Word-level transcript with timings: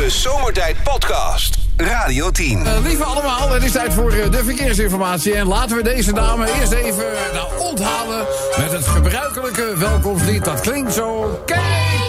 De 0.00 0.10
Zomertijd 0.10 0.82
Podcast. 0.82 1.58
Radio 1.76 2.30
10. 2.30 2.60
Uh, 2.60 2.72
lieve 2.82 3.04
allemaal, 3.04 3.50
het 3.50 3.62
is 3.62 3.72
tijd 3.72 3.94
voor 3.94 4.14
uh, 4.14 4.30
de 4.30 4.44
verkeersinformatie. 4.44 5.34
En 5.34 5.46
laten 5.46 5.76
we 5.76 5.82
deze 5.82 6.12
dame 6.12 6.52
eerst 6.60 6.72
even 6.72 7.04
nou, 7.32 7.58
onthalen 7.58 8.26
met 8.58 8.72
het 8.72 8.86
gebruikelijke 8.86 9.76
welkomstlied. 9.76 10.44
Dat 10.44 10.60
klinkt 10.60 10.94
zo. 10.94 11.40
Kijk, 11.46 11.60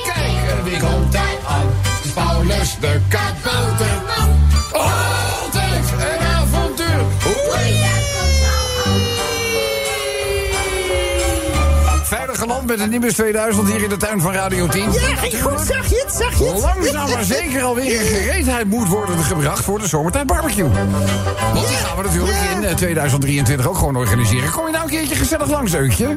kijk, 0.04 0.64
wie 0.64 0.80
komt 0.80 1.12
daar 1.12 1.38
aan? 1.48 1.70
Paulus 2.14 2.78
de 2.80 3.00
kabouter. 3.10 4.02
Altijd 4.71 5.11
geland 12.42 12.68
met 12.68 12.80
een 12.80 12.89
Nimbus 12.89 13.14
2000 13.14 13.68
hier 13.68 13.84
in 13.84 13.89
de 13.89 13.98
tuin 13.98 14.21
van 14.21 14.34
Radio 14.34 14.68
10. 14.68 14.82
Ja, 14.82 15.16
ging 15.16 15.42
goed, 15.42 15.60
zag 15.68 15.89
je 15.89 16.04
het, 16.05 16.16
zag 16.16 16.39
je 16.39 16.46
het. 16.46 16.62
Langzaam 16.62 17.10
maar 17.10 17.24
zeker 17.24 17.64
alweer 17.64 18.02
in 18.02 18.07
gereedheid 18.07 18.68
moet 18.68 18.88
worden 18.88 19.24
gebracht 19.24 19.64
voor 19.64 19.79
de 19.79 19.88
zomertijd 19.88 20.25
barbecue. 20.28 20.70
Want 21.54 21.68
die 21.68 21.78
gaan 21.78 21.98
we 21.98 22.04
natuurlijk 22.04 22.38
in 22.56 22.64
eh, 22.64 22.75
2023 22.75 23.68
ook 23.68 23.78
gewoon 23.78 23.96
organiseren. 23.96 24.51
Kom 24.51 24.65
je 24.65 24.71
nou 24.71 24.84
een 24.84 24.89
keertje 24.89 25.15
gezellig 25.15 25.50
langs, 25.50 25.74
Eukje? 25.74 26.07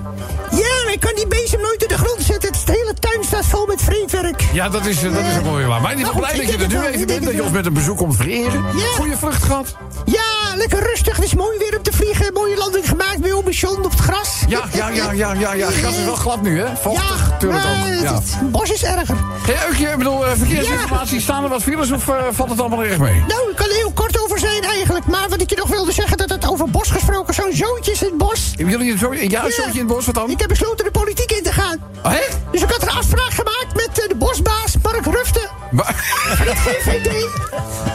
Ja, 0.50 0.82
maar 0.84 0.92
ik 0.92 1.00
kan 1.00 1.14
die 1.14 1.26
bezem 1.26 1.60
nooit 1.60 1.82
in 1.82 1.88
de 1.88 1.98
grond 1.98 2.22
zetten. 2.22 2.52
Het 2.52 2.62
hele 2.66 2.94
tuin 3.00 3.24
staat 3.24 3.46
vol 3.46 3.66
met 3.66 3.82
vreemdwerk. 3.82 4.42
Ja, 4.52 4.68
dat 4.68 4.86
is, 4.86 5.02
eh, 5.02 5.12
dat 5.14 5.22
is 5.24 5.36
ook 5.48 5.56
weer 5.56 5.66
waar. 5.66 5.80
Maar 5.80 5.90
ik 5.90 5.96
ben 5.96 6.06
Nou, 6.06 6.18
blij 6.18 6.36
dat 6.36 6.50
je 6.50 6.58
er 6.58 6.68
nu 6.68 6.86
even 6.86 7.06
bent. 7.06 7.24
Dat 7.24 7.34
je 7.34 7.42
ons 7.42 7.52
met 7.52 7.66
een 7.66 7.72
bezoek 7.72 7.96
komt 7.96 8.16
vereren. 8.16 8.62
Ja. 8.76 8.84
Goeie 8.96 9.16
vlucht 9.16 9.42
gehad. 9.42 9.76
Ja, 10.04 10.43
lekker 10.56 10.82
rustig. 10.88 11.16
Het 11.16 11.24
is 11.24 11.34
mooi 11.34 11.58
weer 11.58 11.76
om 11.76 11.82
te 11.82 11.92
vliegen. 11.92 12.32
Mooie 12.32 12.56
landing 12.56 12.88
gemaakt 12.88 13.18
bij 13.20 13.32
Omission 13.32 13.84
op 13.84 13.90
het 13.90 14.00
gras. 14.00 14.42
Ja, 14.48 14.64
ja, 14.72 14.88
ja, 14.88 15.12
ja, 15.12 15.32
ja, 15.32 15.52
ja. 15.54 15.66
Het 15.66 15.74
gras 15.76 15.96
is 15.96 16.04
wel 16.04 16.14
glad 16.14 16.42
nu, 16.42 16.60
hè? 16.60 16.76
Vochtig, 16.76 17.28
natuurlijk 17.30 17.64
ook. 17.64 17.70
het- 17.86 18.02
Ja. 18.02 18.14
het 18.14 18.50
bos 18.50 18.70
is 18.70 18.84
erger. 18.84 19.16
Hey, 19.46 19.68
Eukje, 19.68 19.88
ik 19.88 19.96
bedoel, 19.98 20.26
eh, 20.26 20.32
verkeersinformatie. 20.36 21.20
Staan 21.20 21.42
er 21.42 21.48
wat 21.48 21.62
files 21.62 21.90
of 21.90 22.08
eh, 22.08 22.14
valt 22.30 22.50
het 22.50 22.60
allemaal 22.60 22.84
erg 22.84 22.98
mee? 22.98 23.24
Nou, 23.28 23.50
ik 23.50 23.56
kan 23.56 23.66
er 23.68 23.74
heel 23.74 23.92
kort 23.92 24.20
over 24.20 24.38
zijn 24.38 24.62
eigenlijk. 24.62 25.06
Maar 25.06 25.28
wat 25.28 25.40
ik 25.40 25.50
je 25.50 25.56
nog 25.56 25.68
wilde 25.68 25.92
zeggen, 25.92 26.16
dat 26.16 26.28
het 26.30 26.48
over 26.48 26.70
bos 26.70 26.90
gesproken, 26.90 27.34
zo'n 27.34 27.52
zoontje 27.52 27.92
is 27.92 28.02
in 28.02 28.08
het 28.08 28.18
bos. 28.18 28.52
Jullie 28.56 28.92
een 28.92 28.98
ja, 28.98 29.08
een 29.20 29.30
Ja. 29.30 29.40
zootje 29.50 29.62
in 29.72 29.78
het 29.78 29.86
bos? 29.86 30.06
Wat 30.06 30.14
dan? 30.14 30.30
Ik 30.30 30.38
heb 30.40 30.48
besloten 30.48 30.84
de 30.84 30.90
politiek 30.90 31.30
in 31.32 31.42
te 31.42 31.52
gaan. 31.52 31.78
Oh, 32.04 32.10
hè? 32.12 32.20
Dus 32.50 32.62
ik 32.62 32.70
had 32.70 32.82
een 32.82 32.90
afspraak 32.90 33.30
gemaakt 33.30 33.74
met 33.74 33.98
eh, 34.02 34.08
de 34.08 34.14
bosbaas 34.14 34.74
Mark 34.82 35.04
Rufte 35.06 35.48
Maar- 35.70 35.94
van 36.36 36.46
het 36.46 36.58
VVD. 36.58 37.26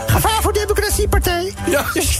Gevaar 0.08 0.42
voor 0.42 0.54
Democratiepartij. 0.54 1.54
Ja. 1.66 1.86
Dus 1.94 2.16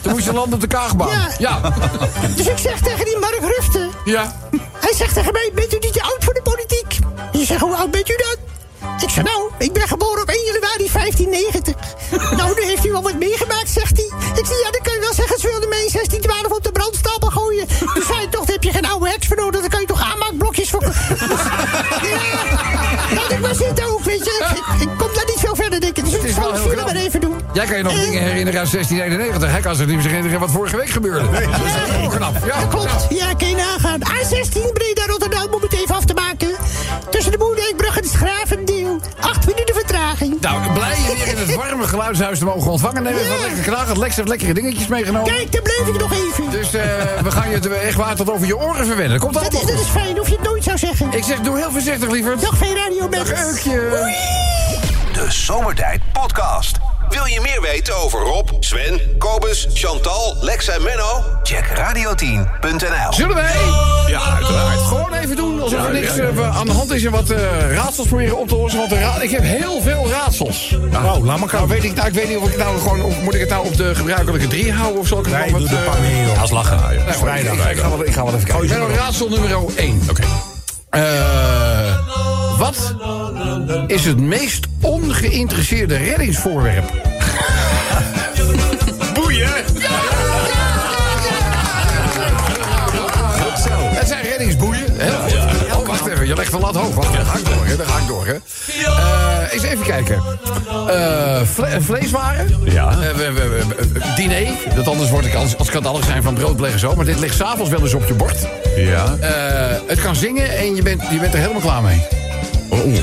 Toen 0.00 0.12
moest 0.12 0.24
je, 0.24 0.32
landen 0.32 0.54
op 0.54 0.60
de 0.60 0.66
Kaagbaan. 0.66 1.08
Ja. 1.08 1.30
Ja. 1.38 1.60
Dus 2.36 2.46
ik 2.46 2.58
zeg 2.58 2.80
tegen 2.80 3.04
die 3.04 3.18
Mark 3.18 3.40
Rufte. 3.40 3.88
Ja. 4.04 4.36
Hij 4.80 4.94
zegt 4.94 5.14
tegen 5.14 5.32
mij, 5.32 5.50
bent 5.54 5.74
u 5.74 5.78
niet 5.80 5.92
te 5.92 6.02
oud 6.02 6.24
voor 6.24 6.34
de 6.34 6.42
politiek? 6.42 6.98
Je 7.32 7.44
zegt, 7.44 7.60
hoe 7.60 7.76
oud 7.76 7.90
bent 7.90 8.10
u 8.10 8.16
dan? 8.16 8.36
Ik 9.00 9.10
zeg, 9.10 9.24
nou, 9.24 9.50
ik 9.58 9.72
ben 9.72 9.88
geboren 9.88 10.22
op 10.22 10.28
1 10.28 10.44
januari 10.44 10.88
1590. 10.92 11.74
nou, 12.38 12.54
nu 12.54 12.64
heeft 12.64 12.86
u 12.86 12.92
wel 12.92 13.02
wat 13.02 13.18
meegemaakt, 13.18 13.70
zegt 13.70 13.96
hij. 13.96 14.07
Jij 27.52 27.66
kan 27.66 27.76
je 27.76 27.82
nog 27.82 27.92
dingen 27.92 28.22
herinneren 28.22 28.60
uit 28.60 28.70
1691. 28.72 29.50
Hij 29.50 29.60
kan 29.60 29.74
zich 29.76 29.86
niet 29.86 29.96
meer 29.96 30.06
herinneren 30.06 30.40
wat 30.40 30.50
vorige 30.50 30.76
week 30.76 30.88
gebeurde. 30.90 31.30
Dat 31.30 31.40
is 31.40 31.90
heel 31.90 32.08
knap. 32.08 32.34
Ja, 32.46 32.60
Dat 32.60 32.68
klopt. 32.68 33.06
Ja, 33.08 33.34
kan 33.34 33.48
je 33.48 33.56
nagaan. 33.56 34.00
A16 34.00 34.72
Breda 34.72 35.06
Rotterdam 35.06 35.52
om 35.54 35.62
het 35.62 35.72
even 35.72 35.94
af 35.94 36.04
te 36.04 36.14
maken. 36.14 36.48
Tussen 37.10 37.32
de 37.32 37.38
Moerdijkbrug 37.38 37.96
en 37.96 38.02
het 38.02 38.12
Schravendeel. 38.12 39.00
Acht 39.20 39.46
minuten 39.46 39.74
vertraging. 39.74 40.40
Nou, 40.40 40.72
blij 40.72 40.88
je 40.96 41.14
weer 41.16 41.28
in 41.28 41.36
het 41.38 41.54
warme 41.54 41.86
geluidshuis 41.86 42.38
te 42.38 42.44
mogen 42.44 42.70
ontvangen. 42.70 43.02
Neem 43.02 43.16
even 43.16 43.34
Ja. 43.36 43.40
lekker 43.46 43.62
knagen. 43.72 43.98
Lex 43.98 44.16
heeft 44.16 44.28
lekkere 44.28 44.54
dingetjes 44.54 44.86
meegenomen. 44.86 45.32
Kijk, 45.34 45.52
daar 45.52 45.62
bleef 45.62 45.86
ik 45.94 46.00
nog 46.00 46.12
even. 46.12 46.50
Dus 46.50 46.74
eh, 46.74 46.82
we 47.22 47.30
gaan 47.30 47.48
je 47.48 47.54
het 47.54 47.68
echt 47.72 47.94
waar 47.96 48.14
tot 48.16 48.30
over 48.32 48.46
je 48.46 48.56
oren 48.58 48.86
verwennen. 48.86 49.18
Komt 49.18 49.34
Dat 49.34 49.52
is, 49.52 49.60
dat 49.60 49.70
is 49.80 49.86
fijn, 49.86 50.16
hoef 50.16 50.28
je 50.28 50.34
het 50.36 50.44
nooit 50.44 50.64
zou 50.64 50.78
zeggen. 50.78 51.06
Ik 51.12 51.24
zeg, 51.24 51.40
doe 51.40 51.56
heel 51.58 51.70
voorzichtig, 51.70 52.10
liever. 52.10 52.40
Dag, 52.40 52.56
veel 52.56 52.74
radio 52.74 53.08
Dag, 53.08 53.26
mensen. 53.26 53.46
Eukje. 53.46 53.80
De 55.12 55.26
Zomertijd 55.30 56.00
Podcast. 56.12 56.77
Wil 57.18 57.26
je 57.26 57.40
meer 57.40 57.60
weten 57.60 57.96
over 57.96 58.20
Rob, 58.20 58.48
Sven, 58.60 59.00
Kobus, 59.18 59.66
Chantal, 59.74 60.36
Lex 60.40 60.68
en 60.68 60.82
Menno? 60.82 61.22
Check 61.42 61.64
radio10.nl. 61.66 63.12
Zullen 63.12 63.34
wij? 63.34 63.52
Ja, 64.06 64.20
uiteraard. 64.34 64.80
Gewoon 64.80 65.12
even 65.12 65.36
doen 65.36 65.62
alsof 65.62 65.86
er 65.86 65.92
niks 65.92 66.16
eh, 66.18 66.56
aan 66.56 66.66
de 66.66 66.72
hand 66.72 66.90
is 66.92 67.04
en 67.04 67.10
wat 67.10 67.30
eh, 67.30 67.38
raadsels 67.74 68.06
proberen 68.06 68.38
op 68.38 68.48
te 68.48 68.56
lossen. 68.56 68.78
Want 68.80 68.92
ra- 68.92 69.20
ik 69.20 69.30
heb 69.30 69.42
heel 69.42 69.80
veel 69.82 70.08
raadsels. 70.10 70.76
Wow, 70.90 71.24
laat 71.24 71.38
maar 71.38 71.48
Nou, 71.52 71.68
weet 71.68 71.84
ik, 71.84 71.94
nou, 71.94 72.08
ik 72.08 72.14
weet 72.14 72.28
niet 72.28 72.36
of 72.38 72.48
ik 72.50 72.56
nou 72.56 72.78
gewoon. 72.78 73.02
Of 73.02 73.20
moet 73.22 73.34
ik 73.34 73.40
het 73.40 73.48
nou 73.50 73.66
op 73.66 73.76
de 73.76 73.94
gebruikelijke 73.94 74.46
drie 74.46 74.72
houden? 74.72 75.00
Of 75.00 75.10
ik 75.10 75.16
het 75.16 75.28
Nee, 75.38 75.50
doe 75.52 75.68
de 75.68 75.76
eh, 75.76 75.84
paneel. 75.94 76.36
Als 76.40 76.50
lachen. 76.50 76.76
nou, 76.76 77.14
Vrijdag. 77.18 77.54
ik, 77.54 77.70
ik 77.70 77.78
ga 77.78 77.88
wel, 77.90 78.04
ik 78.04 78.12
ga 78.12 78.24
wel 78.24 78.34
even 78.34 78.46
kijken. 78.48 78.68
Ben 78.68 78.82
op 78.82 78.88
erop. 78.88 78.98
raadsel 78.98 79.28
nummer 79.28 79.50
1. 79.76 80.02
Oké. 80.10 80.22
wat 82.58 82.94
is 83.86 84.04
het 84.04 84.20
meest 84.20 84.66
ongeïnteresseerde 84.80 85.96
reddingsvoorwerp? 85.96 86.84
Boeien! 89.14 89.48
Het 93.98 94.08
zijn 94.08 94.22
reddingsboeien. 94.22 94.84
Hè? 94.96 95.10
Oh, 95.76 95.86
wacht 95.86 96.06
even, 96.06 96.26
je 96.26 96.34
legt 96.34 96.50
de 96.52 96.58
lat 96.58 96.74
hoog. 96.76 96.94
Wacht, 96.94 97.12
dan 97.14 97.24
ga 97.26 97.38
ik 97.38 97.44
door, 97.44 97.66
hè? 97.66 97.76
Dan 97.76 97.86
ga 97.86 97.98
ik 97.98 98.06
door, 98.06 98.26
hè? 98.26 98.32
Eh, 98.32 99.52
eens 99.52 99.62
even 99.62 99.84
kijken. 99.84 100.22
Eh, 100.88 101.40
vle- 101.42 101.80
vleeswaren. 101.80 102.56
Ja. 102.64 102.90
Eh, 102.90 102.96
we- 102.98 103.32
we- 103.32 103.48
we- 103.48 103.64
we- 103.92 104.00
diner. 104.16 104.46
Dat 104.74 104.88
anders 104.88 105.10
word 105.10 105.26
ik 105.26 105.34
als, 105.34 105.56
als 105.56 105.70
kan 105.70 105.82
het 105.82 105.90
alles 105.92 106.06
zijn 106.06 106.22
van 106.22 106.34
brood, 106.34 106.56
beleg 106.56 106.72
en 106.72 106.78
zo. 106.78 106.94
Maar 106.94 107.04
dit 107.04 107.18
ligt 107.18 107.36
s'avonds 107.36 107.70
wel 107.70 107.80
eens 107.80 107.94
op 107.94 108.06
je 108.06 108.14
bord. 108.14 108.46
Ja. 108.76 109.16
Eh, 109.20 109.76
het 109.86 110.00
kan 110.00 110.16
zingen 110.16 110.56
en 110.58 110.74
je 110.74 110.82
bent, 110.82 111.02
je 111.10 111.18
bent 111.18 111.32
er 111.34 111.40
helemaal 111.40 111.60
klaar 111.62 111.82
mee. 111.82 112.02
Oh. 112.68 112.94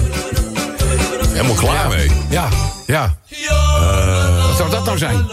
Helemaal 1.35 1.55
klaar 1.55 1.87
mee. 1.87 2.11
Ja, 2.29 2.47
ja. 2.85 3.15
Wat 4.47 4.57
zou 4.57 4.69
dat 4.69 4.85
nou 4.85 4.97
zijn? 4.97 5.27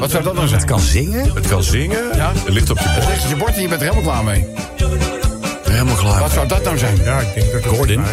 Wat 0.00 0.10
zou 0.10 0.22
dat 0.22 0.34
nou 0.34 0.48
zijn? 0.48 0.60
Het 0.60 0.70
Kan 0.70 0.80
zingen? 0.80 1.30
Het 1.34 1.48
kan 1.48 1.62
zingen. 1.62 2.04
Ja. 2.14 2.32
Het 2.34 2.48
ligt 2.54 2.70
op 2.70 2.78
je 2.78 2.84
Het 2.88 2.94
bord. 2.94 3.08
ligt 3.08 3.24
op 3.24 3.30
je 3.30 3.36
bord 3.36 3.54
en 3.54 3.62
je 3.62 3.68
bent 3.68 3.80
er 3.80 3.88
helemaal 3.88 4.12
klaar 4.12 4.24
mee. 4.24 4.46
Helemaal 5.62 5.94
klaar. 5.94 6.20
Wat 6.20 6.30
zou 6.30 6.48
dat 6.48 6.62
nou 6.62 6.78
zijn? 6.78 6.96
Ja, 7.04 7.18
ik 7.20 7.34
denk 7.34 7.52
dat 7.52 7.64
het 7.64 7.72
Gordon. 7.74 8.04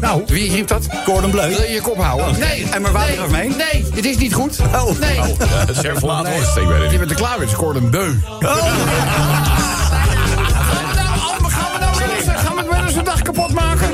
Nou, 0.00 0.22
Wie 0.26 0.50
riep 0.52 0.68
dat? 0.68 0.86
Gordon 1.04 1.30
Bleu. 1.30 1.48
Wil 1.48 1.62
je 1.62 1.72
je 1.72 1.80
kop 1.80 2.02
houden? 2.02 2.38
Nee. 2.38 2.66
En 2.70 2.82
maar 2.82 2.92
water 2.92 3.08
nee, 3.08 3.18
eromheen? 3.18 3.54
Nee, 3.56 3.84
het 3.94 4.04
is 4.04 4.16
niet 4.16 4.34
goed. 4.34 4.58
Oh. 4.74 4.98
Nee. 4.98 5.16
Ja, 5.38 5.66
het 5.66 5.68
is 5.68 5.78
verlaat 5.98 6.28
wordt. 6.28 6.56
Ik 6.56 6.66
weet 6.66 6.82
het 6.82 6.92
Je 6.92 6.98
bent 6.98 7.10
er 7.10 7.16
klaar 7.16 7.38
mee. 7.38 7.48
Het 7.48 7.76
een 7.76 7.90
beu. 7.90 8.14
Gaan 8.40 8.40
we 10.80 10.94
nou, 10.94 11.50
gaan 11.50 11.72
we 11.72 11.78
nou 11.78 11.96
weer 11.98 12.16
eens, 12.16 12.40
gaan 12.44 12.56
we 12.56 12.64
wel 12.70 12.84
eens 12.84 12.94
een 12.94 13.04
dag 13.04 13.22
kapot 13.22 13.52
maken? 13.52 13.90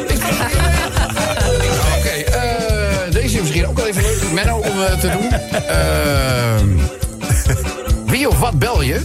Menno, 4.44 4.56
om 4.56 4.82
eh, 4.82 4.98
te 4.98 5.10
doen. 5.10 5.32
Ehm, 5.68 6.66
wie 8.06 8.28
of 8.28 8.38
wat 8.38 8.58
bel 8.58 8.82
je 8.82 9.00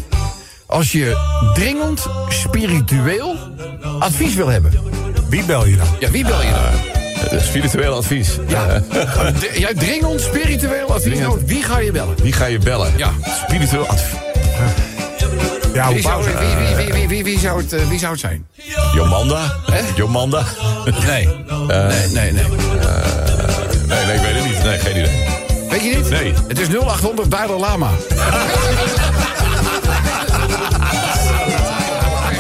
als 0.66 0.92
je 0.92 1.18
dringend 1.54 2.08
spiritueel 2.30 3.36
advies 4.00 4.36
wil 4.36 4.48
hebben? 4.48 4.72
Wie 5.30 5.44
bel 5.44 5.66
je 5.66 5.76
dan? 5.76 5.88
Ja, 6.00 6.10
wie 6.12 6.26
bel 6.26 6.42
je 6.42 6.50
dan? 6.50 6.60
Het 7.20 7.32
is 7.32 7.46
Spiritueel 7.46 7.96
advies. 7.96 8.30
Ja. 8.48 8.66
Eh, 8.94 9.58
Jij 9.58 9.74
dringend 9.74 10.22
spiritueel 10.22 10.88
advies. 10.88 11.04
Dringend. 11.04 11.28
nodig. 11.28 11.48
Wie 11.48 11.64
ga 11.64 11.78
je 11.80 11.92
bellen? 11.92 12.16
Wie 12.22 12.34
ga 12.34 12.46
je 12.46 12.60
bellen? 12.60 12.94
Ja. 12.98 13.12
Spiritueel 13.46 13.88
advies. 13.88 14.20
Ja, 15.74 15.86
hoe 15.86 15.94
Wie 15.94 16.04
zou, 16.04 16.24
wie, 16.24 16.34
wie, 16.34 16.76
wie, 16.76 16.94
wie, 16.94 17.08
wie, 17.08 17.24
wie 17.24 17.40
zou, 17.40 17.62
het, 17.62 17.74
eh, 17.74 17.88
wie 17.90 18.00
zou 18.00 18.12
het 18.12 18.22
zijn? 18.22 18.48
Jomanda? 18.96 19.54
Jomanda? 19.96 20.44
Nee. 21.08 21.30
nee, 21.68 22.08
nee, 22.14 22.32
nee. 22.32 22.32
Nee, 22.32 22.44
nee, 23.88 24.16
ik 24.16 24.22
weet 24.22 24.36
het 24.36 24.44
niet. 24.46 24.64
Nee, 24.64 24.78
geen 24.80 24.98
idee. 24.98 25.28
Weet 25.70 25.84
je 25.84 25.96
niet? 25.96 26.10
Nee. 26.10 26.34
Het 26.48 26.60
is 26.60 26.68
0800 26.68 27.32
Dalai 27.32 27.60
Lama. 27.60 27.90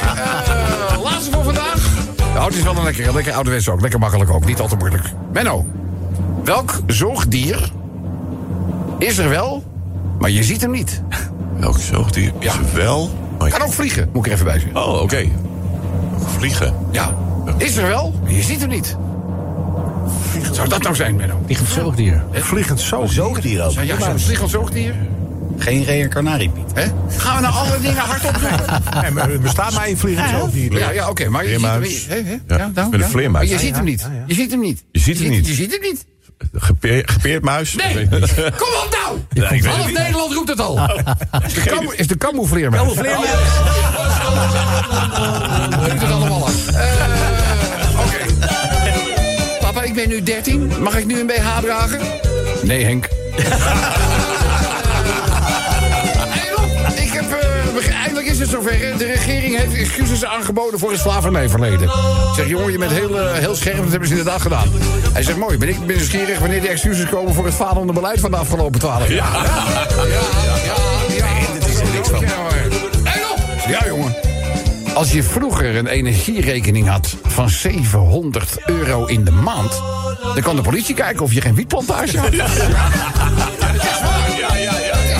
Eh, 0.07 1.01
laatste 1.03 1.31
voor 1.31 1.43
vandaag. 1.43 1.89
Nou, 2.33 2.45
het 2.47 2.55
is 2.55 2.63
wel 2.63 2.77
een 2.77 2.83
lekker, 2.83 3.13
lekker 3.13 3.33
ouderwets 3.33 3.69
ook. 3.69 3.81
Lekker 3.81 3.99
makkelijk 3.99 4.29
ook. 4.31 4.45
Niet 4.45 4.59
al 4.59 4.67
te 4.67 4.75
moeilijk. 4.75 5.03
Menno, 5.33 5.65
welk 6.43 6.79
zoogdier 6.87 7.71
is 8.97 9.17
er 9.17 9.29
wel, 9.29 9.63
maar 10.19 10.29
je 10.29 10.43
ziet 10.43 10.61
hem 10.61 10.71
niet? 10.71 11.01
Welk 11.57 11.77
zoogdier 11.79 12.31
is 12.39 12.45
Ja. 12.45 12.51
er 12.53 12.75
wel? 12.83 13.09
Maar 13.37 13.47
ik- 13.47 13.53
Kan 13.53 13.61
ook 13.67 13.73
vliegen, 13.73 14.09
moet 14.13 14.25
ik 14.25 14.31
er 14.31 14.33
even 14.33 14.45
bij 14.51 14.59
zeggen. 14.59 14.83
Oh, 14.85 15.01
oké. 15.01 15.25
Vliegen. 16.37 16.73
Ja. 16.91 17.13
Is 17.57 17.77
er 17.77 17.87
wel, 17.87 18.13
maar 18.23 18.31
je 18.31 18.41
ziet 18.43 18.59
hem 18.59 18.69
niet. 18.69 18.97
Zou 20.51 20.69
dat 20.69 20.81
nou 20.81 20.95
zijn, 20.95 21.15
Menno? 21.15 21.41
Vliegend 21.45 21.69
zoogdier. 21.69 22.23
Vliegend 22.31 22.81
zo. 22.81 23.05
Zoogdier 23.05 23.63
ook. 23.63 23.71
Zijn 23.71 23.85
jij 23.85 23.99
zo'n 23.99 24.19
vliegend 24.19 24.49
zoogdier? 24.49 24.95
Geen 25.57 25.83
reïncarnatie, 25.83 26.49
Piet. 26.49 26.71
Hè? 26.73 26.85
Gaan 27.17 27.35
we 27.35 27.41
nou 27.41 27.53
alle 27.53 27.79
dingen 27.81 28.03
hardop 28.03 28.35
zeggen? 28.39 28.83
Nee, 29.01 29.11
maar 29.11 29.29
er 29.29 29.39
bestaat 29.39 29.73
maar 29.73 29.85
één 29.85 29.97
vliegend 29.97 30.29
zoogdier. 30.29 30.79
Ja, 30.79 30.91
ja 30.91 31.09
oké, 31.09 31.29
maar 31.29 31.47
je 31.47 31.59
ziet 31.59 31.67
hem 31.67 31.81
niet. 31.81 32.07
Ja, 32.47 32.71
nou, 32.73 32.89
met 32.89 33.01
een 33.01 33.09
vleermuis. 33.09 33.49
Maar 33.49 33.59
je 33.59 33.65
ziet 33.65 33.75
hem 33.75 33.85
niet. 33.85 34.07
Je 34.27 34.33
ziet 34.33 34.51
hem 34.51 34.59
niet. 34.59 34.83
Je 34.91 34.99
ziet 34.99 35.19
hem 35.19 35.29
niet. 35.29 35.47
Je 35.47 35.53
ziet 35.53 35.71
hem 35.71 35.81
niet. 35.81 36.05
Gepeer, 36.53 37.03
gepeerd 37.05 37.43
muis? 37.43 37.75
Nee, 37.75 38.07
kom 38.07 38.67
op 38.83 38.97
nou! 39.03 39.19
Nee, 39.49 39.67
Half. 39.67 39.91
Nederland 39.91 40.33
roept 40.33 40.49
het 40.49 40.59
al. 40.59 40.79
Is 41.45 41.53
de, 41.53 41.61
kam, 41.61 41.91
is 41.95 42.07
de 42.07 42.17
camoufleermuis. 42.17 42.87
Roept 42.87 42.99
het 46.01 46.11
allemaal 46.11 46.45
af. 46.45 46.53
Ik 49.93 49.99
ben 49.99 50.09
nu 50.09 50.23
13. 50.23 50.71
Mag 50.79 50.97
ik 50.97 51.05
nu 51.05 51.19
een 51.19 51.27
BH 51.27 51.57
dragen? 51.61 51.99
Nee, 52.63 52.83
Henk. 52.83 53.07
Eh, 57.77 57.95
eindelijk 58.01 58.27
is 58.27 58.39
het 58.39 58.49
zover. 58.49 58.97
De 58.97 59.05
regering 59.05 59.57
heeft 59.57 59.75
excuses 59.75 60.25
aangeboden 60.25 60.79
voor 60.79 60.91
het 60.91 60.99
slavernijverleden. 60.99 61.81
Ik 61.81 61.89
zeg, 62.35 62.47
jongen, 62.47 62.71
je 62.71 62.77
bent 62.77 62.91
heel, 62.91 63.19
eh, 63.19 63.33
heel 63.33 63.55
scherp. 63.55 63.77
Dat 63.77 63.89
hebben 63.89 64.07
ze 64.07 64.15
inderdaad 64.15 64.41
gedaan. 64.41 64.67
Hij 65.13 65.23
zegt, 65.23 65.37
mooi, 65.37 65.57
ben 65.57 65.69
ik 65.69 65.85
ben 65.85 65.95
nieuwsgierig 65.95 66.39
wanneer 66.39 66.61
die 66.61 66.69
excuses 66.69 67.09
komen... 67.09 67.33
voor 67.33 67.45
het 67.45 67.55
falende 67.55 67.93
beleid 67.93 68.19
van 68.19 68.31
de 68.31 68.37
afgelopen 68.37 68.79
twaalf 68.79 69.09
jaar. 69.09 69.15
Ja, 69.15 69.43
ja, 69.43 70.03
ja. 70.05 70.21
ja. 71.15 71.53
dit 71.53 71.67
is 71.67 71.79
er 71.79 71.87
niks 71.93 72.09
van. 72.09 72.25
Ja, 73.67 73.85
jongen. 73.87 74.32
Als 74.93 75.11
je 75.11 75.23
vroeger 75.23 75.75
een 75.75 75.87
energierekening 75.87 76.87
had 76.87 77.15
van 77.23 77.49
700 77.49 78.55
euro 78.65 79.05
in 79.05 79.23
de 79.23 79.31
maand... 79.31 79.81
dan 80.33 80.41
kan 80.41 80.55
de 80.55 80.61
politie 80.61 80.95
kijken 80.95 81.23
of 81.23 81.33
je 81.33 81.41
geen 81.41 81.55
wietplantage 81.55 82.17
had. 82.19 82.31
Ja. 82.33 82.45
Ja, 84.37 84.55
ja, 84.57 84.77
ja. 84.79 85.19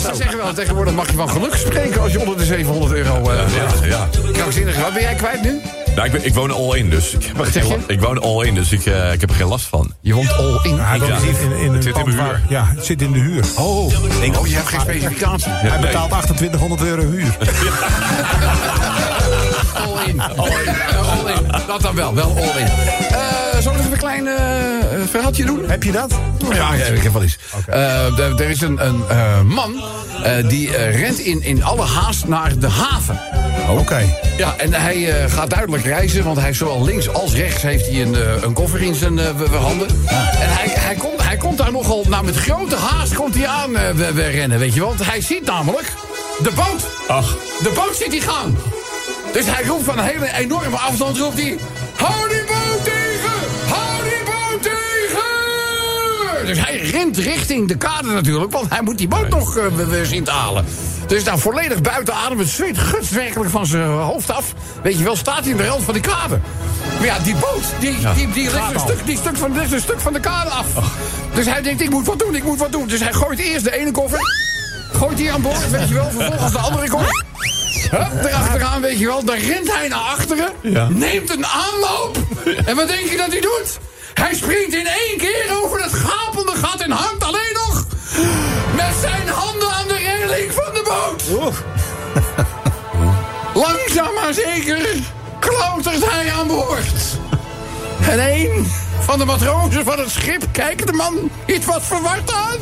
Ze 0.00 0.10
zeggen 0.16 0.36
wel, 0.36 0.52
tegenwoordig 0.52 0.94
mag 0.94 1.06
je 1.10 1.16
van 1.16 1.30
geluk 1.30 1.54
spreken 1.54 2.00
als 2.00 2.12
je 2.12 2.20
onder 2.20 2.36
de 2.36 2.44
700 2.44 2.92
euro... 2.92 3.30
eh 3.30 3.38
Ja, 3.54 3.86
ja. 3.86 4.08
krankzinnig. 4.32 4.76
Wat 4.80 4.92
ben 4.92 5.02
jij 5.02 5.14
kwijt 5.14 5.42
nu? 5.42 5.60
Nou, 5.94 6.06
ik, 6.06 6.12
ben, 6.12 6.24
ik 6.26 6.34
woon 6.34 6.50
all 6.50 6.78
in, 6.78 6.90
dus 6.90 7.12
ik 7.14 7.24
heb 7.24 7.38
er 7.46 7.52
zeg 7.52 7.66
geen 7.66 7.82
Ik 7.86 8.00
woon 8.00 8.20
all 8.22 8.46
in, 8.46 8.54
dus 8.54 8.72
ik, 8.72 8.86
eh, 8.86 9.12
ik 9.12 9.20
heb 9.20 9.30
er 9.30 9.36
geen 9.36 9.46
last 9.46 9.66
van. 9.66 9.92
Je 10.00 10.14
woont 10.14 10.32
all 10.36 10.58
in. 10.62 10.76
Ja, 10.76 10.94
Ja. 10.94 11.16
in, 11.16 11.52
in 11.58 11.72
Het 11.72 11.82
zit 11.84 11.96
in 11.96 12.16
waar- 12.16 12.26
huur. 12.26 12.40
Ja, 12.48 12.66
het 12.76 12.84
zit 12.84 13.02
in 13.02 13.12
de 13.12 13.18
huur. 13.18 13.44
Oh, 13.56 13.84
oh, 14.38 14.46
je 14.46 14.54
hebt 14.54 14.68
geen 14.68 14.80
specificatie. 14.80 15.48
Hij 15.50 15.70
nee. 15.70 15.80
betaalt 15.80 16.10
2800 16.10 16.82
euro 16.82 17.02
huur. 17.10 17.36
All 20.36 20.46
in. 20.46 20.74
All 21.10 21.32
in. 21.36 21.46
Dat 21.66 21.80
dan 21.80 21.94
wel, 21.94 22.14
wel 22.14 22.36
all 22.36 22.60
in. 22.60 22.66
Eh 23.10 23.60
zal 23.60 23.72
ik 23.72 23.78
even 23.78 23.92
een 23.92 23.98
klein 23.98 24.26
eh, 24.26 24.34
verhaaltje 25.10 25.44
doen? 25.44 25.64
Heb 25.68 25.82
je 25.82 25.92
dat? 25.92 26.12
Ja, 26.52 26.74
ja, 26.74 26.84
ik 26.84 27.02
heb 27.02 27.12
wel. 27.12 27.22
Eh, 27.66 28.18
er- 28.18 28.40
er 28.40 28.50
is 28.50 28.60
een, 28.60 28.86
een 28.86 29.02
eh, 29.08 29.40
man 29.42 29.82
eh, 30.22 30.48
die 30.48 30.76
eh, 30.76 31.00
rent 31.00 31.18
in, 31.18 31.42
in 31.42 31.64
alle 31.64 31.82
haast 31.84 32.26
naar 32.28 32.58
de 32.58 32.68
haven. 32.68 33.20
Oké. 33.78 34.02
Ja, 34.36 34.54
en 34.56 34.72
hij 34.72 35.22
eh, 35.22 35.32
gaat 35.32 35.50
duidelijk 35.50 35.84
reizen, 35.84 36.24
want 36.24 36.36
hij 36.36 36.46
heeft 36.46 36.58
zowel 36.58 36.84
links 36.84 37.08
als 37.12 37.34
rechts 37.34 37.62
heeft 37.62 37.86
hij 37.86 38.02
een, 38.02 38.14
eh, 38.14 38.42
een 38.42 38.52
koffer 38.52 38.82
in 38.82 38.94
zijn 38.94 39.18
eh, 39.18 39.26
handen. 39.60 39.88
En 40.06 40.48
hij, 40.52 40.68
hij, 40.68 40.94
komt, 40.94 41.22
hij 41.22 41.36
komt 41.36 41.58
daar 41.58 41.72
nogal, 41.72 42.04
nou 42.08 42.24
met 42.24 42.36
grote 42.36 42.76
haast 42.76 43.14
komt 43.14 43.34
hij 43.34 43.46
aan 43.46 43.76
eh, 43.76 43.90
we- 43.90 44.12
we 44.12 44.26
rennen, 44.26 44.58
weet 44.58 44.74
je 44.74 44.80
wel. 44.80 44.88
Want 44.88 45.04
hij 45.10 45.20
ziet 45.20 45.44
namelijk 45.46 45.92
de 46.42 46.50
boot. 46.54 46.86
Ach. 47.08 47.36
De 47.62 47.72
boot 47.74 47.96
ziet 47.96 48.10
hij 48.24 48.32
gaan. 48.32 48.56
Dus 49.32 49.44
hij 49.46 49.64
roept 49.64 49.84
van 49.84 49.98
een 49.98 50.04
hele 50.04 50.32
enorme 50.32 50.76
afstand, 50.76 51.18
roept 51.18 51.40
hij... 51.40 51.58
Hou 51.96 52.28
die 52.28 52.44
boot 52.44 52.84
tegen! 52.84 53.30
Hou 53.68 54.02
die 54.02 54.22
boot 54.24 54.62
tegen! 54.62 56.46
Dus 56.46 56.58
hij 56.58 56.76
rent 56.76 57.16
richting 57.16 57.68
de 57.68 57.76
kade 57.76 58.08
natuurlijk, 58.08 58.52
want 58.52 58.70
hij 58.70 58.82
moet 58.82 58.98
die 58.98 59.08
boot 59.08 59.28
nog 59.28 59.54
we 59.54 60.04
zien 60.04 60.24
te 60.24 60.30
halen. 60.30 60.64
Dus 61.06 61.24
nou 61.24 61.38
volledig 61.38 61.80
buiten 61.80 62.14
adem, 62.14 62.38
het 62.38 62.48
zweet 62.48 62.78
guts 62.78 63.10
werkelijk 63.10 63.50
van 63.50 63.66
zijn 63.66 63.88
hoofd 63.88 64.30
af. 64.30 64.54
Weet 64.82 64.98
je 64.98 65.04
wel, 65.04 65.16
staat 65.16 65.40
hij 65.40 65.50
in 65.50 65.56
de 65.56 65.66
rand 65.66 65.84
van 65.84 65.94
die 65.94 66.02
kade. 66.02 66.40
Maar 66.96 67.06
ja, 67.06 67.18
die 67.18 67.34
boot, 67.34 67.64
die, 67.78 67.96
die, 68.14 68.30
die, 68.30 68.50
ligt 68.50 68.72
een 68.72 68.80
stuk, 68.80 69.06
die 69.06 69.16
stuk 69.16 69.36
van, 69.36 69.52
ligt 69.52 69.72
een 69.72 69.80
stuk 69.80 70.00
van 70.00 70.12
de 70.12 70.20
kade 70.20 70.50
af. 70.50 70.66
Dus 71.34 71.46
hij 71.46 71.62
denkt, 71.62 71.80
ik 71.82 71.90
moet 71.90 72.06
wat 72.06 72.18
doen, 72.18 72.34
ik 72.34 72.44
moet 72.44 72.58
wat 72.58 72.72
doen. 72.72 72.86
Dus 72.86 73.00
hij 73.00 73.12
gooit 73.12 73.38
eerst 73.38 73.64
de 73.64 73.78
ene 73.78 73.90
koffer, 73.90 74.18
gooit 74.92 75.16
die 75.16 75.32
aan 75.32 75.42
boord, 75.42 75.70
weet 75.70 75.88
je 75.88 75.94
wel. 75.94 76.10
Vervolgens 76.10 76.52
de 76.52 76.58
andere 76.58 76.88
koffer. 76.88 77.24
Hup, 77.70 78.24
erachteraan, 78.24 78.80
weet 78.80 78.98
je 78.98 79.06
wel. 79.06 79.24
Dan 79.24 79.36
rent 79.36 79.72
hij 79.72 79.88
naar 79.88 79.98
achteren. 79.98 80.52
Neemt 80.88 81.30
een 81.30 81.46
aanloop. 81.46 82.18
En 82.64 82.76
wat 82.76 82.88
denk 82.88 83.08
je 83.10 83.16
dat 83.16 83.30
hij 83.30 83.40
doet? 83.40 83.78
Hij 84.14 84.34
springt 84.34 84.74
in 84.74 84.86
één 84.86 85.16
keer 85.18 85.46
over 85.62 85.78
dat 85.78 85.92
gapende 85.92 86.52
gat 86.56 86.80
en 86.80 86.90
hangt 86.90 87.24
alleen 87.24 87.54
nog 87.54 87.86
met 88.76 88.94
zijn 89.00 89.28
handen 89.28 89.70
aan 89.70 89.88
de 89.88 89.94
regeling 89.94 90.52
van 90.52 90.74
de 90.74 90.82
boot. 90.84 91.22
Langzaam 93.64 94.14
maar 94.14 94.34
zeker 94.34 94.98
klautert 95.38 96.10
hij 96.10 96.32
aan 96.32 96.46
boord. 96.46 97.18
En 98.00 98.32
een 98.32 98.66
van 99.00 99.18
de 99.18 99.24
matrozen 99.24 99.84
van 99.84 99.98
het 99.98 100.10
schip 100.10 100.42
kijkt 100.52 100.86
de 100.86 100.92
man 100.92 101.30
iets 101.46 101.66
wat 101.66 101.82
verward 101.82 102.32
aan. 102.32 102.58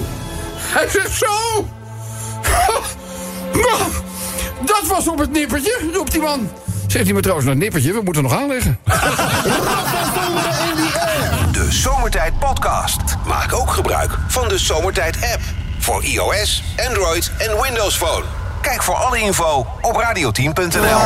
Hij 0.56 0.88
zegt 0.88 1.18
zo. 1.18 1.66
Dat 4.60 4.86
was 4.86 5.08
op 5.08 5.18
het 5.18 5.32
nippertje, 5.32 5.90
roept 5.92 6.12
die 6.12 6.20
man. 6.20 6.50
Zegt 6.86 7.04
die 7.04 7.14
matroos, 7.14 7.44
nou 7.44 7.56
nippertje, 7.56 7.92
we 7.92 8.00
moeten 8.04 8.22
nog 8.22 8.32
aanleggen. 8.32 8.78
De 11.52 11.66
Zomertijd 11.70 12.38
Podcast. 12.38 13.00
Maak 13.26 13.52
ook 13.52 13.70
gebruik 13.70 14.18
van 14.28 14.48
de 14.48 14.58
Zomertijd 14.58 15.16
app. 15.16 15.40
Voor 15.78 16.04
iOS, 16.04 16.62
Android 16.88 17.30
en 17.38 17.62
Windows 17.62 17.96
Phone. 17.96 18.24
Kijk 18.60 18.82
voor 18.82 18.94
alle 18.94 19.18
info 19.18 19.66
op 19.80 19.96
radioteam.nl. 19.96 20.98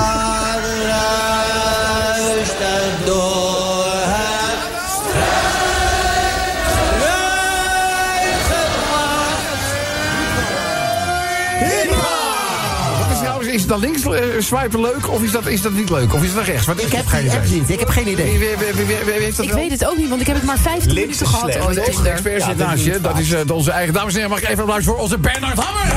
dan 13.72 13.80
links 13.80 14.02
eh, 14.04 14.22
swipen 14.38 14.80
leuk 14.80 15.10
of 15.10 15.22
is 15.22 15.30
dat, 15.30 15.46
is 15.46 15.62
dat 15.62 15.72
niet 15.72 15.90
leuk? 15.90 16.14
Of 16.14 16.20
is 16.22 16.26
het 16.26 16.36
dan 16.36 16.44
rechts? 16.44 16.66
Wat 16.66 16.82
Ik 16.82 16.92
heb 16.92 17.06
geen 17.06 17.30
niet, 17.50 17.70
ik 17.70 17.78
heb 17.78 17.88
geen 17.88 18.08
idee. 18.08 18.38
Wie, 18.38 18.38
wie, 18.38 18.48
wie, 18.58 18.72
wie- 18.74 18.86
wie- 18.86 19.04
wie 19.04 19.12
heeft 19.22 19.36
dat 19.36 19.44
Ik 19.46 19.52
wel? 19.52 19.60
weet 19.60 19.70
het 19.70 19.86
ook 19.86 19.96
niet, 19.96 20.08
want 20.08 20.20
ik 20.20 20.26
heb 20.26 20.36
het 20.36 20.44
maar 20.44 20.58
15 20.58 20.92
Links 20.92 21.18
minuten 21.18 21.26
gehad 21.26 21.76
expert 21.76 22.42
zit 22.42 22.56
naast 22.56 22.84
je. 22.84 23.00
Dat 23.00 23.18
is 23.18 23.32
eh, 23.32 23.40
onze 23.52 23.70
eigen. 23.70 23.94
Dames 23.94 24.08
en 24.14 24.14
heren, 24.14 24.30
mag 24.30 24.38
ik 24.38 24.44
even 24.48 24.58
een 24.58 24.68
applaus 24.68 24.84
voor 24.84 24.96
onze 24.96 25.18
Bernard 25.18 25.58
Hammer? 25.58 25.94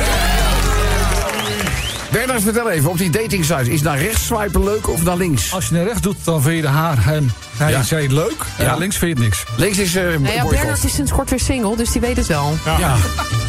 Bernard, 2.11 2.41
vertel 2.41 2.69
even, 2.69 2.89
op 2.89 2.97
die 2.97 3.09
dating 3.09 3.45
site, 3.45 3.71
is 3.71 3.81
naar 3.81 3.99
rechts 3.99 4.25
swipen 4.25 4.63
leuk 4.63 4.89
of 4.89 5.03
naar 5.03 5.17
links? 5.17 5.53
Als 5.53 5.67
je 5.67 5.73
naar 5.73 5.83
rechts 5.83 6.01
doet, 6.01 6.17
dan 6.23 6.41
vind 6.41 6.55
je 6.55 6.61
de 6.61 6.67
haar 6.67 7.05
hem. 7.05 7.31
Hij 7.57 7.71
Ja. 7.71 7.83
zei 7.83 8.13
leuk. 8.13 8.45
Ja. 8.57 8.65
naar 8.65 8.77
links 8.77 8.97
vind 8.97 9.17
je 9.17 9.23
het 9.23 9.31
niks. 9.33 9.43
Links 9.57 9.77
is 9.77 9.95
eh 9.95 10.03
Nou 10.03 10.27
ja. 10.33 10.45
Bernard 10.45 10.83
is 10.83 10.93
sinds 10.93 11.11
kort 11.11 11.29
weer 11.29 11.39
single, 11.39 11.75
dus 11.75 11.91
die 11.91 12.01
weet 12.01 12.17
het 12.17 12.27
wel. 12.27 12.57
Ja. 12.65 12.77
Ja. 12.79 12.95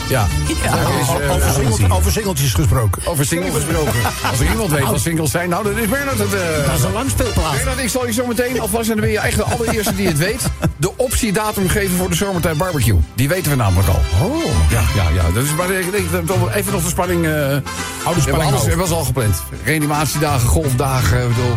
Ja. 0.09 0.27
Is, 0.49 0.55
eh, 0.65 1.31
Over, 1.35 1.53
singelt- 1.53 1.91
over 1.93 2.13
singeltjes 2.13 2.55
gesproken. 2.55 3.03
over 3.07 3.25
singles 3.27 3.55
gesproken. 3.55 3.93
Als 4.31 4.41
er 4.41 4.51
iemand 4.51 4.71
weet 4.71 4.85
wat 4.85 5.01
singles 5.01 5.31
zijn, 5.31 5.49
nou, 5.49 5.65
dan 5.65 5.79
is 5.79 5.89
Bernard 5.89 6.19
het. 6.19 6.35
eh. 6.35 6.67
Dat 6.67 6.79
is 6.79 6.85
een 6.85 6.93
lang 6.93 7.11
speelplaats. 7.11 7.57
Bernard, 7.57 7.79
ik 7.79 7.89
zal 7.89 8.07
je 8.07 8.13
zo 8.13 8.27
meteen, 8.27 8.61
alvast, 8.61 8.89
en 8.89 8.97
dan 8.97 9.05
ben 9.05 9.11
je 9.13 9.19
echt 9.19 9.37
de 9.37 9.45
allereerste 9.45 9.95
die 9.95 10.07
het 10.07 10.19
weet, 10.19 10.43
de 10.77 10.97
optiedatum 10.97 11.69
geven 11.69 11.97
voor 11.97 12.09
de 12.09 12.15
zomertijd 12.17 12.57
barbecue. 12.57 12.99
Die 13.15 13.29
weten 13.29 13.51
we 13.51 13.57
namelijk 13.57 13.89
al. 13.89 14.01
Oh. 14.23 14.45
Ja, 14.71 14.83
ja, 14.95 15.09
ja. 15.15 15.23
Dat 15.35 15.45
is 15.45 15.51
maar 15.57 15.71
ik 15.71 15.91
denk, 15.93 16.13
dat 16.13 16.27
toch 16.27 16.53
even 16.53 16.73
nog 16.73 16.83
de 16.83 16.89
spanning. 16.89 17.27
eh 17.27 17.33
Hou 17.33 17.61
de 18.15 18.15
ja, 18.15 18.21
spanning 18.21 18.51
hoog. 18.51 18.75
was 18.75 18.91
al 18.91 19.05
gepland. 19.05 19.43
Reanimatiedagen, 19.65 20.49
golfdagen, 20.49 21.23
ik 21.23 21.29
bedoel. 21.29 21.57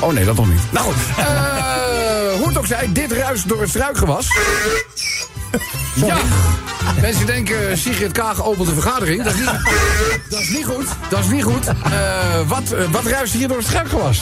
Oh 0.00 0.12
nee, 0.12 0.24
dat 0.24 0.36
nog 0.36 0.48
niet. 0.48 0.72
Nou 0.72 0.92
goed. 0.92 1.16
Eh, 1.16 1.26
hoe 2.38 2.48
het 2.48 2.58
ook 2.58 2.66
zij, 2.66 2.92
dit 2.92 3.12
ruist 3.12 3.48
door 3.48 3.60
het 3.60 3.68
struikgewas. 3.68 4.28
Ja. 5.94 6.16
Mensen 7.00 7.26
denken, 7.26 7.78
Sigrid 7.78 8.12
Kaag 8.12 8.44
opent 8.44 8.68
de 8.68 8.74
vergadering. 8.74 9.22
Dat 9.22 9.32
is 9.34 9.38
niet, 9.38 9.50
dat 10.30 10.40
is 10.40 10.48
niet 10.48 10.64
goed. 10.66 10.86
Dat 11.08 11.18
is 11.18 11.28
niet 11.28 11.42
goed. 11.44 11.66
Eh, 11.66 11.74
wat, 12.46 12.70
eh, 12.72 12.90
wat 12.90 13.04
ruist 13.06 13.32
hier 13.32 13.48
door 13.48 13.56
het 13.56 13.66
struikgewas? 13.66 14.18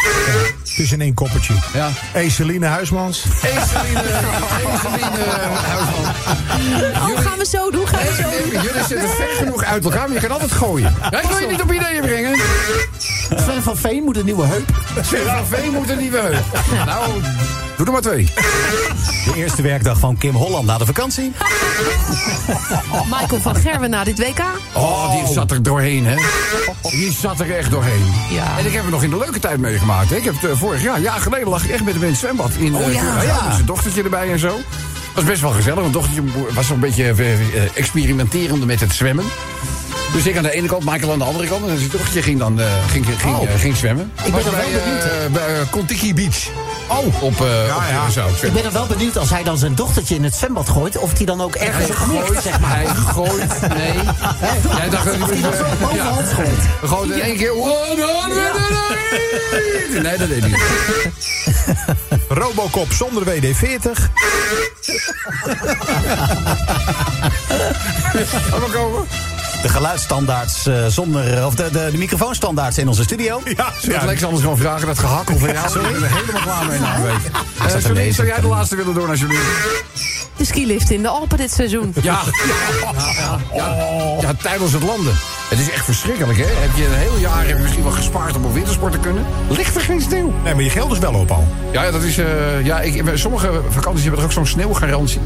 Het 0.59 0.79
is 0.79 0.93
in 0.93 1.01
één 1.01 1.15
koppertje. 1.15 1.55
Ja. 1.75 1.89
Hey, 1.95 2.29
Celine 2.29 2.67
Huismans. 2.67 3.25
Ezeline, 3.43 4.01
Ezeline 4.75 5.25
Huisman. 5.67 6.05
Oh, 6.95 7.21
gaan 7.21 7.39
we 7.39 7.47
zo 7.51 7.71
doen? 7.71 7.87
Gaan 7.89 8.01
we 8.01 8.15
zo 8.23 8.51
doen? 8.53 8.63
Jullie 8.63 8.85
zitten 8.89 9.09
ver 9.09 9.29
genoeg 9.37 9.65
uit 9.65 9.85
elkaar, 9.85 10.07
maar 10.09 10.13
je 10.13 10.21
kan 10.21 10.31
altijd 10.31 10.53
gooien. 10.53 10.95
Ja, 11.11 11.23
ik 11.23 11.29
wil 11.29 11.39
je 11.39 11.47
niet 11.47 11.63
op 11.63 11.73
ideeën 11.73 12.01
brengen. 12.03 12.39
Sven 13.37 13.63
van 13.63 13.77
Veen 13.77 14.03
moet 14.03 14.17
een 14.17 14.25
nieuwe 14.25 14.47
heup. 14.47 14.69
Sven 15.03 15.27
van 15.27 15.47
Veen 15.47 15.73
moet 15.73 15.89
een 15.91 15.99
nieuwe 15.99 16.19
heup. 16.19 16.45
Nou, 16.87 17.13
doe 17.77 17.87
er 17.87 17.93
maar 17.93 18.01
twee. 18.01 18.25
De 19.25 19.33
eerste 19.35 19.63
werkdag 19.63 19.99
van 19.99 20.19
Kim 20.19 20.35
Holland 20.35 20.67
na 20.67 20.79
de 20.79 20.87
vakantie. 20.87 21.33
Michael 23.21 23.41
van 23.41 23.57
Gerwen 23.57 23.91
na 23.91 24.05
dit 24.05 24.19
WK. 24.19 24.43
Oh, 24.73 25.11
die 25.13 25.33
zat 25.35 25.51
er 25.51 25.63
doorheen, 25.63 26.07
hè? 26.07 26.17
Die 26.91 27.13
zat 27.13 27.41
er 27.41 27.57
echt 27.57 27.71
doorheen. 27.71 28.13
Ja. 28.31 28.59
En 28.59 28.67
ik 28.67 28.73
heb 28.73 28.83
het 28.83 28.91
nog 28.91 29.03
in 29.03 29.11
de 29.11 29.19
leuke 29.19 29.39
tijd 29.39 29.59
meegemaakt. 29.59 30.11
Hè? 30.11 30.17
Ik 30.17 30.25
heb 30.25 30.35
het 30.41 30.51
eh, 30.51 30.57
vorig 30.57 30.83
jaar, 30.83 31.01
jaar 31.01 31.21
geleden, 31.21 31.49
lag 31.49 31.65
ik 31.65 31.71
echt 31.71 31.85
met 31.85 31.95
hem 31.95 32.03
in 32.03 32.09
het 32.11 32.19
zwembad. 32.19 32.51
In, 32.59 32.75
Oh, 32.75 32.87
eh, 32.87 32.93
ja. 32.95 33.03
Met 33.45 33.55
zijn 33.55 33.67
dochtertje 33.67 34.03
erbij 34.03 34.33
en 34.33 34.39
zo. 34.39 34.49
Dat 34.49 35.23
was 35.23 35.25
best 35.25 35.41
wel 35.41 35.51
gezellig. 35.51 35.79
Mijn 35.81 35.93
dochtertje 35.93 36.23
was 36.55 36.71
een 36.71 36.81
beetje 36.81 37.05
eh, 37.05 37.77
experimenterende 37.77 38.67
met 38.67 38.81
het 38.81 38.93
zwemmen. 38.93 39.25
Dus 40.13 40.27
ik 40.27 40.37
aan 40.37 40.43
de 40.43 40.53
ene 40.53 40.67
kant, 40.67 40.85
Michael 40.85 41.13
aan 41.13 41.19
de 41.19 41.25
andere 41.25 41.47
kant. 41.49 41.69
En 41.69 41.79
zijn 41.79 41.91
dochtertje 41.91 42.23
ging 42.23 42.39
dan 42.39 42.61
eh, 42.61 42.67
ging, 42.89 43.07
ging, 43.07 43.19
ging, 43.21 43.37
ging 43.61 43.77
zwemmen. 43.77 44.13
Ik 44.25 44.33
ben 44.33 44.33
Was 44.33 44.45
er 44.45 44.51
wel 44.51 44.61
bij, 44.61 44.81
benieuwd. 44.85 45.33
bij 45.33 45.65
Contiki 45.71 46.15
Beach. 46.15 46.49
Oh. 46.89 47.23
Op, 47.23 47.41
eh 47.41 47.77
op 47.77 47.83
ja. 47.89 48.07
Curaçao, 48.09 48.45
Ik 48.45 48.53
ben 48.53 48.65
er 48.65 48.73
wel 48.73 48.87
benieuwd 48.87 49.17
als 49.19 49.31
hij 49.31 49.43
dan 49.43 49.59
zijn 49.59 49.75
dochtertje 49.75 50.15
in 50.15 50.25
het 50.25 50.35
zwembad 50.35 50.69
gooit... 50.69 50.99
of 50.99 51.17
hij 51.17 51.27
dan 51.27 51.41
ook 51.41 51.59
Hij 51.59 51.67
ergens 51.67 51.91
gooit, 51.91 52.43
zeg 52.43 52.61
maar. 52.61 52.71
hij 52.75 52.87
gooit, 52.87 53.61
nee. 53.69 53.93
Jij 54.79 54.89
dacht 54.91 55.05
dat 55.05 55.15
hij 55.15 55.23
Of 55.23 55.31
hij 55.31 55.41
dan 55.41 55.53
zo 55.53 55.65
bovenhand 55.81 56.33
gooit. 56.33 56.61
Gewoon 56.85 57.13
in 57.13 57.21
één 57.21 57.37
keer. 57.37 57.53
Nee, 60.03 60.17
dat 60.19 60.29
deed 60.29 60.41
hij 60.41 60.49
niet. 60.49 60.63
Robocop 62.29 62.93
zonder 62.93 63.25
WD-40. 63.25 63.91
Gaan 68.51 68.61
we 68.61 68.71
komen? 68.73 69.07
De 69.65 69.71
geluidsstandaards 69.71 70.67
eh, 70.67 70.87
zonder... 70.87 71.47
Of 71.47 71.55
de, 71.55 71.71
de, 71.71 71.89
de 71.91 71.99
microfoonstandaards 71.99 72.79
in 72.79 72.89
onze 72.89 73.03
studio. 73.03 73.41
Ja, 73.57 73.73
Dat 73.89 74.03
Lex 74.05 74.25
anders 74.25 74.43
gewoon 74.43 74.59
vragen, 74.59 74.87
dat 74.87 74.99
gehakkel 74.99 75.39
van 75.39 75.53
jou. 75.53 75.69
Sorry? 75.71 75.87
Ik 75.89 75.93
ben 76.01 76.03
er 76.03 76.17
helemaal 76.17 76.43
klaar 76.43 76.67
mee 76.67 76.79
na 76.79 76.97
een 76.97 77.03
week. 77.03 77.13
Uh, 77.61 77.67
te 77.67 77.79
Johnny, 77.79 77.99
lezen. 77.99 78.15
zou 78.15 78.27
jij 78.29 78.41
de 78.41 78.47
laatste 78.47 78.77
willen 78.77 78.95
doen, 78.95 79.09
alsjeblieft? 79.09 79.43
De 80.37 80.45
skilift 80.45 80.91
in 80.91 81.03
de 81.03 81.09
Alpen 81.09 81.39
dit 81.39 81.53
seizoen. 81.53 81.95
Ja. 82.03 82.21
Ja, 82.93 83.39
ja, 83.55 84.17
ja, 84.21 84.35
tijdens 84.43 84.73
het 84.73 84.83
landen. 84.83 85.15
Het 85.49 85.59
is 85.59 85.71
echt 85.71 85.85
verschrikkelijk, 85.85 86.39
hè? 86.39 86.45
Heb 86.45 86.71
je 86.77 86.87
een 86.87 86.93
heel 86.95 87.17
jaar 87.19 87.47
heb 87.47 87.57
je 87.57 87.63
misschien 87.63 87.83
wel 87.83 87.93
gespaard 87.93 88.37
om 88.37 88.45
op 88.45 88.53
wintersport 88.55 88.93
te 88.93 88.99
kunnen? 88.99 89.25
Ligt 89.49 89.75
er 89.77 89.83
geen 89.83 90.01
sneeuw? 90.01 90.33
Nee, 90.45 90.55
maar 90.55 90.63
je 90.65 90.71
geld 90.71 90.93
is 90.93 90.99
wel 90.99 91.15
op 91.15 91.31
al. 91.31 91.49
Ja, 91.73 91.83
ja, 91.83 91.91
dat 91.91 92.03
is... 92.03 92.19
eh, 92.19 92.65
ja, 92.65 92.81
ik, 92.81 93.03
sommige 93.15 93.61
vakanties 93.69 94.03
hebben 94.03 94.21
er 94.21 94.27
ook 94.27 94.33
zo'n 94.33 94.47
sneeuwgarantie. 94.47 95.21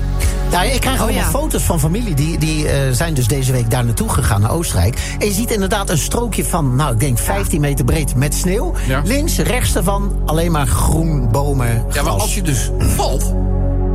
Ja, 0.51 0.63
ik 0.63 0.81
krijg 0.81 1.01
allemaal 1.01 1.23
ja. 1.23 1.31
foto's 1.31 1.63
van 1.63 1.81
familie. 1.81 2.15
Die, 2.15 2.39
die 2.39 2.69
eh, 2.69 2.93
zijn 2.93 3.15
dus 3.15 3.27
deze 3.27 3.53
week 3.53 3.71
daar 3.71 3.85
naartoe 3.85 4.09
gegaan, 4.09 4.41
naar 4.41 4.51
Oostenrijk. 4.51 5.17
En 5.19 5.27
je 5.27 5.33
ziet 5.33 5.51
inderdaad 5.51 5.91
een 5.91 5.99
strookje 5.99 6.45
van, 6.45 6.77
nou, 6.77 6.93
ik 6.93 7.01
denk 7.01 7.19
15 7.19 7.61
meter 7.61 7.85
breed 7.85 8.15
met 8.15 8.35
sneeuw. 8.35 8.75
Ja. 8.87 9.03
Links, 9.05 9.39
rechts 9.39 9.77
ervan, 9.77 10.23
alleen 10.27 10.53
maar 10.53 10.67
groen, 10.67 11.31
bomen, 11.31 11.85
Ja, 11.93 12.03
maar 12.03 12.13
als 12.13 12.35
je 12.35 12.43
dus 12.43 12.71
valt... 12.79 13.35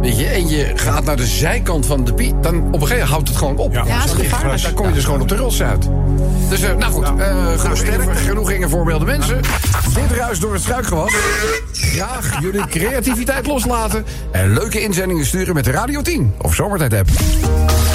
Weet 0.04 0.20
je, 0.20 0.26
en 0.26 0.48
je 0.48 0.72
gaat 0.76 1.04
naar 1.04 1.18
de 1.18 1.28
zijkant 1.28 1.86
van 1.86 2.06
de 2.06 2.14
piek... 2.14 2.34
dan 2.42 2.56
op 2.58 2.64
een 2.64 2.72
gegeven 2.74 2.90
moment 2.90 3.10
houdt 3.10 3.28
het 3.28 3.38
gewoon 3.38 3.58
op. 3.58 3.74
Ja. 3.74 3.84
Ja, 3.86 4.04
is 4.04 4.12
gevaarlijk. 4.12 4.62
Dan 4.62 4.74
kom 4.74 4.88
je 4.88 4.94
dus 4.94 5.04
gewoon 5.04 5.22
op 5.22 5.28
de 5.28 5.36
rots 5.36 5.62
uit. 5.62 5.90
Dus, 6.50 6.62
eh, 6.62 6.76
nou 6.76 6.92
goed, 6.92 7.04
eh, 7.18 7.60
genoeg, 7.60 7.80
genoeg, 7.80 8.26
genoeg 8.26 8.52
inge 8.52 8.70
voorbeelden 8.70 9.08
mensen. 9.08 9.42
Dit 9.94 10.18
ruis 10.18 10.40
door 10.40 10.54
het 10.54 10.62
struikgewas. 10.62 11.14
Graag 11.72 12.42
jullie 12.42 12.68
creativiteit 12.68 13.48
loslaten... 13.48 14.06
en 14.32 14.54
leuke 14.54 14.82
inzendingen 14.82 15.26
sturen 15.26 15.54
met 15.54 15.64
de 15.64 15.72
Radio 15.72 16.02
10 16.02 16.34
of 16.42 16.56
Zomertijd 16.56 16.94
app. 16.94 17.10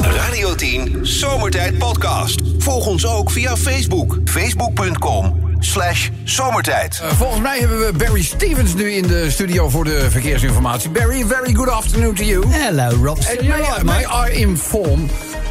Radio 0.00 0.54
10 0.54 0.98
Zomertijd 1.02 1.78
Podcast. 1.78 2.40
Volg 2.58 2.86
ons 2.86 3.06
ook 3.06 3.30
via 3.30 3.56
Facebook. 3.56 4.18
Facebook.com 4.24 5.47
slash 5.58 6.10
zomertijd. 6.24 7.00
Eh, 7.02 7.10
volgens 7.10 7.40
mij 7.40 7.58
hebben 7.58 7.78
we 7.78 7.92
Barry 7.92 8.22
Stevens 8.22 8.74
nu 8.74 8.90
in 8.92 9.06
de 9.06 9.30
studio 9.30 9.68
voor 9.68 9.84
de 9.84 10.06
verkeersinformatie. 10.10 10.90
Barry, 10.90 11.24
very 11.26 11.54
good 11.54 11.68
afternoon 11.68 12.14
to 12.14 12.24
you. 12.24 12.46
Hello, 12.48 12.88
Rob. 13.04 13.18
And 13.18 13.48
may, 13.48 13.60
I, 13.60 13.82
may 13.82 14.28
I 14.28 14.40
inform... 14.40 15.08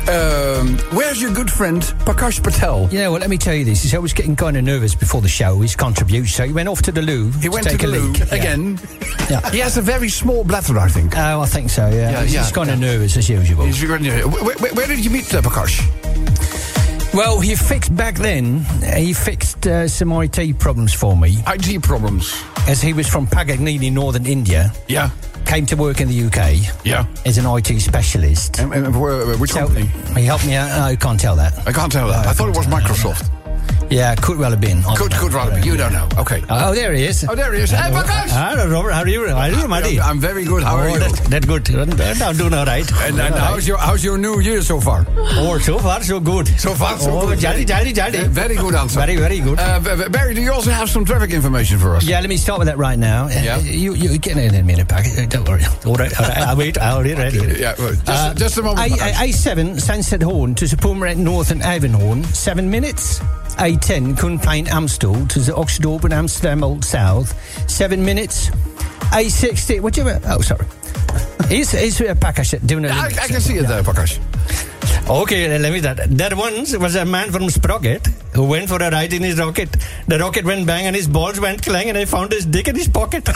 Um, 0.09 0.77
where's 0.93 1.19
your 1.19 1.33
good 1.33 1.51
friend 1.51 1.83
Prakash 2.05 2.41
Patel? 2.41 2.87
You 2.91 2.99
know 2.99 3.11
what? 3.11 3.19
Let 3.19 3.29
me 3.29 3.37
tell 3.37 3.53
you 3.53 3.65
this. 3.65 3.83
Is 3.83 3.93
I 3.93 3.97
was 3.97 4.13
getting 4.13 4.37
kind 4.37 4.55
of 4.55 4.63
nervous 4.63 4.95
before 4.95 5.21
the 5.21 5.27
show. 5.27 5.59
His 5.59 5.75
contribution. 5.75 6.27
So 6.27 6.45
he 6.45 6.53
went 6.53 6.69
off 6.69 6.81
to 6.83 6.93
the 6.93 7.01
loo. 7.01 7.29
He 7.41 7.49
went 7.49 7.67
to 7.67 7.75
the 7.75 7.85
a 7.85 7.87
loo 7.87 8.11
leak. 8.11 8.31
Again. 8.31 8.79
Yeah. 9.29 9.51
He 9.51 9.59
has 9.59 9.75
a 9.75 9.81
very 9.81 10.07
small 10.07 10.45
bladder, 10.45 10.79
I 10.79 10.87
think. 10.87 11.17
Oh, 11.17 11.41
I 11.41 11.47
think 11.47 11.69
so. 11.69 11.89
Yeah. 11.89 12.11
Yeah, 12.11 12.21
he's, 12.21 12.33
yeah, 12.33 12.43
he's 12.43 12.51
kind 12.53 12.67
yeah. 12.67 12.75
of 12.75 12.79
nervous 12.79 13.17
as 13.17 13.27
usual. 13.27 13.65
He's 13.65 13.77
very. 13.77 14.07
Where, 14.07 14.55
where, 14.55 14.73
where 14.73 14.87
did 14.87 15.03
you 15.03 15.11
meet 15.11 15.33
uh, 15.33 15.41
Prakash? 15.41 15.83
Well, 17.13 17.39
he 17.39 17.55
fixed 17.55 17.95
back 17.95 18.15
then. 18.15 18.59
He 18.95 19.13
fixed 19.13 19.65
uh, 19.65 19.87
some 19.87 20.11
IT 20.11 20.59
problems 20.59 20.93
for 20.93 21.15
me, 21.17 21.37
IT 21.47 21.81
problems. 21.81 22.31
as 22.67 22.81
he 22.81 22.93
was 22.93 23.07
from 23.07 23.25
Pagagnini, 23.25 23.91
northern 23.91 24.25
India. 24.25 24.71
Yeah. 24.87 25.09
Came 25.45 25.65
to 25.67 25.75
work 25.77 26.01
in 26.01 26.09
the 26.09 26.23
UK 26.25 26.83
Yeah. 26.85 27.05
as 27.25 27.37
an 27.37 27.45
IT 27.47 27.79
specialist. 27.79 28.59
And, 28.59 28.73
and 28.73 28.87
uh, 28.95 29.37
which 29.37 29.51
So 29.51 29.59
company? 29.67 29.89
he 30.19 30.25
helped 30.25 30.45
me 30.45 30.55
out. 30.55 30.67
No, 30.77 30.83
I 30.85 30.95
can't 30.95 31.19
tell 31.19 31.35
that. 31.37 31.57
I 31.67 31.71
can't 31.71 31.91
tell 31.91 32.07
that. 32.09 32.27
I 32.27 32.33
thought 32.33 32.49
it 32.49 32.57
was 32.57 32.67
Microsoft. 32.67 33.29
Yeah, 33.89 34.15
could 34.15 34.37
well 34.37 34.51
have 34.51 34.59
been. 34.61 34.83
Could, 34.83 35.11
don't 35.11 35.13
could 35.13 35.31
know. 35.31 35.37
rather 35.37 35.61
be. 35.61 35.67
You 35.67 35.77
don't 35.77 35.93
know. 35.93 36.07
Okay. 36.17 36.43
Oh, 36.49 36.73
there 36.75 36.93
he 36.93 37.05
is. 37.05 37.25
Oh, 37.27 37.35
there 37.35 37.53
he 37.53 37.61
is. 37.61 37.71
Hey, 37.71 37.89
Prakash! 37.91 38.29
Hello, 38.29 38.69
Robert. 38.69 38.91
How 38.91 39.01
are 39.01 39.07
you? 39.07 39.27
How 39.27 39.37
are 39.37 39.49
you? 39.49 40.01
I'm 40.01 40.19
very 40.19 40.43
good. 40.43 40.63
How 40.63 40.75
are 40.75 40.89
oh, 40.89 40.93
you? 40.93 40.99
That, 40.99 41.13
that 41.29 41.47
good. 41.47 41.69
I'm 42.21 42.35
doing 42.35 42.53
all 42.53 42.65
right. 42.65 42.89
And, 43.07 43.19
and 43.19 43.35
how's 43.35 43.67
your 43.67 43.77
how's 43.77 44.03
your 44.03 44.17
new 44.17 44.39
year 44.39 44.61
so 44.61 44.81
far? 44.81 45.05
Oh, 45.17 45.57
so 45.59 45.79
far 45.79 46.03
so 46.03 46.19
good. 46.19 46.47
So 46.59 46.73
far, 46.73 46.97
so 46.97 47.11
oh, 47.11 47.27
good. 47.27 47.39
Jolly, 47.39 47.65
jolly, 47.65 47.93
jolly. 47.93 48.19
Uh, 48.19 48.27
very 48.27 48.55
good 48.55 48.75
answer. 48.75 48.99
Very, 48.99 49.15
very 49.15 49.39
good. 49.39 49.57
Uh, 49.59 50.09
Barry, 50.09 50.33
do 50.33 50.41
you 50.41 50.51
also 50.51 50.71
have 50.71 50.89
some 50.89 51.05
traffic 51.05 51.31
information 51.31 51.77
for 51.79 51.95
us? 51.95 52.05
yeah, 52.05 52.19
let 52.19 52.29
me 52.29 52.37
start 52.37 52.59
with 52.59 52.67
that 52.67 52.77
right 52.77 52.99
now. 52.99 53.25
Uh, 53.25 53.29
Yeah. 53.29 53.57
You, 53.59 53.93
you 53.93 54.17
get 54.17 54.37
in 54.37 54.53
a 54.53 54.63
minute, 54.63 54.87
Pack. 54.87 55.05
Uh, 55.17 55.25
Don't 55.27 55.47
worry. 55.47 55.63
All 55.85 55.95
right, 55.95 56.19
all 56.19 56.27
right. 56.27 56.37
I'll 56.37 56.57
wait. 56.57 56.77
I'll 56.77 57.03
ready. 57.03 57.37
Yeah, 57.59 57.75
well, 57.77 57.93
just, 57.93 58.37
just 58.37 58.57
a 58.57 58.63
moment. 58.63 58.91
A, 58.91 58.95
A7, 58.95 59.79
Sunset 59.79 60.21
Horn 60.21 60.55
to 60.55 60.65
Zapumret 60.65 61.17
North 61.17 61.51
and 61.51 61.61
Avonhorn, 61.61 62.25
seven 62.25 62.69
minutes. 62.69 63.21
A10, 63.57 64.15
Kunplein 64.15 64.67
Amstel 64.67 65.25
to 65.27 65.39
the 65.39 65.51
Oxdorp 65.51 66.09
Amsterdam 66.11 66.63
Old 66.63 66.85
South, 66.85 67.33
seven 67.69 68.05
minutes. 68.05 68.49
A60, 69.11 69.81
what 69.81 69.93
do 69.93 70.03
you 70.03 70.09
uh, 70.09 70.19
Oh, 70.25 70.41
sorry. 70.41 70.65
Here's, 71.47 71.71
here's 71.71 72.01
uh, 72.01 72.13
Packers 72.19 72.51
doing 72.65 72.85
a 72.85 72.89
I, 72.89 73.05
I 73.05 73.27
can 73.27 73.39
see 73.39 73.55
it 73.55 73.67
there, 73.67 73.81
Prakash. 73.81 74.19
Okay, 75.09 75.57
let 75.57 75.71
me 75.71 75.79
that. 75.79 76.09
There 76.09 76.35
once 76.35 76.75
was 76.75 76.95
a 76.95 77.05
man 77.05 77.31
from 77.31 77.49
Sprocket 77.49 78.05
who 78.33 78.43
went 78.43 78.67
for 78.67 78.75
a 78.75 78.91
ride 78.91 79.13
in 79.13 79.23
his 79.23 79.39
rocket. 79.39 79.73
The 80.07 80.19
rocket 80.19 80.43
went 80.43 80.67
bang 80.67 80.85
and 80.85 80.93
his 80.93 81.07
balls 81.07 81.39
went 81.39 81.61
clang 81.63 81.87
and 81.87 81.97
I 81.97 82.03
found 82.03 82.33
his 82.33 82.45
dick 82.45 82.67
in 82.67 82.75
his 82.75 82.89
pocket. 82.89 83.23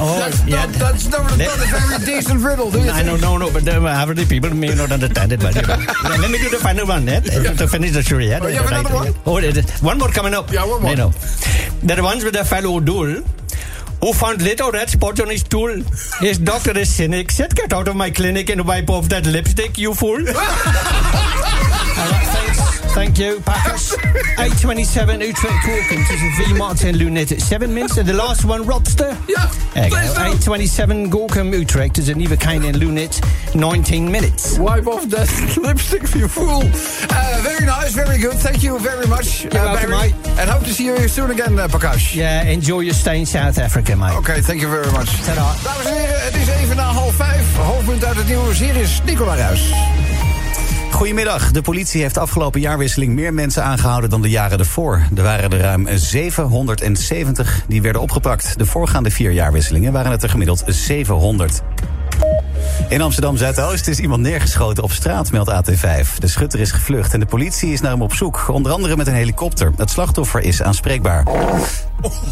oh, 0.00 0.16
that's, 0.18 0.46
yeah. 0.46 0.64
not, 0.64 0.74
that's 0.76 1.08
not, 1.10 1.24
not 1.24 1.38
a 1.38 1.66
very 1.68 2.06
decent 2.06 2.40
riddle, 2.42 2.70
do 2.70 2.80
you 2.80 2.88
I 2.88 3.02
know, 3.02 3.16
no, 3.16 3.36
no, 3.36 3.52
but 3.52 3.68
uh, 3.68 3.86
average 3.86 4.26
people 4.30 4.48
may 4.54 4.74
not 4.74 4.90
understand 4.90 5.32
it. 5.32 5.40
But. 5.40 5.54
Yeah, 5.56 5.62
let 6.18 6.30
me 6.30 6.38
do 6.38 6.48
the 6.48 6.56
final 6.58 6.86
one, 6.86 7.06
yeah, 7.06 7.20
to 7.20 7.68
finish 7.68 7.92
the 7.92 8.02
show 8.02 8.16
Yeah, 8.16 8.40
Oh, 8.42 8.46
you 8.46 8.56
have 8.56 8.64
Right, 8.64 8.80
another 8.80 8.94
one? 8.94 9.06
yeah. 9.44 9.52
Oh, 9.52 9.84
one 9.86 9.98
more 9.98 10.08
coming 10.08 10.32
up. 10.32 10.50
Yeah, 10.50 10.64
one 10.64 10.80
more. 10.80 10.90
You 10.90 10.96
know, 10.96 11.10
there 11.82 12.02
once 12.02 12.24
was 12.24 12.34
a 12.34 12.44
fellow 12.46 12.80
duel 12.80 13.22
who 14.00 14.12
found 14.12 14.42
little 14.42 14.70
red 14.70 14.90
spots 14.90 15.20
on 15.20 15.28
his 15.28 15.40
stool. 15.40 15.82
His 16.20 16.38
doctor 16.38 16.76
is 16.78 16.94
cynic. 16.94 17.30
Said, 17.30 17.54
"Get 17.54 17.72
out 17.72 17.88
of 17.88 17.96
my 17.96 18.10
clinic 18.10 18.50
and 18.50 18.66
wipe 18.66 18.90
off 18.90 19.08
that 19.08 19.26
lipstick, 19.26 19.78
you 19.78 19.94
fool." 19.94 20.24
All 22.96 23.02
right, 23.02 23.12
thanks. 23.12 23.16
Thank 23.16 23.18
you, 23.18 23.40
Packers. 23.40 23.92
827 24.38 25.20
Utrecht 25.20 25.64
Hawkins 25.64 26.10
is 26.10 26.22
a 26.22 26.44
V 26.44 26.58
Martin 26.58 26.94
Lunet 26.96 27.32
at 27.32 27.40
7 27.40 27.72
minutes. 27.72 27.96
And 27.98 28.08
the 28.08 28.14
last 28.14 28.44
one, 28.44 28.64
Robster. 28.64 29.16
Yeah, 29.28 29.46
There 29.74 29.84
you 29.84 29.90
go. 29.90 29.96
827 29.98 31.10
Gorkum 31.10 31.52
Utrecht 31.52 31.98
is 31.98 32.08
a 32.08 32.14
Neverkane 32.14 32.64
and 32.66 32.76
Lunet, 32.76 33.20
19 33.54 34.10
minutes. 34.10 34.58
Wipe 34.58 34.86
off 34.86 35.04
that 35.10 35.28
lipstick, 35.62 36.02
you 36.14 36.28
fool. 36.28 36.62
Uh, 36.64 37.40
very 37.42 37.66
nice, 37.66 37.92
very 37.94 38.18
good. 38.18 38.34
Thank 38.34 38.62
you 38.62 38.78
very 38.78 39.06
much, 39.06 39.46
uh, 39.46 39.50
welcome, 39.52 39.90
Barry. 39.90 40.12
mate. 40.12 40.38
And 40.38 40.50
hope 40.50 40.64
to 40.64 40.72
see 40.72 40.86
you 40.86 41.08
soon 41.08 41.30
again, 41.30 41.58
uh, 41.58 41.68
Prakash. 41.68 42.14
Yeah, 42.14 42.42
enjoy 42.44 42.80
your 42.80 42.94
stay 42.94 43.18
in 43.20 43.26
South 43.26 43.58
Africa, 43.58 43.96
mate. 43.96 44.16
Okay, 44.18 44.40
thank 44.40 44.60
you 44.60 44.68
very 44.68 44.90
much. 44.92 45.10
Ta-da. 45.24 45.54
Dames 45.64 45.86
en 45.86 45.94
heren, 45.96 46.22
het 46.24 46.34
is 46.34 46.48
even 46.48 46.76
na 46.76 46.82
half 46.92 47.14
vijf. 47.14 47.56
Hoofdpunt 47.56 48.04
uit 48.04 48.16
het 48.16 48.28
nieuws. 48.28 48.58
Hier 48.58 48.76
is 48.76 49.00
Nicola 49.04 49.36
Ruis. 49.36 49.72
Goedemiddag. 50.96 51.52
De 51.52 51.62
politie 51.62 52.02
heeft 52.02 52.18
afgelopen 52.18 52.60
jaarwisseling 52.60 53.14
meer 53.14 53.34
mensen 53.34 53.64
aangehouden 53.64 54.10
dan 54.10 54.22
de 54.22 54.28
jaren 54.28 54.58
ervoor. 54.58 55.02
Er 55.16 55.22
waren 55.22 55.50
er 55.50 55.58
ruim 55.58 55.88
770 55.94 57.64
die 57.68 57.82
werden 57.82 58.02
opgepakt. 58.02 58.58
De 58.58 58.66
voorgaande 58.66 59.10
vier 59.10 59.30
jaarwisselingen 59.30 59.92
waren 59.92 60.10
het 60.10 60.22
er 60.22 60.28
gemiddeld 60.28 60.62
700. 60.66 61.62
In 62.88 63.00
Amsterdam 63.00 63.36
Zuidoost 63.36 63.88
is 63.88 63.98
iemand 63.98 64.22
neergeschoten 64.22 64.82
op 64.82 64.92
straat, 64.92 65.30
meldt 65.30 65.50
AT5. 65.50 66.18
De 66.18 66.26
schutter 66.26 66.60
is 66.60 66.70
gevlucht 66.70 67.12
en 67.14 67.20
de 67.20 67.26
politie 67.26 67.72
is 67.72 67.80
naar 67.80 67.90
hem 67.90 68.02
op 68.02 68.14
zoek. 68.14 68.48
Onder 68.48 68.72
andere 68.72 68.96
met 68.96 69.06
een 69.06 69.14
helikopter. 69.14 69.72
Het 69.76 69.90
slachtoffer 69.90 70.42
is 70.42 70.62
aanspreekbaar. 70.62 71.24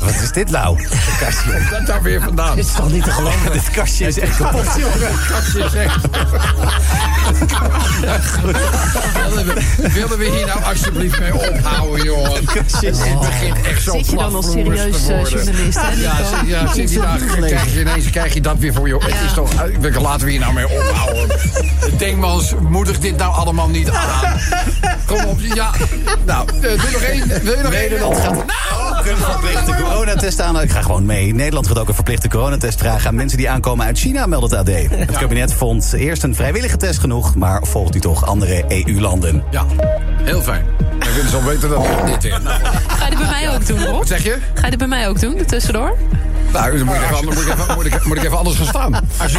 Wat 0.00 0.20
is 0.22 0.32
dit 0.32 0.50
nou? 0.50 0.78
Een 0.78 0.88
kastje. 1.18 1.62
Dat 1.70 1.86
daar 1.86 2.02
weer 2.02 2.22
vandaan. 2.22 2.56
Dit 2.56 2.66
is 2.66 2.72
toch 2.72 2.92
niet 2.92 3.04
te 3.04 3.10
geloven? 3.10 3.52
Dit 3.52 3.70
kastje 3.70 4.06
is 4.06 4.18
echt 4.18 4.36
kapot, 4.36 4.66
jongen. 4.76 5.10
Kastje 5.28 5.64
is 5.64 5.74
echt. 5.74 6.06
Willen 9.28 9.46
we, 9.46 9.90
willen 9.92 10.18
we 10.18 10.30
hier 10.36 10.46
nou 10.46 10.62
alsjeblieft 10.62 11.18
mee 11.18 11.34
ophouden, 11.34 12.04
joh? 12.04 12.34
Het 12.34 12.44
begint 13.20 13.66
echt 13.66 13.82
zo 13.82 13.92
Zit 13.92 14.10
je 14.10 14.16
dan 14.16 14.34
als 14.34 14.50
serieus 14.50 15.06
te 15.06 15.12
eh, 15.12 15.18
worden. 15.18 15.44
journalist, 15.44 15.78
hè, 15.80 15.90
Ja, 15.90 16.16
ja, 16.46 16.72
zit 16.72 16.92
je 16.92 17.00
daar, 17.00 17.18
krijg 17.18 17.74
je 17.74 17.80
ineens 17.80 18.10
krijg 18.10 18.34
je 18.34 18.40
dat 18.40 18.58
weer 18.58 18.72
voor 18.72 18.88
je. 18.88 18.96
Het 18.98 19.20
is 19.26 19.32
toch, 19.32 19.52
laten 20.00 20.26
we 20.26 20.32
hier 20.34 20.42
nou 20.42 20.54
mee 20.54 20.68
ophouden. 20.68 21.36
Denkmans, 21.98 22.54
moedig 22.68 22.98
dit 22.98 23.16
nou 23.16 23.34
allemaal 23.34 23.68
niet 23.68 23.90
aan. 23.90 24.38
Kom 25.06 25.24
op, 25.24 25.38
ja. 25.40 25.70
Nou, 26.26 26.48
eh, 26.48 26.60
doe 26.60 26.90
nog 26.92 27.00
één. 27.02 27.28
Wil 27.28 27.56
je 27.56 27.62
nog 27.62 27.72
één? 27.72 27.90
Nederland 27.90 28.16
gaat 28.18 28.32
Nou, 28.32 28.46
vanwege 29.16 29.64
de 29.64 29.72
coronatest. 29.72 29.82
coronatest 29.82 30.40
aan. 30.40 30.60
Ik 30.60 30.70
ga 30.70 30.82
gewoon 30.82 31.06
mee. 31.06 31.34
Nederland 31.34 31.66
gaat 31.66 31.78
ook 31.78 31.88
een 31.88 31.94
verplichte 31.94 32.28
coronatest 32.28 32.78
vragen 32.78 33.08
aan 33.08 33.14
mensen 33.14 33.38
die 33.38 33.50
aankomen 33.50 33.86
uit 33.86 33.98
China, 33.98 34.26
meldt 34.26 34.50
het 34.50 34.60
AD. 34.60 34.74
Het 34.90 35.18
kabinet 35.18 35.52
vond 35.54 35.92
eerst 35.92 36.22
een 36.22 36.34
vrijwillige 36.34 36.76
test 36.76 36.98
genoeg, 36.98 37.34
maar 37.34 37.62
volgt 37.66 37.94
nu 37.94 38.00
toch 38.00 38.26
andere 38.26 38.64
EU-landen. 38.68 39.44
Ja, 39.50 39.64
heel 40.22 40.40
fijn. 40.42 40.64
Dan 40.78 41.08
kunnen 41.14 41.30
ze 41.30 41.36
al 41.36 41.44
weten 41.44 41.68
dat 41.68 41.84
dit 42.06 42.22
weer. 42.22 42.40
Nou, 42.42 42.60
Ga 42.88 43.04
je 43.04 43.10
dit 43.10 43.18
bij 43.18 43.28
mij 43.28 43.54
ook 43.54 43.66
doen, 43.66 43.84
Rob? 43.84 43.96
wat 43.98 44.08
zeg 44.08 44.22
je? 44.22 44.38
Ga 44.54 44.64
je 44.64 44.70
dit 44.70 44.78
bij 44.78 44.88
mij 44.88 45.08
ook 45.08 45.20
doen, 45.20 45.44
tussendoor? 45.46 45.96
Nou, 46.54 46.78
dan 46.78 46.86
moet 46.86 46.96
ik 46.96 47.02
even, 47.02 47.24
moet 47.24 47.36
ik 47.36 47.52
even, 47.52 47.74
moet 47.74 47.86
ik, 47.86 48.04
moet 48.04 48.16
ik 48.16 48.24
even 48.24 48.38
anders 48.38 48.56
gaan 48.56 48.66
staan. 48.66 48.94
Als 49.16 49.32
je, 49.32 49.38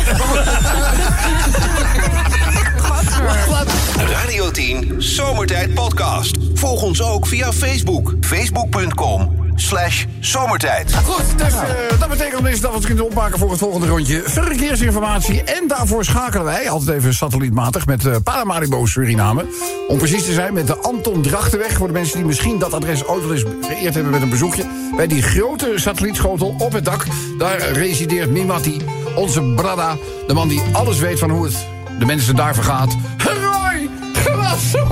Radio 4.08 4.52
10 4.52 4.96
Zomertijd 4.98 5.74
Podcast. 5.74 6.38
Volg 6.54 6.82
ons 6.82 7.02
ook 7.02 7.28
via 7.28 7.54
Facebook. 7.54 8.14
Facebook.com 8.22 9.45
slash 9.56 10.06
zomertijd. 10.20 10.94
Goed, 10.94 11.38
dus 11.38 11.54
eh, 11.54 12.00
dat 12.00 12.10
betekent 12.10 12.44
dus 12.44 12.62
dat 12.62 12.72
we 12.72 12.78
het 12.78 12.86
kunnen 12.86 13.06
opmaken 13.06 13.40
voor 13.40 13.50
het 13.50 13.60
volgende 13.60 13.88
rondje. 13.88 14.22
Verkeersinformatie. 14.26 15.44
En 15.44 15.68
daarvoor 15.68 16.06
schakelen 16.06 16.46
wij, 16.46 16.70
altijd 16.70 16.98
even 16.98 17.14
satellietmatig, 17.14 17.86
met 17.86 18.04
uh, 18.04 18.16
Paramaribo 18.24 18.86
Suriname. 18.86 19.46
Om 19.88 19.98
precies 19.98 20.26
te 20.26 20.34
zijn 20.34 20.54
met 20.54 20.68
de 20.68 20.78
Anton 20.78 21.22
Drachtenweg. 21.22 21.72
Voor 21.78 21.88
de 21.88 21.94
mensen 21.94 22.18
die 22.18 22.26
misschien 22.26 22.60
dat 22.60 22.74
adres 22.74 23.06
ooit 23.06 23.24
wel 23.24 23.34
eens 23.34 23.46
vereerd 23.62 23.94
hebben 23.94 24.12
met 24.12 24.22
een 24.22 24.30
bezoekje. 24.30 24.64
Bij 24.96 25.08
die 25.08 25.22
grote 25.22 25.74
satellietschotel 25.76 26.56
op 26.58 26.74
het 26.74 26.86
dak. 26.86 27.06
Daar 27.38 27.72
resideert 27.72 28.30
Mimati, 28.30 28.82
onze 29.16 29.42
brada. 29.42 29.98
De 30.28 30.34
man 30.34 30.48
die 30.48 30.62
alles 30.72 31.00
weet 31.00 31.20
van 31.20 31.30
hoe 31.30 31.46
het 31.46 31.66
de 32.00 32.06
mensen 32.06 32.36
daar 32.36 32.54
vergaat. 32.54 32.96
Roy 33.18 33.90
Grasso! 34.14 34.88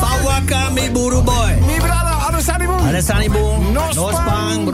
Fawaka 0.00 0.70
mi 0.70 0.90
buru 0.90 1.22
boy. 1.22 1.77
Boom. 3.32 3.72
Nospang, 3.72 4.70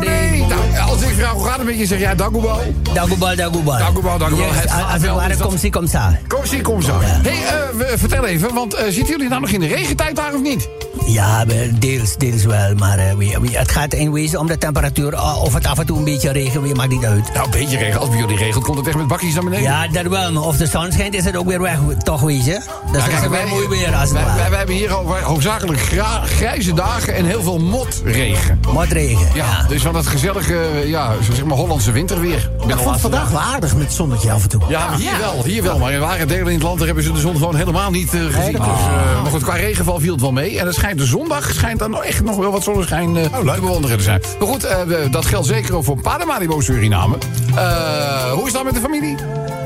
Nee. 0.00 0.46
Nou, 0.46 0.90
als 0.90 1.02
ik 1.02 1.14
vraag 1.14 1.32
hoe 1.32 1.44
gaat 1.44 1.56
het 1.56 1.66
met 1.66 1.78
je, 1.78 1.86
zeg 1.86 1.98
jij 1.98 2.14
Dagobal. 2.14 2.60
Dagubal, 2.94 3.36
dagubal. 3.36 3.78
Dagobal, 3.78 4.18
Dagobal. 4.18 4.52
Het 4.52 4.70
gaat 4.70 4.92
als 4.92 5.02
het 5.02 5.10
ware 5.10 5.36
kom 5.36 5.58
zie, 5.58 5.70
kom 5.70 5.86
sa. 5.86 6.18
Kom, 6.28 6.46
zie, 6.46 6.60
kom 6.60 6.82
zo. 6.82 6.98
hey, 7.00 7.32
eh, 7.32 7.98
vertel 7.98 8.26
even, 8.26 8.54
want 8.54 8.74
eh, 8.74 8.84
zitten 8.84 9.06
jullie 9.06 9.28
nou 9.28 9.40
nog 9.40 9.50
in 9.50 9.60
de 9.60 9.66
regentijd 9.66 10.16
daar 10.16 10.34
of 10.34 10.40
niet? 10.40 10.68
Ja, 11.12 11.44
deels, 11.78 12.16
deels 12.16 12.44
wel. 12.44 12.74
Maar 12.74 12.98
eh, 12.98 13.12
we- 13.14 13.38
we- 13.40 13.58
het 13.58 13.70
gaat 13.70 13.94
in 13.94 14.12
wezen 14.12 14.38
om 14.38 14.46
de 14.46 14.58
temperatuur. 14.58 15.12
eh, 15.12 15.42
Of 15.42 15.54
het 15.54 15.66
af 15.66 15.78
en 15.78 15.86
toe 15.86 15.98
een 15.98 16.04
beetje 16.04 16.30
regen 16.32 16.62
weer, 16.62 16.76
maakt 16.76 16.90
niet 16.90 17.04
uit. 17.04 17.32
Nou, 17.32 17.44
een 17.44 17.50
beetje 17.50 17.78
regen. 17.78 18.00
Als 18.00 18.08
bij 18.08 18.18
jullie 18.18 18.36
regelt, 18.36 18.64
komt 18.64 18.78
het 18.78 18.86
echt 18.86 18.96
met 18.96 19.06
bakjes 19.06 19.34
naar 19.34 19.44
beneden. 19.44 19.62
Ja, 19.64 19.88
dat 19.88 20.06
wel. 20.06 20.32
Maar 20.32 20.42
of 20.42 20.56
de 20.56 20.66
zon 20.66 20.92
schijnt, 20.92 21.14
is 21.14 21.24
het 21.24 21.36
ook 21.36 21.46
weer 21.46 21.60
weg. 21.60 21.78
Toch 22.02 22.20
wezen. 22.20 22.62
Dus 22.92 23.04
Ja, 23.04 23.10
het 23.10 23.22
is 23.22 23.28
weer 23.28 23.48
mooi 23.48 23.68
weer 23.68 23.92
als 23.94 24.00
het 24.02 24.12
wij, 24.12 24.24
wij, 24.24 24.34
ware. 24.36 24.48
wij 24.48 24.58
hebben 24.58 24.76
hier 24.76 24.92
al 24.92 25.16
hoofdzakelijk 25.22 25.80
gra- 25.80 26.22
grijze 26.24 26.74
dagen 26.74 27.14
en 27.14 27.24
heel 27.24 27.42
veel 27.42 27.58
motregen. 27.58 28.60
Motregen. 28.72 29.26
Ja, 29.34 29.44
Ja. 29.44 29.68
dus 29.68 29.82
van 29.82 29.92
dat 29.92 30.06
gezellige, 30.06 30.82
ja, 30.86 31.12
zo 31.22 31.32
zeg 31.32 31.44
maar 31.44 31.56
Hollandse 31.56 31.92
winterweer. 31.92 32.50
Ik 32.66 32.74
vond 32.76 32.90
het 32.90 33.00
vandaag 33.00 33.28
wel 33.30 33.40
aardig 33.40 33.74
met 33.74 33.82
het 33.84 33.92
zonnetje 33.92 34.30
af 34.32 34.42
en 34.42 34.48
toe. 34.48 34.60
Ja, 34.68 34.96
hier 34.96 35.18
wel, 35.20 35.44
hier 35.44 35.62
wel. 35.62 35.78
Maar 35.78 35.92
in 35.92 36.00
ware 36.00 36.26
delen 36.26 36.46
in 36.46 36.52
het 36.54 36.62
land 36.62 36.76
daar 36.78 36.86
hebben 36.86 37.04
ze 37.04 37.12
de 37.12 37.20
zon 37.20 37.36
gewoon 37.36 37.56
helemaal 37.56 37.90
niet 37.90 38.14
eh, 38.14 38.20
gezien. 38.20 38.52
Dus, 38.52 38.60
eh, 38.60 39.22
maar 39.22 39.30
goed, 39.30 39.42
qua 39.42 39.54
regenval 39.54 40.00
viel 40.00 40.12
het 40.12 40.20
wel 40.20 40.32
mee. 40.32 40.58
En 40.58 40.66
het 40.66 40.74
schijnt 40.74 40.97
de 40.98 41.06
zondag 41.06 41.52
schijnt 41.52 41.78
dan 41.78 42.02
echt 42.02 42.24
nog 42.24 42.36
wel 42.36 42.50
wat 42.50 42.62
zonneschijn 42.62 43.16
eh 43.16 43.22
te 43.24 43.60
bewonderen 43.60 43.96
te 43.96 44.02
zijn. 44.02 44.20
Maar 44.38 44.48
goed, 44.48 44.64
eh, 44.64 44.82
we- 44.82 45.08
dat 45.10 45.26
geldt 45.26 45.46
zeker 45.46 45.76
ook 45.76 45.84
voor 45.84 46.00
Paramaribo 46.00 46.60
Suriname. 46.60 47.16
Eh, 47.56 48.32
hoe 48.32 48.46
is 48.46 48.52
dat 48.52 48.64
met 48.64 48.74
de 48.74 48.80
familie? 48.80 49.16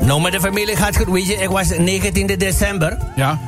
Nou, 0.01 0.21
met 0.21 0.31
de 0.31 0.39
familie 0.39 0.75
gaat 0.75 0.97
goed. 0.97 1.07
Weet 1.09 1.27
je, 1.27 1.33
ik 1.33 1.49
was 1.49 1.67
19 1.77 2.27
december. 2.37 2.97
Ja. 3.15 3.39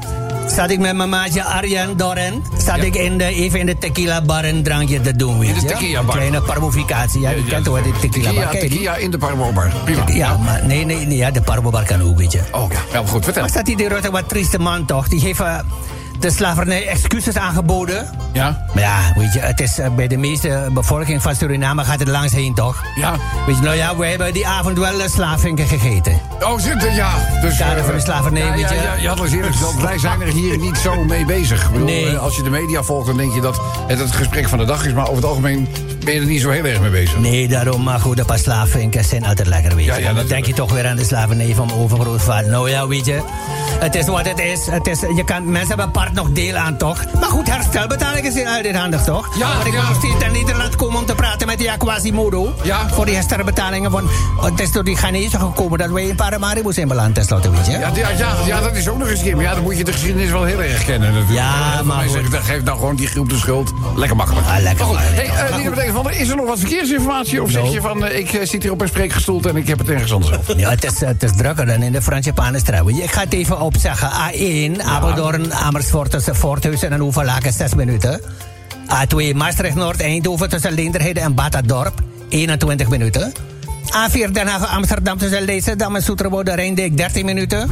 Zat 0.48 0.70
ik 0.70 0.80
met 0.80 0.96
mijn 0.96 1.10
maatje 1.10 1.44
Arjan 1.44 1.98
Doren. 1.98 2.44
Zat 2.58 2.78
ik 2.78 2.96
in 2.96 3.18
de, 3.18 3.24
even 3.26 3.60
in 3.60 3.66
de 3.66 3.78
tequila 3.78 4.22
bar 4.22 4.46
een 4.46 4.64
drankje 4.64 5.02
te 5.02 5.16
doen, 5.16 5.40
weet 5.40 5.56
de 5.56 5.62
je. 5.62 5.68
tequila 5.68 6.04
bar. 6.04 6.16
Kleine 6.16 6.42
parmoficatie. 6.42 7.22
Ja, 7.22 7.30
je 7.30 7.44
kent 7.44 7.64
toch 7.66 7.74
wel 7.74 7.84
de 7.84 8.00
tequila 8.00 8.34
bar. 8.34 8.50
Tequila, 8.50 8.96
in 8.96 9.12
de 9.12 9.18
Paramaribo 9.18 9.54
bar. 9.54 9.72
Prima. 9.84 10.04
Ja, 10.08 10.38
maar 10.38 10.66
nee, 10.66 10.86
nee, 10.86 11.06
nee, 11.06 11.18
ja, 11.18 11.32
de 11.32 11.42
parbo 11.42 11.70
bar 11.70 11.84
kan 11.84 12.02
ook, 12.02 12.18
weet 12.18 12.32
je. 12.32 12.40
Oh, 12.52 12.72
ja. 12.72 13.00
ja, 13.00 13.06
goed, 13.08 13.24
vertel. 13.24 13.42
Maar 13.42 13.50
staat 13.52 13.66
die 13.66 13.88
Rutte 13.88 14.12
wat 14.12 14.30
trieste 14.30 14.60
man 14.60 14.86
toch? 14.86 15.08
Die 15.08 15.20
heeft 15.20 15.40
eh, 15.40 15.60
de 16.20 16.32
slavernij 16.32 16.88
excuses 16.88 17.38
aangeboden. 17.38 18.10
Ja? 18.34 18.66
Maar 18.74 18.84
ja, 18.84 19.00
weet 19.16 19.34
je, 19.34 19.40
het 19.40 19.60
is 19.60 19.80
eh, 19.80 19.90
bij 19.96 20.08
de 20.08 20.18
meeste 20.18 20.70
bevolking 20.74 21.22
van 21.22 21.36
Suriname 21.36 21.84
gaat 21.84 22.00
het 22.00 22.08
langs 22.08 22.34
heen 22.34 22.54
toch? 22.54 22.84
Ja. 22.96 23.16
Weet 23.46 23.56
je, 23.56 23.62
nou 23.62 23.76
ja, 23.76 23.96
we 23.98 24.06
hebben 24.06 24.34
die 24.34 24.48
avond 24.48 24.78
wel 24.78 25.00
uh, 25.00 25.06
slaafvinken 25.08 25.68
gegeten. 25.68 26.20
Oh, 26.40 26.60
zit 26.60 26.84
er, 26.84 26.94
ja. 26.94 27.10
Dus, 27.42 27.58
Kader 27.58 27.78
eh, 27.78 27.84
van 27.84 27.94
de 27.94 28.00
slavernij, 28.00 28.42
ja, 28.46 28.52
weet 28.52 28.60
ja, 28.62 28.72
je. 28.74 28.82
ja, 28.82 28.94
je 28.94 29.08
had 29.08 29.18
al 29.20 29.26
eens 29.26 29.34
eerder 29.34 29.52
gezegd, 29.54 29.82
wij 29.82 29.98
zijn 30.00 30.22
er 30.22 30.28
hier 30.28 30.58
niet 30.58 30.78
zo 30.78 31.04
mee 31.04 31.26
bezig. 31.26 31.64
Ik 31.66 31.72
bedoel, 31.72 31.86
Nee. 31.88 32.10
eh, 32.10 32.20
Als 32.22 32.36
je 32.36 32.44
de 32.44 32.50
media 32.50 32.84
volgt, 32.84 33.08
dan 33.08 33.18
denk 33.18 33.34
je 33.34 33.42
dat 33.42 33.60
het 33.88 34.00
het 34.00 34.12
gesprek 34.12 34.50
van 34.50 34.58
de 34.58 34.66
dag 34.66 34.86
is. 34.86 34.94
Maar 34.94 35.04
over 35.04 35.16
het 35.16 35.26
algemeen 35.26 35.68
ben 36.06 36.14
je 36.14 36.20
er 36.20 36.26
niet 36.26 36.42
zo 36.42 36.50
heel 36.50 36.66
erg 36.66 36.80
mee 36.80 36.90
bezig. 36.90 37.18
Nee, 37.18 37.48
daarom, 37.48 37.84
maar 37.84 38.00
goed, 38.00 38.20
een 38.20 38.26
paar 38.26 38.40
slaafvinken 38.40 39.04
zijn 39.06 39.26
altijd 39.26 39.48
lekker, 39.48 39.76
weet 39.76 39.86
je. 39.86 39.92
Ja, 39.92 39.98
ja, 39.98 40.06
dan 40.06 40.16
dat- 40.16 40.28
denk 40.28 40.46
je 40.46 40.54
toch 40.54 40.72
weer 40.72 40.88
aan 40.88 40.96
de 40.96 41.04
slavernij 41.06 41.54
van 41.56 41.66
mijn 41.68 41.80
overgrootvader. 41.80 42.50
Nou 42.50 42.70
ja, 42.70 42.88
weet 42.88 43.06
je, 43.06 43.22
het 43.80 43.96
is 43.96 44.06
wat 44.06 44.28
het 44.28 44.40
is. 44.40 44.66
Het 44.66 44.88
is 44.88 45.00
je 45.00 45.24
kan, 45.26 45.52
mensen 45.52 45.68
hebben 45.68 45.86
apart 45.86 46.14
nog 46.14 46.30
deel 46.32 46.56
aan, 46.56 46.78
toch? 46.78 47.04
Maar 47.20 47.30
goed, 47.30 47.50
herstelbetalingen 47.52 48.32
zijn 48.32 48.48
altijd 48.48 48.76
handig, 48.76 49.04
toch? 49.04 49.38
Ja, 49.38 49.48
Maar 49.48 49.68
ik 49.68 49.74
ja. 49.74 49.80
wil 49.80 49.90
nog 49.90 49.98
steeds 49.98 50.20
naar 50.20 50.32
Nederland 50.32 50.76
komen 50.76 51.00
om 51.00 51.06
te 51.06 51.16
praten 51.16 51.48
met 51.48 51.58
die 51.58 51.78
Quasimodo. 51.78 52.54
Ja. 52.64 52.90
Voor 52.90 53.06
die 53.06 53.14
herstelbetalingen 53.16 53.92
van... 53.92 54.10
Het 54.42 54.60
is 54.60 54.72
door 54.72 54.84
die 54.84 54.96
Ghanese 54.98 55.40
gekomen 55.40 55.80
dat 55.80 55.90
wij 55.90 56.04
in 56.04 56.16
Paramaribo 56.16 56.72
zijn 56.72 56.88
beland, 56.88 57.16
tenslotte, 57.16 57.52
weet 57.52 57.66
je. 57.66 57.72
Ja, 57.72 57.92
ja, 57.96 58.10
ja, 58.18 58.34
ja, 58.46 58.62
dat 58.62 58.76
is 58.76 58.88
ook 58.90 58.98
nog 58.98 59.08
eens 59.08 59.20
een 59.20 59.26
keer. 59.26 59.36
Maar 59.36 59.44
ja, 59.46 59.54
dan 59.54 59.64
moet 59.64 59.78
je 59.78 59.84
de 59.84 59.92
geschiedenis 59.92 60.30
wel 60.32 60.44
heel 60.44 60.62
erg 60.64 60.86
kennen 60.86 61.14
natuurlijk. 61.14 61.40
Ja, 61.40 61.82
maar 61.84 62.10
zeggen, 62.10 62.44
geef 62.44 62.64
nou 62.64 62.78
gewoon 62.78 62.96
die 62.96 63.08
groep 63.08 63.30
de 63.30 63.38
schuld. 63.38 63.72
Lekker 63.96 64.16
makkelijk. 64.18 64.48
Ah, 64.48 64.54
lekker 64.62 64.86
Maar 64.86 64.96
goed, 64.96 64.96
makkelijk. 65.04 65.32
hey, 65.34 65.56
Lieve 65.56 65.70
Betekent 65.70 65.95
van, 66.04 66.12
is 66.12 66.30
er 66.30 66.36
nog 66.36 66.46
wat 66.46 66.60
verkeersinformatie? 66.60 67.44
Of 67.44 67.52
zeg 67.52 67.72
je 67.72 67.82
van, 67.82 68.06
eh, 68.06 68.20
ik 68.20 68.34
eh, 68.34 68.48
zit 68.48 68.64
hier 68.64 68.72
op 68.72 68.82
een 68.82 68.88
spreekgestoelte 68.88 69.50
en 69.50 69.56
ik 69.56 69.68
heb 69.68 69.78
het 69.78 69.90
ergens 69.90 70.14
anders 70.14 70.38
over? 70.38 70.58
Ja, 70.66 70.70
het 70.70 70.84
is, 70.84 71.00
het 71.00 71.24
is 71.24 71.32
drukker 71.36 71.66
dan 71.66 71.84
in 71.84 71.92
de 71.92 72.02
Frans-Japanse 72.02 72.84
Weet 72.86 72.96
je, 72.96 73.04
Ik 73.04 73.12
ga 73.12 73.22
het 73.22 73.34
even 73.34 73.60
opzeggen. 73.60 74.10
A1, 74.10 74.82
Apeldoorn, 74.82 75.54
Amersfoort 75.54 76.12
tussen 76.12 76.36
Voorthuizen 76.36 76.92
en 76.92 77.00
Hoevelaken, 77.00 77.54
6 77.54 77.74
minuten. 77.74 78.22
A2, 78.88 79.36
Maastricht 79.36 79.76
Noord, 79.76 80.02
Eindhoven 80.02 80.50
tussen 80.50 80.74
Leenderheide 80.74 81.20
en 81.20 81.34
Batadorp, 81.34 82.02
21 82.30 82.90
minuten. 82.90 83.34
A4 83.86 84.32
Den 84.32 84.48
Haag, 84.48 84.68
Amsterdam 84.68 85.18
tussen 85.18 85.42
Leidschendam 85.42 85.96
en 85.96 86.04
Soeterwoude, 86.04 86.56
Rijndijk, 86.56 86.98
13 86.98 87.26
minuten. 87.26 87.70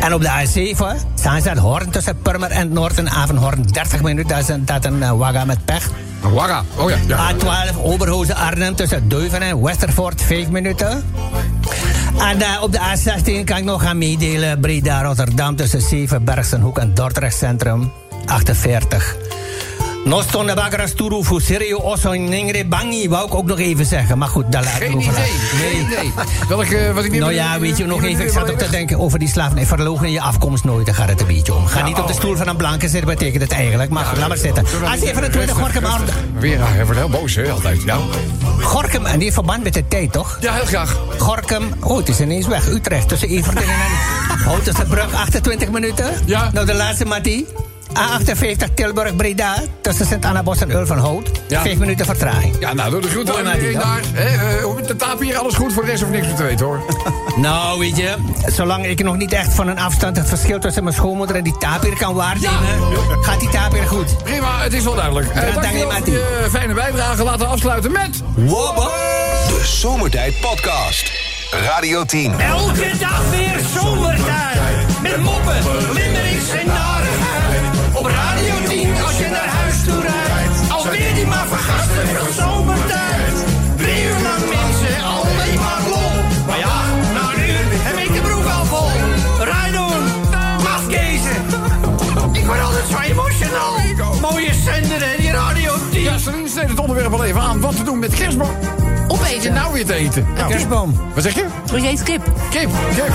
En 0.00 0.14
op 0.14 0.20
de 0.20 0.28
A7, 0.28 1.14
Zaanstad 1.14 1.56
Hoorn 1.56 1.90
tussen 1.90 2.18
Purmer 2.22 2.50
en 2.50 2.72
Noord 2.72 2.98
en 2.98 3.10
Avenhoorn, 3.10 3.62
30 3.62 4.02
minuten. 4.02 4.28
Dat 4.28 4.38
is 4.38 4.48
een, 4.48 4.64
dat 4.64 4.84
een 4.84 5.02
eh, 5.02 5.12
wagga 5.12 5.44
met 5.44 5.64
pech. 5.64 5.90
Oh 6.76 6.90
ja. 6.90 6.96
ja. 7.06 7.32
A12 7.32 7.76
Oberhozen 7.82 8.36
Arnhem 8.36 8.74
tussen 8.74 9.08
Deuven 9.08 9.42
en 9.42 9.62
Westervoort 9.62 10.22
5 10.22 10.48
minuten. 10.48 11.04
En 12.18 12.40
eh, 12.40 12.62
op 12.62 12.72
de 12.72 12.78
A16 12.78 13.44
kan 13.44 13.56
ik 13.56 13.64
nog 13.64 13.82
gaan 13.82 13.98
meedelen. 13.98 14.60
Breda 14.60 15.02
Rotterdam 15.02 15.56
tussen 15.56 15.80
Zevenbergsenhoek 15.80 16.78
en 16.78 16.94
Dordrecht 16.94 17.36
Centrum 17.36 17.92
48. 18.26 19.23
Noston 20.04 20.46
de 20.46 20.54
Bagras 20.54 20.92
Turu 20.92 21.22
Fuserio 21.24 21.76
Osso 21.78 22.12
Ningre 22.12 22.64
Bangi 22.66 23.08
wou 23.08 23.26
ik 23.26 23.34
ook 23.34 23.46
nog 23.46 23.58
even 23.58 23.86
zeggen. 23.86 24.18
Maar 24.18 24.28
goed, 24.28 24.52
daar 24.52 24.64
laat 24.64 24.74
ik 24.74 24.82
Geen 24.82 24.98
het 25.00 25.08
over 25.08 25.12
idee. 25.12 25.32
laten. 25.32 25.58
Geen 25.58 25.80
idee. 25.86 26.12
Welke, 26.48 26.92
wat 26.94 27.04
ik 27.04 27.10
niet 27.10 27.20
Nou 27.20 27.32
ja, 27.32 27.58
weet 27.58 27.76
je 27.76 27.84
nog 27.86 28.02
even, 28.02 28.24
ik 28.24 28.32
zat 28.32 28.50
ook 28.50 28.58
te 28.58 28.70
denken 28.70 28.98
over 28.98 29.18
die 29.18 29.28
slavernij. 29.28 29.66
Verlogen 29.66 30.06
in 30.06 30.12
je 30.12 30.20
afkomst 30.20 30.64
nooit, 30.64 30.86
daar 30.86 30.94
gaat 30.94 31.08
het 31.08 31.20
een 31.20 31.26
beetje 31.26 31.54
om. 31.54 31.66
Ga 31.66 31.84
niet 31.84 31.98
op 31.98 32.06
de 32.06 32.12
stoel 32.12 32.36
van 32.36 32.48
een 32.48 32.56
blanke 32.56 32.88
zitten, 32.88 33.08
betekent 33.10 33.42
het 33.42 33.52
eigenlijk. 33.52 33.90
Maar 33.90 34.04
goed, 34.04 34.18
laat 34.18 34.28
maar 34.28 34.36
zitten. 34.36 34.64
A27 34.66 35.50
Gorkum, 35.50 35.84
Arnhem. 35.84 36.14
Weer, 36.38 36.60
ah, 36.62 36.68
hij 36.72 36.84
wordt 36.84 37.00
heel 37.00 37.08
boos, 37.08 37.34
hè, 37.34 37.50
altijd. 37.50 37.82
Ja, 37.82 37.98
Gorkum, 38.60 39.06
en 39.06 39.18
die 39.18 39.32
verband 39.32 39.62
met 39.62 39.74
de 39.74 39.88
tijd, 39.88 40.12
toch? 40.12 40.38
ja 40.40 40.52
heel 40.52 40.64
graag. 40.64 40.98
Gorkum, 41.18 41.62
oh, 41.80 41.96
het 41.96 42.08
is 42.08 42.20
ineens 42.20 42.46
weg. 42.46 42.68
Utrecht, 42.68 43.08
tussen 43.08 43.28
Everdingen 43.28 43.74
en 43.74 44.38
Houtense 44.48 44.84
Brug, 44.84 45.12
28 45.14 45.70
minuten. 45.70 46.06
Ja. 46.24 46.50
Nou, 46.52 46.66
de 46.66 46.74
laatste, 46.74 47.04
Mattie. 47.04 47.46
A58 47.98 48.74
Tilburg 48.74 49.16
Breda, 49.16 49.62
tussen 49.80 50.06
Sint-Anna-Bos 50.06 50.60
en 50.60 50.70
Ulvenhout. 50.70 51.30
Ja. 51.48 51.62
Vijf 51.62 51.78
minuten 51.78 52.06
vertraging. 52.06 52.56
Ja, 52.60 52.74
nou, 52.74 52.90
doe 52.90 53.00
de 53.00 53.08
groeten 53.08 53.46
aan 53.46 53.54
iedereen 53.54 53.78
daar. 53.78 54.02
Eh, 54.14 54.62
hoe 54.62 54.74
met 54.74 54.88
de 54.88 54.96
taap 54.96 55.20
hier, 55.20 55.36
alles 55.36 55.54
goed. 55.54 55.72
Voor 55.72 55.84
de 55.84 55.90
rest 55.90 56.02
of 56.02 56.08
niks 56.08 56.26
meer 56.26 56.36
te 56.36 56.42
weten, 56.42 56.66
hoor. 56.66 56.80
Nou, 57.36 57.78
weet 57.78 57.96
je, 57.96 58.14
zolang 58.46 58.86
ik 58.86 59.02
nog 59.02 59.16
niet 59.16 59.32
echt 59.32 59.54
van 59.54 59.68
een 59.68 59.78
afstand 59.78 60.16
het 60.16 60.28
verschil 60.28 60.58
tussen 60.58 60.82
mijn 60.82 60.94
schoonmoeder 60.96 61.36
en 61.36 61.44
die 61.44 61.58
tapir 61.58 61.96
kan 61.96 62.14
waarnemen, 62.14 62.78
gaat 63.22 63.40
die 63.40 63.48
tapir 63.48 63.82
goed. 63.86 64.22
Prima, 64.22 64.62
het 64.62 64.72
is 64.72 64.84
wel 64.84 64.94
duidelijk. 64.94 65.34
Dank 65.34 65.46
je, 65.46 65.60
dankjewel 65.60 65.90
voor 65.90 66.12
je 66.42 66.48
fijne 66.50 66.74
bijdrage. 66.74 67.22
Laten 67.24 67.40
we 67.40 67.46
afsluiten 67.46 67.92
met... 67.92 68.22
Wobbo! 68.34 68.90
De 69.48 69.60
Zomertijd 69.64 70.40
Podcast. 70.40 71.12
Radio 71.62 72.04
10. 72.04 72.40
Elke 72.40 72.90
dag 72.98 73.30
weer 73.30 73.60
zomertijd. 73.80 74.58
Met 75.02 75.16
moppen, 75.22 75.56
limmerings 75.92 76.50
en 76.50 76.66
narigheid. 76.66 77.53
Op 77.94 78.06
Radio 78.06 78.54
10 78.68 79.02
als 79.06 79.18
je 79.18 79.28
naar 79.28 79.48
huis 79.48 79.84
toe 79.84 80.00
rijdt. 80.00 80.70
Alweer 80.70 81.14
die 81.14 81.26
maar 81.26 81.46
vergasten 81.46 82.06
van 82.16 82.32
zomertijd. 82.42 83.34
Drie 83.76 84.04
uur 84.04 84.20
lang 84.28 84.44
mensen, 84.56 84.96
alleen 85.04 85.58
maar 85.64 85.82
lol. 85.88 86.14
Maar 86.46 86.58
ja, 86.58 86.74
een 87.32 87.40
uur 87.48 87.68
heb 87.88 87.96
ik 87.96 88.14
de 88.14 88.20
broek 88.20 88.46
al 88.58 88.64
vol. 88.64 88.90
Rijdoen, 89.44 90.02
mafkezen. 90.62 91.38
Ik 92.32 92.46
word 92.46 92.60
altijd 92.60 92.84
zo 92.90 92.98
emotional. 92.98 93.72
Mooie 94.20 94.54
zender 94.54 94.98
zet 94.98 95.22
je 95.26 95.30
radio 95.30 95.74
op 95.74 95.92
die. 95.92 96.02
Ja, 96.02 96.18
Celine 96.18 96.48
sneed 96.48 96.68
het 96.68 96.78
onderwerp 96.78 97.12
al 97.12 97.24
even 97.24 97.40
aan. 97.40 97.60
Wat 97.60 97.76
te 97.76 97.82
doen 97.82 97.98
met 97.98 98.14
kerstboom? 98.14 98.83
Je 99.42 99.50
nou 99.50 99.72
weer 99.72 99.86
te 99.86 99.94
eten? 99.94 100.26
Een 100.36 100.46
kerstboom. 100.46 101.00
Wat 101.14 101.22
zeg 101.22 101.34
je? 101.34 101.44
Oh, 101.72 101.78
je 101.78 101.88
eet 101.88 102.02
kip. 102.02 102.22
Kip. 102.50 102.68
Kip. 102.94 103.12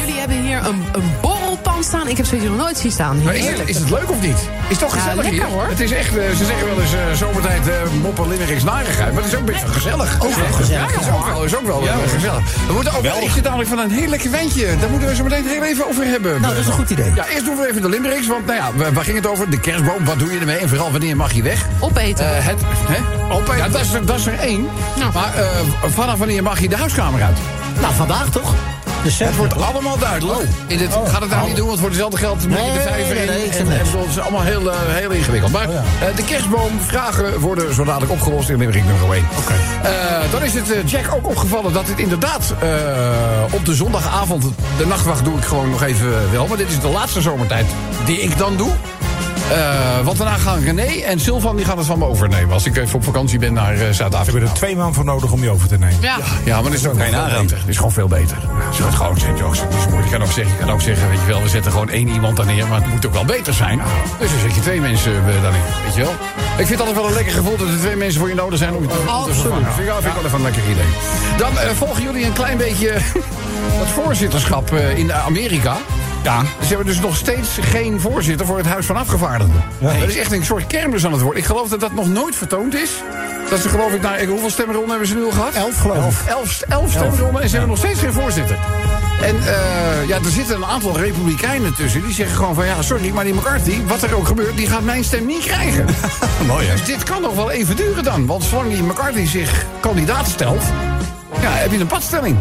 Jullie 0.00 0.18
hebben 0.20 0.40
hier 0.42 0.58
een, 0.66 0.84
een 0.92 1.10
borrelpan 1.20 1.82
staan. 1.84 2.08
Ik 2.08 2.16
heb 2.16 2.26
zoiets 2.26 2.46
nog 2.46 2.56
nooit 2.56 2.78
zien 2.78 2.90
staan. 2.90 3.22
Maar 3.22 3.34
is, 3.34 3.46
het, 3.46 3.68
is 3.68 3.76
het 3.78 3.90
leuk 3.90 4.10
of 4.10 4.20
niet? 4.20 4.36
Is 4.68 4.78
toch 4.78 4.94
Ja, 4.94 5.00
gezellig 5.00 5.24
lekker, 5.24 5.44
hier? 5.46 5.54
hoor. 5.54 5.66
Het 5.68 5.80
is 5.80 5.90
echt, 5.92 6.16
eh, 6.16 6.28
ze 6.36 6.44
zeggen 6.44 6.66
wel 6.66 6.80
eens 6.80 6.92
eh, 6.94 7.00
zomertijd 7.14 7.68
eh 7.68 7.74
moppen, 8.02 8.28
limericks, 8.28 8.62
narigheid. 8.64 9.12
Maar 9.14 9.22
het 9.22 9.32
is 9.32 9.38
ook 9.38 9.44
best 9.44 9.62
wel 9.62 9.72
gezellig. 9.72 10.14
Ook 10.22 10.34
wel 10.34 10.52
gezellig. 10.52 10.92
Ja, 10.94 11.00
is 11.00 11.08
ook 11.10 11.26
wel, 11.26 11.44
is 11.44 11.56
ook 11.56 11.66
wel 11.66 11.82
gezellig. 12.08 12.42
We 12.66 12.72
moeten 12.72 12.92
ook, 12.96 13.04
ik 13.04 13.30
zit 13.30 13.42
namelijk 13.44 13.68
van 13.68 13.78
een 13.78 13.90
heel 13.90 14.08
lekker 14.08 14.30
wijntje. 14.30 14.66
Daar 14.80 14.90
moeten 14.90 15.08
we 15.08 15.14
zo 15.14 15.22
meteen 15.24 15.46
heel 15.46 15.64
even 15.64 15.86
over 15.88 16.04
hebben. 16.04 16.40
Nou, 16.40 16.52
dat 16.54 16.62
is 16.62 16.66
een 16.66 16.72
goed 16.72 16.90
idee. 16.90 17.12
Ja, 17.14 17.26
eerst 17.26 17.44
doen 17.44 17.56
we 17.56 17.68
even 17.68 17.82
de 17.82 17.88
limericks. 17.88 18.26
Want 18.26 18.46
nou 18.46 18.58
ja, 18.58 18.90
waar- 18.92 19.04
ging 19.04 19.16
het 19.16 19.26
over? 19.26 19.50
De 19.50 19.60
kerstboom. 19.60 20.04
Wat 20.04 20.18
doe 20.18 20.32
je 20.32 20.38
ermee? 20.38 20.56
En 20.58 20.68
vooral 20.68 20.90
wanneer 20.90 21.16
mag 21.16 21.32
je 21.32 21.42
weg? 21.42 21.66
Opeten. 21.80 22.36
Eh, 22.36 22.44
het, 22.46 22.60
hè? 22.88 23.32
Opeten. 23.34 23.56
Ja, 23.56 23.68
dat 23.68 23.80
is, 23.80 23.92
er- 23.92 24.06
dat 24.06 24.18
is 24.18 24.26
er 24.26 24.38
één. 24.38 24.68
Nou. 24.98 25.12
Maar 25.12 25.34
eh, 25.34 25.60
vanaf 25.86 26.18
wanneer 26.18 26.42
mag 26.42 26.60
je 26.60 26.68
de 26.68 26.76
huiskamer 26.76 27.22
uit? 27.22 27.38
Nou, 27.80 27.94
vandaag 27.94 28.30
toch? 28.30 28.54
De 29.02 29.24
Het 29.24 29.36
wordt 29.36 29.62
allemaal 29.62 29.98
duidelijk. 29.98 30.48
In 30.66 30.78
dit, 30.78 30.98
gaat 31.06 31.20
het 31.20 31.30
nou 31.30 31.46
niet 31.46 31.56
doen, 31.56 31.66
want 31.66 31.80
voor 31.80 31.90
dezelfde 31.90 32.16
geld 32.16 32.48
moet 32.48 32.58
je 32.58 32.72
de 32.72 32.80
vijver 32.80 33.14
nee, 33.14 33.24
in. 33.24 33.30
nee, 33.30 33.48
en, 33.48 33.70
en 33.70 33.78
het 33.78 34.08
is 34.10 34.18
allemaal 34.18 34.42
heel, 34.42 34.72
eh, 34.72 34.78
heel 34.84 35.10
ingewikkeld. 35.10 35.52
Maar 35.52 35.68
eh, 35.68 36.16
de 36.16 36.24
kerstboomvragen 36.24 37.40
worden 37.40 37.74
zo 37.74 37.84
dadelijk 37.84 38.12
opgelost 38.12 38.48
in 38.48 38.58
limerick 38.58 38.84
nummer 38.84 39.12
1. 39.12 39.24
dan 40.30 40.42
is 40.42 40.54
het 40.54 40.70
eh, 40.70 40.86
Jack 40.86 41.14
ook 41.14 41.28
opgevallen 41.28 41.72
dat 41.72 41.88
het 41.88 41.98
inderdaad 41.98 42.54
eh, 42.60 42.68
op 43.54 43.64
de 43.64 43.74
zondagavond... 43.74 44.44
de 44.78 44.86
nachtwacht 44.86 45.24
doe 45.24 45.36
ik 45.38 45.44
gewoon 45.44 45.70
nog 45.70 45.82
even 45.82 46.30
wel. 46.32 46.46
Maar 46.46 46.56
dit 46.56 46.68
is 46.68 46.80
de 46.80 46.88
laatste 46.88 47.20
zomertijd 47.20 47.66
die 48.04 48.20
ik 48.20 48.38
dan 48.38 48.56
doe. 48.56 48.70
Eh, 49.52 50.04
want 50.04 50.18
daarna 50.18 50.36
gaan 50.36 50.60
René 50.60 50.82
en 50.82 51.20
Sylvan 51.20 51.56
die 51.56 51.64
gaan 51.64 51.78
het 51.78 51.86
van 51.86 51.98
me 51.98 52.04
overnemen. 52.04 52.52
Als 52.52 52.66
ik 52.66 52.76
even 52.76 52.94
op 52.94 53.04
vakantie 53.04 53.38
ben 53.38 53.52
naar 53.52 53.64
eh, 53.64 53.70
We 53.72 53.76
hebben 53.76 53.94
Zuid-Afrika. 53.94 54.46
er 54.46 54.52
twee 54.52 54.76
man 54.76 54.94
voor 54.94 55.04
nodig 55.04 55.32
om 55.32 55.42
je 55.42 55.50
over 55.50 55.68
te 55.68 55.78
nemen. 55.78 55.96
ja. 56.00 56.16
Ja, 56.44 56.54
maar 56.54 56.70
dat 56.70 56.80
is 56.80 56.86
ook 56.86 56.96
nagaan. 56.96 57.40
beter. 57.42 57.58
Dat 57.58 57.68
is 57.68 57.76
gewoon 57.76 57.92
veel 57.92 58.08
beter. 58.08 58.36
Ze 58.74 58.82
gaat 58.82 58.94
gewoon 58.94 59.14
het 59.14 59.22
is 59.22 59.86
moeilijk. 59.86 60.04
Je 60.04 60.10
kan 60.10 60.22
ook 60.22 60.32
zeggen, 60.32 60.52
je 60.58 60.64
kan 60.64 60.70
ook 60.70 60.80
zeggen, 60.80 61.08
weet 61.08 61.20
je 61.20 61.26
wel, 61.26 61.42
we 61.42 61.48
zetten 61.48 61.72
gewoon 61.72 61.88
één 61.88 62.08
iemand 62.08 62.36
daar 62.36 62.46
neer, 62.46 62.66
maar 62.66 62.80
het 62.80 62.90
moet 62.90 63.06
ook 63.06 63.12
wel 63.12 63.24
beter 63.24 63.54
zijn. 63.54 63.80
Dus 64.18 64.30
dan 64.30 64.40
zet 64.40 64.54
je 64.54 64.60
twee 64.60 64.80
mensen 64.80 65.12
eh, 65.12 65.42
daarin, 65.42 65.60
weet 65.84 65.94
je 65.94 66.00
wel. 66.00 66.12
Ik 66.58 66.66
vind 66.66 66.68
het 66.68 66.80
altijd 66.80 66.96
wel 66.96 67.06
een 67.06 67.14
lekker 67.14 67.32
gevoel 67.32 67.56
dat 67.56 67.68
er 67.68 67.78
twee 67.78 67.96
mensen 67.96 68.18
voor 68.20 68.28
je 68.28 68.34
nodig 68.34 68.58
zijn 68.58 68.74
om 68.74 68.82
je 68.82 68.88
te, 68.88 68.94
vervangen. 68.94 69.34
Vind 69.34 69.88
ik, 69.88 69.94
vind 69.94 70.06
ik 70.06 70.12
wel 70.14 70.24
even 70.24 70.38
een 70.38 70.42
lekker 70.42 70.62
idee. 70.70 70.90
Dan 71.36 71.52
volgen 71.76 72.02
jullie 72.02 72.24
een 72.24 72.32
klein 72.32 72.56
beetje 72.56 72.90
het 73.82 73.88
voorzitterschap 73.88 74.72
eh, 74.72 74.98
in 74.98 75.12
Amerika. 75.12 75.76
Ja. 76.22 76.42
Ze 76.60 76.66
hebben 76.66 76.86
dus 76.86 77.00
nog 77.00 77.16
steeds 77.16 77.48
geen 77.60 78.00
voorzitter 78.00 78.46
voor 78.46 78.56
het 78.56 78.66
Huis 78.66 78.86
van 78.86 78.96
Afgevaardigden. 78.96 79.62
Dat 79.78 80.08
is 80.08 80.16
echt 80.16 80.32
een 80.32 80.44
soort 80.44 80.66
kermis 80.66 81.04
aan 81.06 81.12
het 81.12 81.20
worden. 81.20 81.40
Ik 81.40 81.48
geloof 81.48 81.68
dat 81.68 81.80
dat 81.80 81.92
nog 81.92 82.08
nooit 82.08 82.34
vertoond 82.34 82.74
is. 82.74 82.90
Dat 83.50 83.60
ze 83.60 83.68
geloof 83.68 83.92
ik, 83.92 84.02
naar, 84.02 84.24
hoeveel 84.24 84.50
stemronden 84.50 84.90
hebben 84.90 85.08
ze 85.08 85.14
nu 85.14 85.24
al 85.24 85.30
gehad? 85.30 85.54
Elf, 85.54 85.80
geloof 85.80 86.20
ik. 86.20 86.28
Elf, 86.28 86.60
elf, 86.60 86.62
elf 86.68 86.90
stemronden 86.90 87.42
en 87.42 87.48
ze 87.48 87.56
hebben 87.56 87.74
nog 87.74 87.84
steeds 87.84 88.00
geen 88.00 88.12
voorzitter. 88.12 88.58
En 89.22 89.36
eh, 89.36 90.08
ja, 90.08 90.16
er 90.16 90.30
zitten 90.30 90.56
een 90.56 90.64
aantal 90.64 90.96
republikeinen 90.96 91.74
tussen. 91.74 92.02
Die 92.02 92.14
zeggen 92.14 92.36
gewoon 92.36 92.54
van 92.54 92.66
ja, 92.66 92.82
sorry, 92.82 93.10
maar 93.10 93.24
die 93.24 93.34
McCarthy, 93.34 93.82
wat 93.86 94.02
er 94.02 94.16
ook 94.16 94.26
gebeurt, 94.26 94.56
die 94.56 94.66
gaat 94.66 94.82
mijn 94.82 95.04
stem 95.04 95.26
niet 95.26 95.44
krijgen. 95.44 95.86
Mooi, 96.46 96.66
hè? 96.66 96.72
Dus 96.72 96.84
dit 96.84 97.02
kan 97.02 97.22
nog 97.22 97.34
wel 97.34 97.50
even 97.50 97.76
duren 97.76 98.04
dan. 98.04 98.26
Want 98.26 98.44
zolang 98.44 98.70
die 98.70 98.82
McCarthy 98.82 99.26
zich 99.26 99.64
kandidaat 99.80 100.28
stelt, 100.28 100.62
ja, 101.40 101.50
heb 101.50 101.70
je 101.70 101.78
een 101.78 101.86
padstelling. 101.86 102.36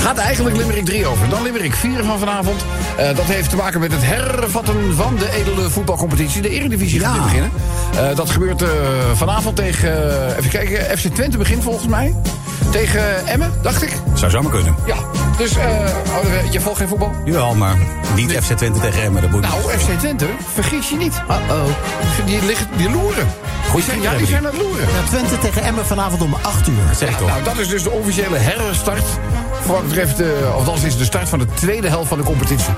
Gaat 0.00 0.18
eigenlijk 0.18 0.56
Limerick 0.56 0.84
3 0.84 1.06
over. 1.06 1.28
Dan 1.28 1.42
Limerick 1.42 1.74
4 1.74 2.04
van 2.04 2.18
vanavond. 2.18 2.64
Eh, 2.96 3.06
dat 3.16 3.24
heeft 3.24 3.50
te 3.50 3.56
maken 3.56 3.80
met 3.80 3.92
het 3.92 4.04
hervatten 4.04 4.94
van 4.94 5.16
de 5.16 5.32
edele 5.32 5.70
voetbalcompetitie. 5.70 6.42
De 6.42 6.48
Eredivisie 6.48 7.00
gaat 7.00 7.12
weer 7.12 7.22
beginnen. 7.22 7.50
Eh, 7.96 8.16
dat 8.16 8.30
gebeurt 8.30 8.62
eh, 8.62 8.68
vanavond 9.14 9.56
tegen... 9.56 9.92
even 10.36 10.50
kijken, 10.50 10.98
FC 10.98 11.06
Twente 11.14 11.38
begint 11.38 11.62
volgens 11.62 11.86
mij. 11.86 12.14
Tegen 12.70 13.26
Emmen, 13.26 13.52
dacht 13.62 13.82
ik. 13.82 13.92
Zou 14.14 14.30
zomaar 14.30 14.50
kunnen. 14.50 14.74
Ja, 14.86 14.96
dus 15.38 15.56
eh, 15.56 15.66
oh, 16.06 16.52
je 16.52 16.60
volgt 16.60 16.78
geen 16.78 16.88
voetbal? 16.88 17.12
Jawel, 17.24 17.54
maar 17.54 17.76
niet 18.14 18.32
FC 18.32 18.52
Twente 18.56 18.80
tegen 18.80 19.02
Emmen. 19.02 19.22
Dat 19.22 19.30
moet 19.30 19.40
Nou, 19.40 19.60
FC 19.78 19.98
Twente, 19.98 20.26
vergis 20.54 20.88
je 20.88 20.96
niet. 20.96 21.22
Uh-oh. 21.30 21.64
Die, 22.26 22.44
liggen, 22.44 22.66
die 22.76 22.90
loeren. 22.90 23.28
Die 23.74 23.82
zijn, 23.82 24.00
ja, 24.00 24.14
die 24.16 24.26
zijn 24.26 24.46
aan 24.46 24.52
het 24.52 24.62
loeren. 24.62 24.86
Ja, 24.86 25.08
Twente 25.08 25.38
tegen 25.38 25.62
Emmen 25.62 25.86
vanavond 25.86 26.22
om 26.22 26.34
8 26.42 26.68
uur. 26.68 26.94
zeg 26.96 27.08
ik 27.08 27.16
toch. 27.16 27.28
Nou, 27.28 27.42
dat 27.42 27.58
is 27.58 27.68
dus 27.68 27.82
de 27.82 27.90
officiële 27.90 28.36
herstart. 28.36 29.04
Voor 29.60 29.74
wat 29.74 29.88
betreft, 29.88 30.20
eh 30.20 30.56
of 30.56 30.64
dat 30.64 30.82
is 30.82 30.96
de 30.96 31.04
start 31.04 31.28
van 31.28 31.38
de 31.38 31.46
tweede 31.54 31.88
helft 31.88 32.08
van 32.08 32.18
de 32.18 32.24
competitie. 32.24 32.74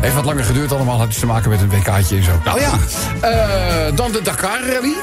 Heeft 0.00 0.14
wat 0.14 0.24
langer 0.24 0.44
geduurd 0.44 0.72
allemaal, 0.72 0.98
had 0.98 1.08
iets 1.08 1.18
te 1.18 1.26
maken 1.26 1.50
met 1.50 1.60
een 1.60 1.70
WK'tje 1.70 2.16
en 2.16 2.24
zo. 2.24 2.32
Nou 2.44 2.60
ja, 2.60 2.72
eh, 3.20 3.96
dan 3.96 4.12
de 4.12 4.22
Dakar 4.22 4.60
Rally. 4.66 4.94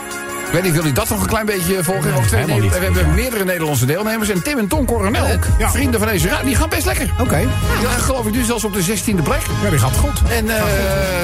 Ik 0.51 0.57
weet 0.57 0.65
niet, 0.65 0.75
wil 0.75 0.81
jullie 0.81 0.99
dat 0.99 1.09
nog 1.09 1.21
een 1.21 1.27
klein 1.27 1.45
beetje 1.45 1.83
volgen? 1.83 2.23
Twee 2.27 2.45
niet. 2.45 2.77
we 2.77 2.83
hebben 2.83 3.13
meerdere 3.13 3.43
Nederlandse 3.43 3.85
deelnemers. 3.85 4.29
En 4.29 4.43
Tim 4.43 4.57
en 4.57 4.67
Tom 4.67 4.85
Coronel, 4.85 5.25
vrienden 5.59 5.99
van 5.99 6.09
deze 6.09 6.27
raad, 6.29 6.43
die 6.43 6.55
gaan 6.55 6.69
best 6.69 6.85
lekker. 6.85 7.13
Oké. 7.19 7.37
Die 7.37 7.83
lagen 7.83 8.01
geloof 8.01 8.25
ik 8.25 8.31
nu 8.31 8.43
zelfs 8.43 8.63
op 8.63 8.73
de 8.73 8.83
16e 8.83 9.23
plek. 9.23 9.41
Ja, 9.63 9.69
die 9.69 9.79
gaat 9.79 9.95
goed. 9.97 10.21
En 10.29 10.49
eh, 10.49 10.63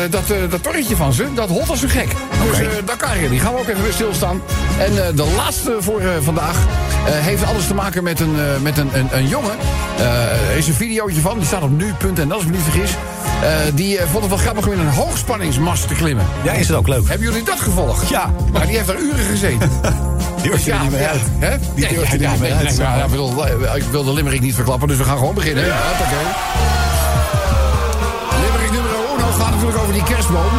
dat, 0.09 0.29
eh, 0.29 0.37
dat 0.49 0.63
torretje 0.63 0.95
van 0.95 1.13
ze, 1.13 1.33
dat 1.33 1.49
holt 1.49 1.69
als 1.69 1.81
een 1.81 1.89
gek. 1.89 2.07
Dus 2.49 2.59
eh 2.59 2.67
Dakar 2.85 3.21
Rally, 3.21 3.37
gaan 3.37 3.53
we 3.53 3.59
ook 3.59 3.67
even 3.67 3.83
weer 3.83 3.93
stilstaan. 3.93 4.41
En 4.79 5.15
de 5.15 5.33
laatste 5.35 5.77
voor 5.79 6.01
vandaag 6.21 6.57
heeft 7.03 7.45
alles 7.45 7.67
te 7.67 7.73
maken 7.73 8.03
met 8.03 8.19
een, 8.19 8.35
met 8.61 8.77
een, 8.77 8.89
een, 8.93 9.07
een 9.11 9.27
jongen. 9.27 9.55
Er 10.51 10.57
is 10.57 10.67
een 10.67 10.73
videootje 10.73 11.21
van, 11.21 11.37
die 11.37 11.47
staat 11.47 11.63
op 11.63 11.77
nu.nl 11.77 12.33
als 12.33 12.43
ik 12.43 12.49
me 12.49 12.55
niet 12.55 12.65
vergis. 12.65 12.91
Die 13.73 13.99
vond 13.99 14.19
het 14.19 14.27
wel 14.29 14.37
grappig 14.37 14.65
om 14.67 14.73
in 14.73 14.79
een 14.79 14.87
hoogspanningsmast 14.87 15.87
te 15.87 15.93
klimmen. 15.93 16.25
Ja, 16.43 16.51
is 16.51 16.67
het 16.67 16.77
ook 16.77 16.87
leuk. 16.87 17.07
Hebben 17.07 17.27
jullie 17.27 17.43
dat 17.43 17.59
gevolgd? 17.59 18.09
Ja. 18.09 18.33
Maar 18.51 18.65
die 18.65 18.75
heeft 18.75 18.87
daar 18.87 18.99
uren 18.99 19.16
gezeten. 19.25 19.69
Die 20.41 20.49
hoort 20.51 20.63
Dus 20.65 20.73
er 20.73 20.82
niet 20.82 20.91
meer 20.91 21.08
uit. 21.08 21.21
Hè? 21.39 21.58
Die 21.75 21.86
Nee, 21.86 21.93
durft 21.95 22.13
er 22.13 22.19
ja, 22.21 22.32
niet 22.32 22.39
meer 22.39 22.53
uit. 22.53 22.75
ja, 22.77 23.03
ik 23.03 23.10
bedoel, 23.10 23.47
eh, 23.47 23.75
ik 23.75 23.84
wil 23.91 24.03
de 24.03 24.13
limerick 24.13 24.41
niet 24.41 24.56
verklappen, 24.56 24.88
dus 24.88 24.97
we 24.97 25.03
gaan 25.03 25.17
gewoon 25.17 25.34
beginnen. 25.34 25.65
Ja. 25.65 25.75
Oké. 26.01 26.15
Limerick 28.41 28.71
nummer 28.71 28.91
1 28.91 29.34
gaat 29.34 29.49
natuurlijk 29.51 29.77
over 29.82 29.93
die 29.93 30.03
kerstboom. 30.03 30.51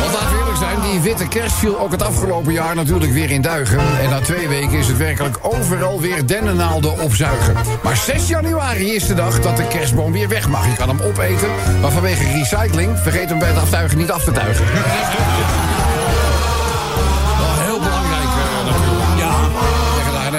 Want 0.00 0.12
laten 0.12 0.30
we 0.30 0.38
eerlijk 0.38 0.56
zijn, 0.58 0.90
die 0.90 1.00
witte 1.00 1.28
kerst 1.28 1.54
viel 1.54 1.78
ook 1.80 1.90
het 1.90 2.02
afgelopen 2.02 2.52
jaar 2.52 2.74
natuurlijk 2.74 3.12
weer 3.12 3.30
in 3.30 3.42
duigen. 3.42 3.78
En 4.02 4.10
na 4.10 4.20
twee 4.20 4.48
weken 4.48 4.78
is 4.78 4.86
het 4.86 4.96
werkelijk 4.96 5.38
overal 5.42 6.00
weer 6.00 6.26
dennennaalden 6.26 7.00
opzuigen. 7.00 7.54
Maar 7.82 7.96
6 7.96 8.28
januari 8.28 8.94
is 8.94 9.06
de 9.06 9.14
dag 9.14 9.40
dat 9.40 9.56
de 9.56 9.66
kerstboom 9.68 10.12
weer 10.12 10.28
weg 10.28 10.48
mag. 10.48 10.66
Je 10.66 10.76
kan 10.76 10.88
hem 10.88 11.00
opeten, 11.00 11.48
maar 11.80 11.90
vanwege 11.90 12.24
recycling 12.38 12.98
vergeet 12.98 13.28
hem 13.28 13.38
bij 13.38 13.48
het 13.48 13.58
aftuigen 13.58 13.98
niet 13.98 14.10
af 14.10 14.24
te 14.24 14.32
tuigen. 14.32 14.64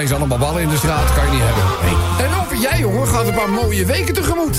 Ineens 0.04 0.18
allemaal 0.20 0.38
ballen 0.38 0.62
in 0.62 0.68
de 0.68 0.76
straat, 0.76 1.14
kan 1.14 1.24
je 1.24 1.30
niet 1.30 1.40
hebben. 1.44 2.26
En 2.26 2.34
Rob, 2.38 2.62
jij 2.62 2.78
jongen 2.78 3.08
gaat 3.08 3.26
een 3.26 3.34
paar 3.34 3.50
mooie 3.50 3.84
weken 3.84 4.14
tegemoet. 4.14 4.56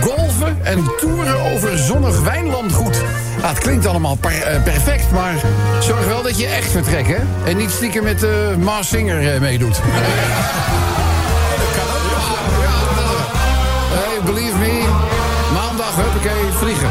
Golven 0.00 0.58
en 0.62 0.84
toeren 1.00 1.52
over 1.52 1.78
zonnig 1.78 2.20
Wijnlandgoed. 2.20 3.02
Ja, 3.40 3.48
het 3.48 3.58
klinkt 3.58 3.86
allemaal 3.86 4.14
per- 4.16 4.42
eh, 4.42 4.62
perfect, 4.62 5.10
maar 5.10 5.34
zorg 5.80 6.06
wel 6.06 6.22
dat 6.22 6.38
je 6.38 6.46
echt 6.46 6.70
vertrekt, 6.70 7.08
hè? 7.08 7.16
En 7.44 7.56
niet 7.56 7.70
stiekem 7.70 8.02
met 8.04 8.20
de 8.20 8.54
Mars 8.58 8.88
Singer 8.88 9.34
eh, 9.34 9.40
meedoet. 9.40 9.80
Hey, 13.96 14.22
believe 14.24 14.56
me, 14.58 14.84
maandag, 15.54 15.96
huppakee, 15.96 16.52
vliegen. 16.52 16.88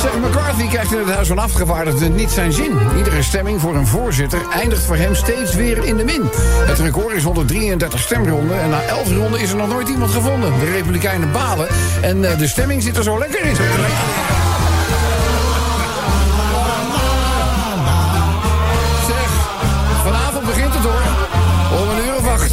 Zeg, 0.00 0.18
McCarthy 0.18 0.68
krijgt 0.68 0.92
in 0.92 0.98
het 0.98 1.10
Huis 1.10 1.28
van 1.28 1.38
Afgevaardigden 1.38 2.14
niet 2.14 2.30
zijn 2.30 2.52
zin. 2.52 2.78
Iedere 2.96 3.22
stemming 3.22 3.60
voor 3.60 3.74
een 3.74 3.86
voorzitter 3.86 4.40
eindigt 4.52 4.84
voor 4.84 4.96
hem 4.96 5.14
steeds 5.14 5.54
weer 5.54 5.84
in 5.84 5.96
de 5.96 6.04
min. 6.04 6.22
Het 6.66 6.78
record 6.78 7.14
is 7.14 7.22
133 7.22 8.00
stemronden 8.00 8.60
en 8.60 8.70
na 8.70 8.82
11 8.82 9.12
ronden 9.12 9.40
is 9.40 9.50
er 9.50 9.56
nog 9.56 9.68
nooit 9.68 9.88
iemand 9.88 10.10
gevonden. 10.10 10.58
De 10.58 10.70
Republikeinen 10.70 11.32
balen 11.32 11.68
en 12.02 12.24
eh, 12.24 12.38
de 12.38 12.48
stemming 12.48 12.82
zit 12.82 12.96
er 12.96 13.02
zo 13.02 13.18
lekker 13.18 13.44
in. 13.44 13.56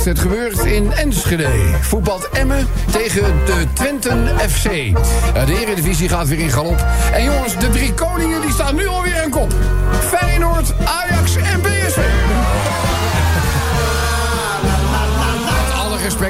Het 0.04 0.20
gebeurt 0.20 0.60
in 0.60 0.92
Enschede. 0.92 1.50
Voetbalt 1.82 2.30
Emmen 2.30 2.68
tegen 2.92 3.24
de 3.46 3.66
Twenten 3.74 4.28
FC. 4.50 4.64
De 5.46 5.60
Eredivisie 5.62 6.10
gaat 6.10 6.28
weer 6.28 6.40
in 6.40 6.50
galop. 6.50 6.86
En 7.14 7.24
jongens, 7.24 7.60
de 7.60 7.70
drie 7.70 7.94
koningen 7.94 8.42
die 8.42 8.52
staan 8.52 8.76
nu 8.76 8.88
alweer 8.88 9.22
aan 9.24 9.30
kop. 9.30 9.54
Feyenoord, 10.02 10.74
Ajax 10.86 11.36
en 11.36 11.62
PSV. 11.62 12.00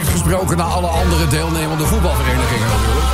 Gesproken 0.01 0.57
naar 0.57 0.65
alle 0.65 0.87
andere 0.87 1.27
deelnemende 1.27 1.85
voetbalverenigingen 1.85 2.67
natuurlijk. 2.67 3.13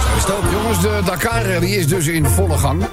Jongens, 0.52 0.82
de 0.82 1.02
Dakar 1.06 1.46
Rally 1.46 1.74
is 1.74 1.88
dus 1.88 2.08
in 2.08 2.26
volle 2.26 2.58
gang. 2.58 2.84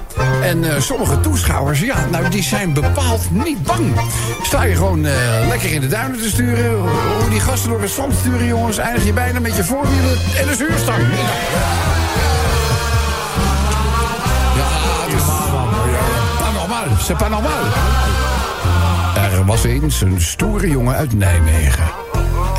En 0.41 0.73
eh, 0.73 0.81
sommige 0.81 1.19
toeschouwers, 1.19 1.79
ja, 1.79 1.95
nou 2.11 2.29
die 2.29 2.43
zijn 2.43 2.73
bepaald 2.73 3.21
niet 3.31 3.63
bang. 3.63 3.99
Sta 4.43 4.63
je 4.63 4.75
gewoon 4.75 5.05
eh, 5.05 5.13
lekker 5.47 5.71
in 5.71 5.81
de 5.81 5.87
duinen 5.87 6.21
te 6.21 6.29
sturen. 6.29 6.79
Hoe 7.19 7.29
die 7.29 7.39
gasten 7.39 7.69
door 7.69 7.81
het 7.81 7.89
strand 7.89 8.13
sturen, 8.19 8.45
jongens, 8.47 8.77
eindig 8.77 9.05
je 9.05 9.13
bijna 9.13 9.39
met 9.39 9.55
je 9.55 9.63
voorwielen 9.63 10.17
en 10.37 10.47
een 10.47 10.55
zuurstang. 10.55 11.01
Ja, 16.39 16.51
normaal. 16.53 16.85
C'est 16.99 17.17
pas 17.17 17.29
normal. 17.29 17.51
Er 19.15 19.45
was 19.45 19.63
eens 19.63 20.01
een 20.01 20.21
stoere 20.21 20.69
jongen 20.69 20.95
uit 20.95 21.13
Nijmegen. 21.13 22.06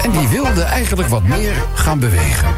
En 0.02 0.10
die 0.10 0.28
wilde 0.28 0.62
eigenlijk 0.62 1.08
wat 1.08 1.22
meer 1.22 1.52
gaan 1.74 1.98
bewegen. 1.98 2.48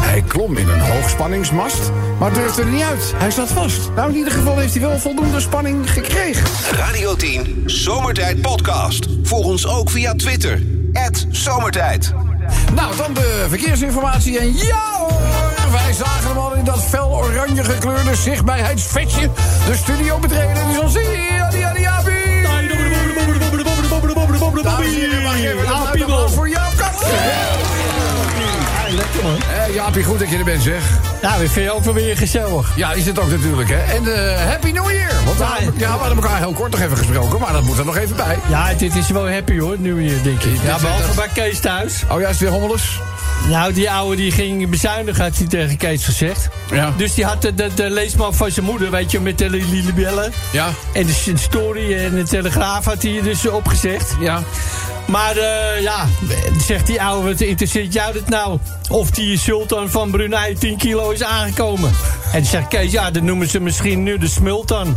Hij 0.00 0.22
klom 0.22 0.56
in 0.56 0.68
een 0.68 0.80
hoogspanningsmast, 0.80 1.90
maar 2.18 2.32
durfde 2.32 2.62
er 2.62 2.68
niet 2.68 2.82
uit. 2.82 3.12
Hij 3.16 3.30
zat 3.30 3.48
vast. 3.48 3.90
Nou, 3.96 4.10
in 4.10 4.16
ieder 4.16 4.32
geval 4.32 4.58
heeft 4.58 4.74
hij 4.74 4.82
wel 4.82 4.98
voldoende 4.98 5.40
spanning 5.40 5.90
gekregen. 5.90 6.44
Radio 6.70 7.16
10 7.16 7.62
Zomertijd 7.66 8.40
Podcast. 8.40 9.06
Volg 9.22 9.44
ons 9.44 9.66
ook 9.66 9.90
via 9.90 10.14
Twitter. 10.14 10.62
Zomertijd. 11.30 12.12
Nou, 12.74 12.96
dan 12.96 13.14
de 13.14 13.46
verkeersinformatie. 13.48 14.38
En 14.38 14.56
ja 14.56 14.98
hoor, 14.98 15.20
wij 15.70 15.92
zagen 15.92 16.28
hem 16.28 16.38
al 16.38 16.54
in 16.54 16.64
dat 16.64 16.84
fel 16.84 17.08
oranje 17.08 17.64
gekleurde 17.64 18.14
zichtbaarheidsvetje. 18.14 19.30
De 19.66 19.76
studio 19.76 20.18
betreden. 20.18 20.66
Dus 20.68 20.78
ons 20.78 20.94
hier, 20.98 21.42
Adi 21.42 21.62
Adi 21.62 21.84
Abi. 21.84 22.20
Dames 24.62 24.86
en 24.86 24.94
heren, 24.94 25.22
mag 25.22 25.36
ik 25.36 25.44
even 25.44 25.58
een 25.58 25.82
luid 25.82 26.02
applaus 26.02 26.32
voor 26.32 26.48
Jaap 26.48 26.49
Kat. 26.49 26.49
Lekker 28.90 29.22
man. 29.22 29.36
Eh, 29.66 29.74
Jaapie, 29.74 30.04
goed 30.04 30.18
dat 30.18 30.30
je 30.30 30.36
er 30.38 30.44
bent, 30.44 30.62
zeg. 30.62 30.82
Ja, 31.22 31.38
we 31.38 31.48
vinden 31.48 31.74
ook 31.74 31.84
wel 31.84 31.94
weer 31.94 32.16
gezellig. 32.16 32.72
Ja, 32.76 32.92
is 32.92 33.06
het 33.06 33.18
ook 33.18 33.30
natuurlijk, 33.30 33.68
hè. 33.68 33.76
En 33.96 34.14
eh, 34.34 34.46
Happy 34.48 34.70
New 34.70 34.90
Year. 34.90 35.10
Want 35.24 35.36
we, 35.36 35.42
Ja. 35.42 35.48
hadden- 35.50 35.74
ja, 35.76 35.92
we 35.92 35.98
hadden 35.98 36.16
elkaar 36.22 36.38
heel 36.38 36.52
kort 36.52 36.70
nog 36.70 36.80
even 36.80 36.96
gesproken, 36.96 37.40
maar 37.40 37.52
dat 37.52 37.62
moet 37.62 37.78
er 37.78 37.84
nog 37.84 37.96
even 37.96 38.16
bij. 38.16 38.38
Ja, 38.48 38.74
dit 38.74 38.94
is 38.96 39.08
wel 39.10 39.30
happy 39.30 39.58
hoor, 39.58 39.76
nu 39.78 40.00
hier, 40.02 40.22
denk 40.22 40.42
ik. 40.42 40.56
Ja, 40.62 40.78
behalve 40.78 41.06
dat- 41.06 41.14
bij 41.16 41.28
Kees 41.34 41.60
thuis. 41.60 42.02
Oh 42.08 42.20
ja, 42.20 42.24
is 42.28 42.30
het 42.30 42.40
weer 42.40 42.50
hommeles? 42.60 43.00
Nou, 43.48 43.72
die 43.72 43.90
ouwe 43.90 44.16
die 44.16 44.32
ging 44.32 44.70
bezuinigen, 44.70 45.24
had 45.24 45.36
hij 45.36 45.46
tegen 45.46 45.76
Kees 45.76 46.04
gezegd. 46.04 46.48
Ja. 46.70 46.92
Dus 46.96 47.14
die 47.14 47.24
had 47.24 47.42
de, 47.42 47.54
de, 47.54 47.70
de 47.74 47.90
leesmap 47.90 48.34
van 48.36 48.50
zijn 48.50 48.66
moeder, 48.66 48.90
weet 48.90 49.10
je, 49.10 49.20
met 49.20 49.38
de 49.38 49.50
li- 49.50 49.64
li- 49.70 49.84
libellen. 49.84 50.32
Ja. 50.50 50.68
En 50.92 51.06
de 51.06 51.32
story 51.34 51.94
en 51.94 52.14
de 52.14 52.22
telegraaf 52.22 52.84
had 52.84 53.02
hij 53.02 53.20
dus 53.22 53.46
opgezegd. 53.48 54.14
Ja. 54.20 54.42
Maar 55.06 55.36
eh, 55.36 55.82
ja, 55.82 56.06
zegt 56.66 56.86
die 56.86 57.02
ouwe, 57.02 57.28
wat 57.28 57.40
interesseert 57.40 57.92
jou 57.92 58.12
dat 58.12 58.28
nou? 58.28 58.58
Of 58.88 59.10
die 59.10 59.38
sultan 59.38 59.90
van 59.90 60.10
Brunei 60.10 60.54
10 60.54 60.76
kilo 60.76 61.10
is 61.10 61.22
aangekomen. 61.22 61.92
En 62.32 62.44
zegt 62.44 62.68
Kees, 62.68 62.92
ja, 62.92 63.10
dat 63.10 63.22
noemen 63.22 63.48
ze 63.48 63.60
misschien 63.60 64.02
nu 64.02 64.18
de 64.18 64.28
smultan. 64.28 64.86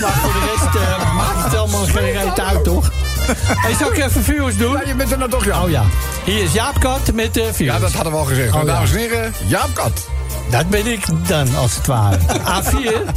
maar 0.00 0.12
voor 0.12 0.32
de 0.32 0.54
rest 0.54 0.74
eh, 0.74 1.14
maakt 1.16 1.44
het 1.44 1.56
allemaal 1.56 1.84
geen 1.84 2.12
reet 2.12 2.40
uit, 2.40 2.64
toch? 2.64 2.92
Hey, 3.36 3.74
zal 3.74 3.92
ik 3.92 4.04
even 4.04 4.24
vuurs 4.24 4.56
doen? 4.56 4.72
Ja, 4.72 4.82
je 4.86 4.94
bent 4.94 5.12
er 5.12 5.18
nou 5.18 5.30
toch, 5.30 5.44
ja. 5.44 5.62
Oh 5.62 5.70
ja, 5.70 5.84
hier 6.24 6.42
is 6.42 6.52
Jaap 6.52 6.80
Kat 6.80 7.12
met 7.12 7.34
de 7.34 7.44
vuurs. 7.44 7.58
Ja, 7.58 7.78
dat 7.78 7.92
hadden 7.92 8.12
we 8.12 8.18
al 8.18 8.24
gezegd. 8.24 8.54
Oh. 8.54 8.64
Dames 8.64 8.92
en 8.92 8.98
heren, 8.98 9.34
Jaap 9.46 9.74
Kat. 9.74 10.08
Dat 10.50 10.68
ben 10.68 10.86
ik 10.86 11.04
dan, 11.26 11.56
als 11.56 11.76
het 11.76 11.86
ware. 11.86 12.18
A4, 12.62 13.10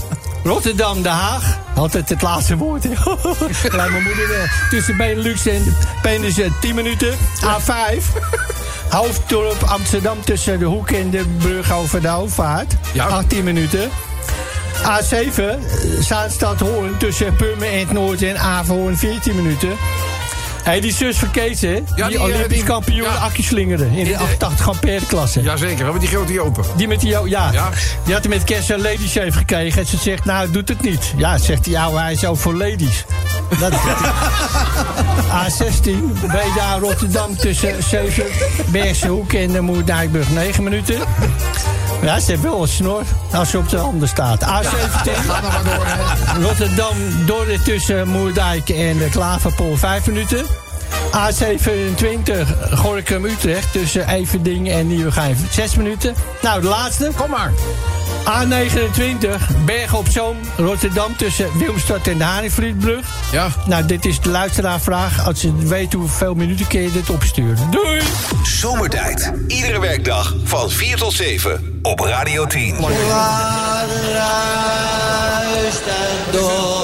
Rotterdam, 0.43 1.01
Den 1.01 1.11
Haag. 1.11 1.57
Altijd 1.75 2.09
het 2.09 2.21
laatste 2.21 2.57
woord. 2.57 2.83
Lijkt 2.83 3.05
mijn 3.91 4.03
moeder 4.03 4.27
wel. 4.27 4.45
Tussen 4.69 4.97
Benelux 4.97 5.45
en 5.45 5.75
Penis 6.01 6.39
10 6.61 6.75
minuten. 6.75 7.15
A5, 7.43 8.03
Hoofddorp, 8.89 9.63
Amsterdam. 9.63 10.21
Tussen 10.21 10.59
de 10.59 10.65
hoek 10.65 10.89
en 10.89 11.09
de 11.09 11.25
brug 11.37 11.71
over 11.73 12.01
de 12.01 12.07
hoofdvaart. 12.07 12.73
Ja. 12.93 13.05
18 13.05 13.43
minuten. 13.43 13.89
A7, 14.81 15.39
eh, 15.39 15.55
Zaanstad 15.99 16.59
Hoorn. 16.59 16.97
Tussen 16.97 17.35
Purmer 17.35 17.71
en 17.71 17.79
het 17.79 17.91
Noord 17.91 18.21
en 18.21 18.39
Averhoorn. 18.39 18.97
14 18.97 19.35
minuten. 19.35 19.69
Hé, 20.63 20.79
die 20.79 20.93
zus 20.93 21.17
van 21.17 21.31
Kees, 21.31 21.61
hè? 21.61 21.67
Ja, 21.73 21.81
die, 21.95 22.05
die, 22.07 22.15
eh, 22.17 22.23
Olympisch 22.23 22.57
die- 22.57 22.63
kampioen 22.63 23.03
ja. 23.03 23.15
Akkie 23.15 23.43
slingeren. 23.43 23.91
In 23.91 24.03
de 24.03 24.09
de- 24.09 24.17
88 24.17 24.67
ampère 24.67 25.05
klasse. 25.05 25.41
Jazeker, 25.41 25.77
we 25.77 25.83
hebben 25.83 25.99
die 25.99 26.09
grote 26.09 26.41
open. 26.41 26.63
Die 26.75 26.87
met 26.87 26.99
die, 26.99 27.09
ja, 27.09 27.21
Ja. 27.25 27.69
die 28.05 28.13
had 28.13 28.23
hij 28.23 28.33
met 28.33 28.43
kerst 28.43 28.69
een 28.69 28.81
lady 28.81 29.07
shave 29.07 29.31
gekregen. 29.31 29.81
En 29.81 29.87
ze 29.87 29.97
zegt, 29.97 30.25
nou, 30.25 30.51
doet 30.51 30.69
het 30.69 30.81
niet. 30.81 31.13
Ja, 31.17 31.37
zegt 31.37 31.63
die 31.63 31.79
ouwe, 31.79 31.99
hij 31.99 32.11
is 32.13 32.25
ook 32.25 32.37
voor 32.37 32.53
ladies. 32.53 33.05
Dat 33.59 33.73
A16, 35.31 35.91
Breda, 36.27 36.77
Rotterdam 36.79 37.37
tussen 37.37 37.83
7, 37.83 38.23
Bergse 38.67 39.07
Hoek 39.07 39.33
en 39.33 39.51
de 39.51 39.61
Moerdijkbrug 39.61 40.29
9 40.29 40.63
minuten. 40.63 40.97
Ja, 42.03 42.19
ze 42.19 42.31
heeft 42.31 42.43
wel 42.43 42.61
een 42.61 42.67
snor 42.67 43.03
als 43.31 43.49
ze 43.49 43.57
op 43.57 43.69
de 43.69 43.77
handen 43.77 44.07
staat. 44.07 44.43
A17, 44.43 45.11
Rotterdam, 46.45 46.97
Dordrecht 47.25 47.65
tussen 47.65 48.07
Moerdijk 48.07 48.69
en 48.69 48.97
de 48.97 49.09
Klaverpool 49.09 49.77
5 49.77 50.07
minuten. 50.07 50.45
A27, 51.13 52.47
Gorkum, 52.75 53.25
Utrecht 53.25 53.71
tussen 53.71 54.09
Everding 54.09 54.69
en 54.69 54.87
Nieuwegein 54.87 55.37
6 55.51 55.75
minuten. 55.75 56.15
Nou, 56.41 56.61
de 56.61 56.67
laatste. 56.67 57.11
Kom 57.15 57.29
maar. 57.29 57.51
A29, 58.23 59.27
Bergen 59.65 59.97
op 59.97 60.07
Zoom, 60.09 60.37
Rotterdam 60.57 61.15
tussen 61.17 61.57
Wilmstad 61.57 62.07
en 62.07 62.17
de 62.17 62.23
Haringvlietbrug. 62.23 63.05
Ja. 63.31 63.47
Nou, 63.65 63.85
dit 63.85 64.05
is 64.05 64.19
de 64.19 64.29
luisteraarvraag. 64.29 65.25
Als 65.25 65.41
je 65.41 65.55
weet 65.55 65.93
hoeveel 65.93 66.33
minuten 66.33 66.67
kun 66.67 66.81
je 66.81 66.91
dit 66.91 67.09
opsturen. 67.09 67.71
Doei! 67.71 68.01
Zomertijd. 68.43 69.31
Iedere 69.47 69.79
werkdag 69.79 70.35
van 70.43 70.69
4 70.69 70.97
tot 70.97 71.13
7 71.13 71.79
op 71.81 71.99
Radio 71.99 72.45
10. 72.45 72.75
Deze 75.55 76.82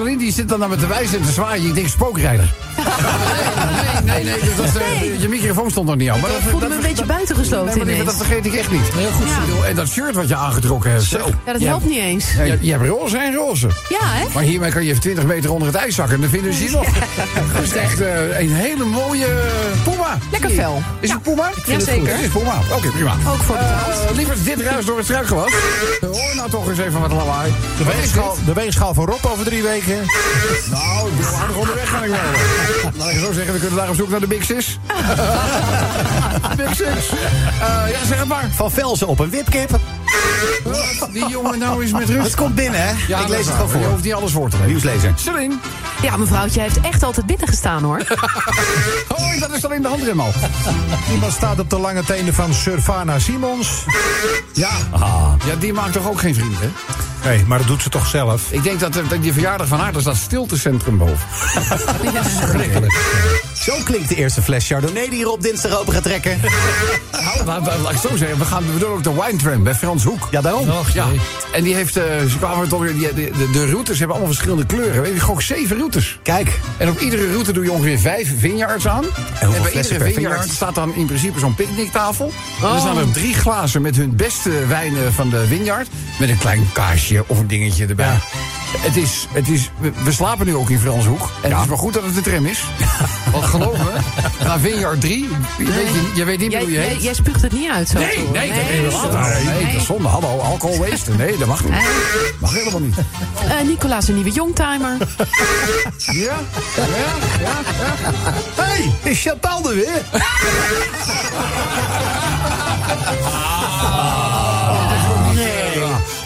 Die 0.00 0.32
zit 0.32 0.48
dan 0.48 0.58
naar 0.58 0.68
me 0.68 0.76
te 0.76 0.86
wijzen 0.86 1.18
en 1.18 1.24
te 1.24 1.32
zwaaien. 1.32 1.68
Ik 1.68 1.74
denk 1.74 1.88
spookrijder. 1.88 2.69
Nee, 4.04 4.24
nee, 4.24 4.24
nee. 4.24 4.40
Dat 4.56 4.72
was, 4.72 4.82
eh, 4.82 5.20
Je 5.20 5.28
microfoon 5.28 5.70
stond 5.70 5.86
nog 5.86 5.96
niet 5.96 6.10
aan. 6.10 6.20
Maar 6.20 6.30
Ik 6.30 6.36
dat, 6.40 6.50
voelde 6.50 6.60
dat- 6.60 6.68
me 6.68 6.74
een 6.82 6.88
beetje 6.88 7.04
buitengesloten 7.04 7.86
Nee, 7.86 7.96
maar 7.96 8.04
dat 8.04 8.16
vergeet 8.16 8.46
ik 8.46 8.54
echt 8.54 8.70
niet. 8.70 8.80
Heel 8.94 9.10
goed. 9.10 9.26
Ja. 9.60 9.66
En 9.68 9.74
dat 9.74 9.88
shirt 9.88 10.14
wat 10.14 10.28
je 10.28 10.34
aangetrokken 10.36 10.90
hebt. 10.90 11.02
Zo. 11.02 11.18
Ja, 11.46 11.52
dat 11.52 11.62
helpt 11.62 11.84
niet 11.84 11.98
eens. 11.98 12.24
Je, 12.32 12.58
je 12.60 12.70
hebt 12.72 12.86
roze 12.86 13.18
en 13.18 13.34
roze. 13.34 13.66
Ja, 13.88 13.98
hè? 14.02 14.24
Maar 14.34 14.42
hiermee 14.42 14.70
kan 14.70 14.82
je 14.82 14.88
even 14.88 15.00
20 15.00 15.24
meter 15.24 15.52
onder 15.52 15.68
het 15.68 15.76
ijs 15.76 15.94
zakken. 15.94 16.14
En 16.14 16.20
dan 16.20 16.30
vinden 16.30 16.52
ze 16.54 16.64
je 16.64 16.70
nog. 16.70 16.84
Dat 17.54 17.62
is 17.62 17.72
echt 17.74 18.00
eh, 18.00 18.40
een 18.40 18.52
hele 18.52 18.84
mooie 18.84 19.26
Puma. 19.84 20.18
Lekker 20.30 20.50
fel. 20.50 20.82
Is 21.00 21.10
het 21.10 21.22
Puma? 21.22 21.50
Jazeker. 21.66 22.12
Het 22.12 22.20
is 22.20 22.28
Puma. 22.28 22.54
Oké, 22.76 22.88
prima. 22.90 23.14
Ook 23.28 23.42
voor. 23.42 23.56
Uh, 23.56 24.16
lieverd, 24.16 24.44
dit 24.44 24.60
ruis 24.60 24.84
door 24.84 24.96
het 24.96 25.04
struikgewas. 25.06 25.52
Hoor 26.00 26.32
nou 26.36 26.50
toch 26.50 26.68
eens 26.68 26.78
even 26.78 27.00
wat 27.00 27.12
lawaai. 27.12 27.52
De 27.78 27.84
weegschaal, 27.84 28.36
de 28.46 28.52
weegschaal 28.52 28.94
van 28.94 29.04
Rob 29.06 29.26
over 29.26 29.44
drie 29.44 29.62
weken. 29.62 29.98
Nou, 30.70 31.08
ik 31.18 31.26
aardig 31.40 31.56
onderweg 31.56 31.88
ga 31.88 32.02
ik 32.02 32.10
wel. 32.10 32.18
Laat 32.96 33.10
ik 33.10 33.18
zo 33.18 33.32
zeggen, 33.32 33.52
we 33.52 33.58
kunnen 33.60 33.76
daar 33.78 33.88
op 33.88 33.94
zoek 33.94 34.08
naar 34.08 34.20
de 34.20 34.26
Big 34.26 34.44
Sis. 34.44 34.78
Big 36.56 36.74
Sis. 36.74 37.10
Eh, 37.60 37.90
ja, 37.90 38.06
zeg 38.06 38.18
het 38.18 38.28
maar. 38.28 38.48
Van 38.52 38.70
Velzen 38.70 39.06
op 39.08 39.18
een 39.18 39.30
wipkip. 39.30 39.78
Wat 40.98 41.12
die 41.12 41.28
jongen 41.28 41.58
nou 41.58 41.84
is 41.84 41.92
met 41.92 42.08
rust. 42.08 42.22
Het 42.22 42.34
komt 42.34 42.54
binnen, 42.54 42.80
hè? 42.80 42.92
Ja, 43.08 43.18
ik 43.20 43.28
lees 43.28 43.46
het 43.46 43.56
wel 43.56 43.66
gewoon 43.66 43.72
Je 43.72 43.78
voor. 43.82 43.90
hoeft 43.92 44.04
niet 44.04 44.14
alles 44.14 44.32
voor 44.32 44.48
te 44.50 44.56
lezen. 44.56 44.70
Nieuwslezer. 44.70 45.12
Celine. 45.16 45.54
Ja, 46.02 46.16
mevrouwtje 46.16 46.60
heeft 46.60 46.80
echt 46.80 47.02
altijd 47.02 47.26
binnen 47.26 47.48
gestaan, 47.48 47.82
hoor. 47.82 48.02
Hoi, 49.08 49.38
dat 49.40 49.50
is 49.52 49.64
alleen 49.64 49.82
de 49.82 49.88
handrem 49.88 50.20
al. 50.20 50.32
Iemand 51.12 51.32
staat 51.32 51.60
op 51.60 51.70
de 51.70 51.78
lange 51.78 52.04
tenen 52.04 52.34
van 52.34 52.54
Surfana 52.54 53.18
Simons. 53.18 53.84
Ja. 54.52 54.70
ja, 55.46 55.54
die 55.58 55.72
maakt 55.72 55.92
toch 55.92 56.08
ook 56.08 56.20
geen 56.20 56.34
vrienden, 56.34 56.58
hè? 56.60 56.68
Nee, 57.28 57.44
maar 57.46 57.58
dat 57.58 57.66
doet 57.66 57.82
ze 57.82 57.88
toch 57.88 58.06
zelf. 58.06 58.52
Ik 58.52 58.62
denk 58.62 58.80
dat, 58.80 58.92
dat 58.92 59.22
die 59.22 59.32
verjaardag 59.32 59.66
van 59.66 59.78
haar, 59.78 59.92
daar 59.92 60.02
staat 60.02 60.16
stiltecentrum 60.16 60.98
boven. 60.98 61.18
Zo 63.60 63.74
klinkt 63.84 64.08
de 64.08 64.14
eerste 64.14 64.42
fles 64.42 64.66
Chardonnay 64.66 65.08
die 65.08 65.14
hier 65.18 65.30
op 65.30 65.42
dinsdag 65.42 65.78
open 65.78 65.92
gaat 65.92 66.02
trekken. 66.02 66.40
Nou, 67.44 67.62
laat, 67.82 67.92
ik 67.92 67.98
zo 68.10 68.16
zeggen, 68.16 68.38
we, 68.38 68.44
gaan, 68.44 68.72
we 68.72 68.78
doen 68.78 68.90
ook 68.90 69.02
de 69.02 69.12
wine 69.14 69.36
tram 69.36 69.62
bij 69.62 69.74
Frans 69.74 70.04
Hoek. 70.04 70.28
Ja, 70.30 70.40
daarom. 70.40 70.68
Ja, 70.94 71.06
en 71.52 71.62
die 71.64 71.74
heeft, 71.74 71.96
eh, 71.96 72.04
ze 72.28 72.36
kwamen 72.38 72.68
toch 72.68 72.80
weer, 72.80 72.94
die, 72.94 73.14
de, 73.14 73.30
de, 73.38 73.50
de 73.52 73.66
routes 73.66 73.98
hebben 73.98 74.16
allemaal 74.16 74.34
verschillende 74.34 74.66
kleuren. 74.66 75.02
Weet 75.02 75.12
je, 75.12 75.20
gewoon 75.20 75.42
zeven 75.42 75.76
routes. 75.76 76.18
Kijk. 76.22 76.58
En 76.76 76.88
op 76.88 77.00
iedere 77.00 77.30
route 77.30 77.52
doe 77.52 77.64
je 77.64 77.72
ongeveer 77.72 77.98
vijf 77.98 78.38
vineyards 78.38 78.86
aan. 78.88 79.04
En, 79.40 79.46
hoeveel 79.46 79.62
bij 79.62 79.82
iedere 79.82 80.04
vineyard 80.12 80.48
staat 80.50 80.74
dan 80.74 80.94
in 80.94 81.06
principe 81.06 81.38
zo'n 81.38 81.54
picknicktafel. 81.54 82.32
En 82.60 82.66
Oh. 82.66 82.74
er 82.74 82.80
staan 82.80 82.98
er 82.98 83.10
drie 83.12 83.34
glazen 83.34 83.82
met 83.82 83.96
hun 83.96 84.16
beste 84.16 84.66
wijnen 84.66 85.12
van 85.12 85.30
de 85.30 85.46
vineyard. 85.46 85.88
Met 86.18 86.28
een 86.28 86.38
klein 86.38 86.70
kaasje 86.72 87.24
of 87.26 87.38
een 87.38 87.46
dingetje 87.46 87.86
erbij. 87.86 88.18
Het 88.78 88.96
is, 88.96 89.26
het 89.32 89.48
is, 89.48 89.70
we, 89.78 89.92
we 90.04 90.12
slapen 90.12 90.46
nu 90.46 90.56
ook 90.56 90.70
in 90.70 90.80
Franshoek. 90.80 91.30
En 91.42 91.52
het 91.52 91.60
is 91.62 91.66
maar 91.68 91.78
goed 91.78 91.94
dat 91.94 92.02
het 92.02 92.14
de 92.14 92.20
tram 92.20 92.46
is. 92.46 92.64
Want 93.32 93.44
geloof 93.44 93.78
me, 93.78 93.92
na 94.44 94.58
Vineyard 94.58 95.00
3, 95.00 95.28
je, 95.58 95.64
weet, 95.64 95.74
je, 95.74 96.12
je 96.14 96.24
weet 96.24 96.38
niet 96.38 96.50
meer 96.50 96.60
hoe 96.60 96.70
je 96.70 96.78
heet. 96.78 97.02
jij 97.02 97.14
spuugt 97.14 97.42
het 97.42 97.52
niet 97.52 97.70
uit, 97.70 97.88
zo. 97.88 97.98
Nee, 97.98 98.16
nee, 98.16 98.24
dat 98.48 98.56
nee, 98.56 98.86
is 98.86 98.94
nee, 99.02 99.44
nee, 99.44 99.72
dat 99.72 99.80
is 99.80 99.86
zonde. 99.86 100.08
Hallo, 100.08 100.38
alcohol 100.38 100.78
waste. 100.78 101.10
Nee, 101.12 101.36
dat 101.36 101.48
mag 101.48 101.64
niet. 101.64 101.72
Mag 102.40 102.54
helemaal 102.54 102.80
niet. 102.80 102.96
Eh, 103.48 103.60
Nicolaas, 103.66 104.08
een 104.08 104.14
nieuwe 104.14 104.30
youngtimer. 104.30 104.96
Ja? 105.96 106.12
Ja? 106.12 106.34
Ja? 106.76 106.84
ja. 107.40 107.58
Hey, 108.62 108.92
is 109.02 109.22
Chantal 109.22 109.68
er 109.70 109.74
weer? 109.74 110.02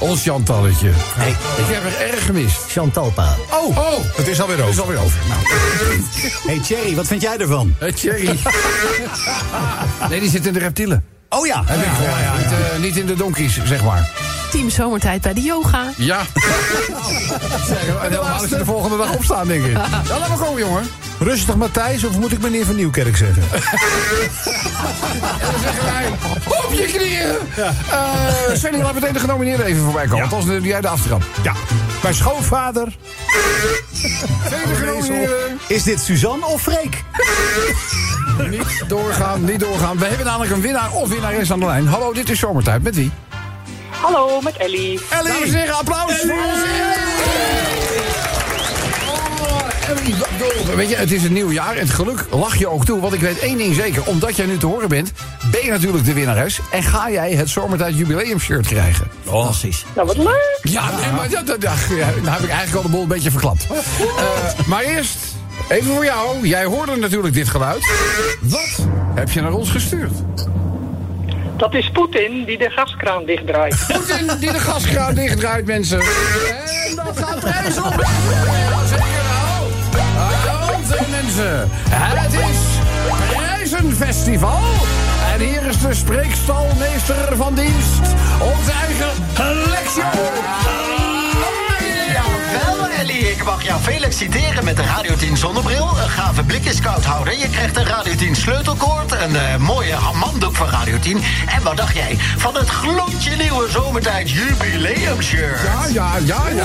Ja, 0.05 0.11
ons 0.11 0.23
Chantalletje. 0.23 0.91
Nee, 1.19 1.29
Ik 1.31 1.37
heb 1.75 1.85
er 1.85 2.13
erg 2.13 2.25
gemist. 2.27 2.57
Chantalpa. 2.69 3.35
Oh, 3.51 3.79
oh. 3.79 3.93
Het 4.17 4.27
is 4.29 4.41
alweer 4.41 4.57
Het 4.59 4.67
is 4.69 4.81
over. 4.81 4.83
alweer 4.83 4.99
over. 5.05 5.19
Nou, 5.29 5.41
Hey 6.47 6.59
Thierry, 6.59 6.95
wat 6.95 7.07
vind 7.07 7.23
jij 7.23 7.37
ervan? 7.39 7.75
eh, 7.79 7.93
Thierry. 7.93 8.25
nee, 10.11 10.21
die 10.21 10.31
zit 10.31 10.47
in 10.47 10.53
de 10.53 10.59
reptielen. 10.59 11.05
Oh 11.29 11.47
ja. 11.47 11.63
Heb 11.67 11.79
ik 11.83 11.89
gehoord. 11.97 12.39
Niet, 12.39 12.53
eh, 12.53 12.79
niet 12.81 12.97
in 12.97 13.07
de 13.07 13.15
donkies, 13.15 13.59
zeg 13.65 13.85
maar. 13.85 14.11
Team 14.51 14.71
Zomertijd 14.71 15.21
bij 15.23 15.33
de 15.35 15.41
yoga. 15.41 15.91
Ja. 15.97 16.21
En 18.05 18.11
dan 18.13 18.25
halen 18.25 18.49
ze 18.49 18.57
de 18.57 18.65
volgende 18.65 18.97
dag 18.97 19.15
opstaan, 19.15 19.47
denk 19.47 19.65
ik. 19.65 19.73
Ja, 20.09 20.19
laat 20.19 20.29
maar 20.29 20.39
komen, 20.39 20.59
jongen. 20.61 20.83
Rustig 21.19 21.57
Matthijs, 21.57 22.05
of 22.05 22.19
moet 22.19 22.33
ik 22.33 22.41
meneer 22.41 22.67
van 22.67 22.77
Nieuwkerk 22.77 23.17
zeggen? 23.17 23.43
En 25.41 25.51
dan 25.51 25.61
zeggen 25.61 25.85
wij, 25.85 26.09
op 26.47 26.73
je 26.73 26.85
knieën. 26.85 27.65
Eh 27.91 28.55
Svenny, 28.55 28.83
laat 28.83 28.95
meteen 28.95 29.13
de 29.13 29.19
genomineerden 29.19 29.67
even 29.67 29.83
voorbij 29.83 30.07
komen. 30.07 30.29
Ja. 30.31 30.45
Doe 30.45 30.61
jij 30.61 30.81
de 30.81 30.89
aftrap. 30.89 31.23
Ja. 31.43 31.53
Mijn 32.03 32.15
schoonvader. 32.15 32.97
Is 35.67 35.83
dit 35.83 36.01
Suzanne 36.01 36.47
of 36.47 36.63
Freek? 36.63 37.03
Niet 38.51 38.85
doorgaan, 38.89 39.45
niet 39.45 39.61
doorgaan. 39.61 39.99
We 39.99 40.07
hebben 40.07 40.27
namelijk 40.27 40.53
een 40.53 40.61
winnaar 40.61 40.93
of 40.93 41.09
winnares 41.09 41.53
aan 41.53 41.61
de 41.61 41.67
lijn. 41.67 41.87
Hallo, 41.87 42.13
dit 42.13 42.31
is 42.31 42.39
Zomertijd. 42.39 42.83
Met 42.83 42.95
wie? 42.95 43.11
Hallo, 44.01 44.41
met 44.41 44.57
Ellie. 44.57 45.01
Ellie! 45.11 45.33
Dames 45.33 45.49
en 45.49 45.55
heren, 45.55 45.75
applaus 45.75 46.21
Ellie, 46.21 46.27
dol. 46.27 47.74
Weet 50.77 50.89
je, 50.89 50.97
het 50.97 51.13
is 51.13 51.25
een 51.25 51.33
nieuw 51.33 51.51
jaar. 51.51 51.77
Het 51.77 51.91
geluk 51.91 52.25
lach 52.31 52.57
je 52.57 52.69
ook 52.69 52.85
toe. 52.85 53.01
Want 53.01 53.13
ik 53.15 53.21
weet 53.21 53.39
één 53.39 53.57
ding 53.59 53.75
zeker. 53.75 54.03
Omdat 54.07 54.37
jij 54.37 54.47
nu 54.47 54.57
te 54.57 54.67
horen 54.67 54.89
bent, 54.89 55.13
ben 55.51 55.65
je 55.65 55.71
natuurlijk 55.71 56.05
de 56.05 56.13
winnares. 56.13 56.61
En 56.71 56.83
ga 56.83 57.11
jij 57.11 57.33
het 57.33 57.49
Zomertijd 57.49 57.97
jubileum 57.99 58.41
shirt 58.41 58.67
krijgen. 58.67 59.07
Fantastisch. 59.25 59.85
Nou, 59.95 60.07
wat 60.07 60.17
leuk. 60.17 60.59
Ja, 60.63 60.91
nee, 61.01 61.11
maar 61.13 61.29
dat, 61.31 61.47
dat, 61.47 61.61
dat- 61.61 61.79
ja, 61.91 62.07
nou 62.23 62.29
heb 62.29 62.43
ik 62.43 62.49
eigenlijk 62.51 62.75
al 62.77 62.83
de 62.83 62.89
boel 62.89 63.03
een 63.03 63.09
beetje 63.09 63.31
verklapt. 63.31 63.67
Eh, 63.71 64.67
maar 64.67 64.83
eerst, 64.83 65.17
even 65.69 65.93
voor 65.95 66.05
jou. 66.05 66.47
Jij 66.49 66.65
hoorde 66.65 66.97
natuurlijk 66.97 67.35
dit 67.35 67.49
geluid. 67.49 67.87
Wat 68.41 68.87
heb 69.15 69.31
je 69.31 69.41
naar 69.41 69.53
ons 69.53 69.71
gestuurd? 69.71 70.13
Dat 71.57 71.75
is 71.75 71.91
Poetin 71.91 72.45
die 72.45 72.59
de 72.59 72.71
gaskraan 72.71 73.25
dichtdraait. 73.25 73.85
Poetin 73.89 74.31
die 74.41 74.53
de 74.53 74.59
gaskraan 74.61 75.15
dichtdraait, 75.15 75.67
mensen. 75.67 76.01
En 76.01 76.95
dat 77.05 77.19
gaat 77.19 77.41
prijs 77.41 77.77
op. 77.79 78.05
Het 81.37 82.33
is 82.33 82.59
Prijzenfestival. 83.37 84.61
En 85.33 85.41
hier 85.41 85.67
is 85.67 85.81
de 85.81 85.95
spreekstalmeester 85.95 87.37
van 87.37 87.55
dienst. 87.55 88.01
Onze 88.41 88.73
eigen 88.73 89.71
Lexio. 89.71 90.74
Feliciteren 94.05 94.65
met 94.65 94.77
de 94.77 94.83
Radio 94.83 95.17
10 95.17 95.37
zonnebril. 95.37 95.89
Een 95.89 96.09
gave 96.09 96.43
blikjeskouthouder. 96.43 97.39
Je 97.39 97.49
krijgt 97.49 97.77
een 97.77 97.85
Radio 97.85 98.15
10 98.15 98.37
sleutelkoord. 98.37 99.13
Een 99.13 99.37
eh, 99.37 99.57
mooie 99.57 99.93
handdoek 99.93 100.57
van 100.57 100.69
Radio 100.69 100.99
10. 100.99 101.23
En 101.47 101.63
wat 101.63 101.77
dacht 101.77 101.95
jij 101.95 102.17
van 102.37 102.55
het 102.55 102.69
gloedje 102.69 103.37
nieuwe 103.37 103.71
zomertijd 103.71 104.31
jubileumshirt? 104.31 105.61
Ja, 105.63 105.87
ja, 105.87 106.17
ja, 106.17 106.49
ja. 106.49 106.55
ja. 106.55 106.65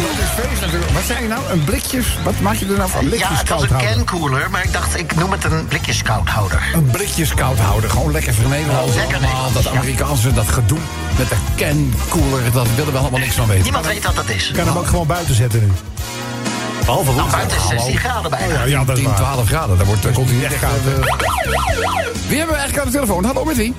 Dat 0.00 0.18
is 0.18 0.44
feest 0.48 0.60
natuurlijk. 0.60 0.90
Wat 0.90 1.02
zei 1.02 1.22
je 1.22 1.28
nou? 1.28 1.40
Een 1.50 1.64
blikjes? 1.64 2.06
Wat 2.24 2.40
maak 2.40 2.54
je 2.54 2.66
er 2.66 2.76
nou 2.76 2.90
van? 2.90 3.02
Ja, 3.02 3.08
Blikjes 3.08 3.38
het 3.38 3.48
was 3.48 3.62
een 3.62 3.78
cancooler, 3.78 4.50
maar 4.50 4.64
ik 4.64 4.72
dacht, 4.72 4.98
ik 4.98 5.14
noem 5.14 5.30
het 5.30 5.44
een 5.44 5.66
blikjeskouthouder. 5.66 6.62
Een 6.74 6.90
blikjes 6.90 7.34
koud 7.34 7.58
houden. 7.58 7.90
Gewoon 7.90 8.12
lekker 8.12 8.34
voor 8.34 8.48
Nederland. 8.48 8.94
Lekker 8.94 9.20
Dat 9.52 9.62
ja. 9.62 9.70
Amerikaanse, 9.70 10.32
dat 10.32 10.48
gedoe 10.48 10.78
met 11.18 11.28
de 11.28 11.36
cancooler. 11.56 12.52
Dat 12.52 12.66
willen 12.76 12.92
we 12.92 12.98
allemaal 12.98 13.20
niks 13.20 13.34
van 13.34 13.46
weten. 13.46 13.62
Niemand 13.62 13.86
weet 13.86 14.04
wat 14.04 14.16
dat 14.16 14.28
is. 14.28 14.48
Ik 14.48 14.54
kan 14.54 14.66
hem 14.66 14.76
ook 14.76 14.86
gewoon 14.86 15.06
buiten 15.06 15.34
zetten 15.34 15.60
nu. 15.60 15.72
Behalve 16.88 17.10
Nou, 17.10 17.20
woensdag. 17.20 17.48
buiten 17.48 17.68
16 17.68 17.98
graden 17.98 18.30
bijna. 18.30 18.54
Ja, 18.54 18.64
ja 18.64 18.84
dat 18.84 18.96
is 18.96 19.02
10, 19.02 19.10
waar. 19.10 19.18
12 19.18 19.46
graden. 19.46 19.76
Daar 19.76 19.86
wordt 19.86 20.12
continu 20.12 20.44
echt 20.44 20.58
koud. 20.58 20.82
Wie 22.28 22.38
hebben 22.38 22.54
we 22.54 22.60
eigenlijk 22.60 22.78
aan 22.78 22.84
de 22.86 22.92
telefoon? 22.92 23.24
Hallo, 23.24 23.44
met 23.44 23.56
wie? 23.56 23.74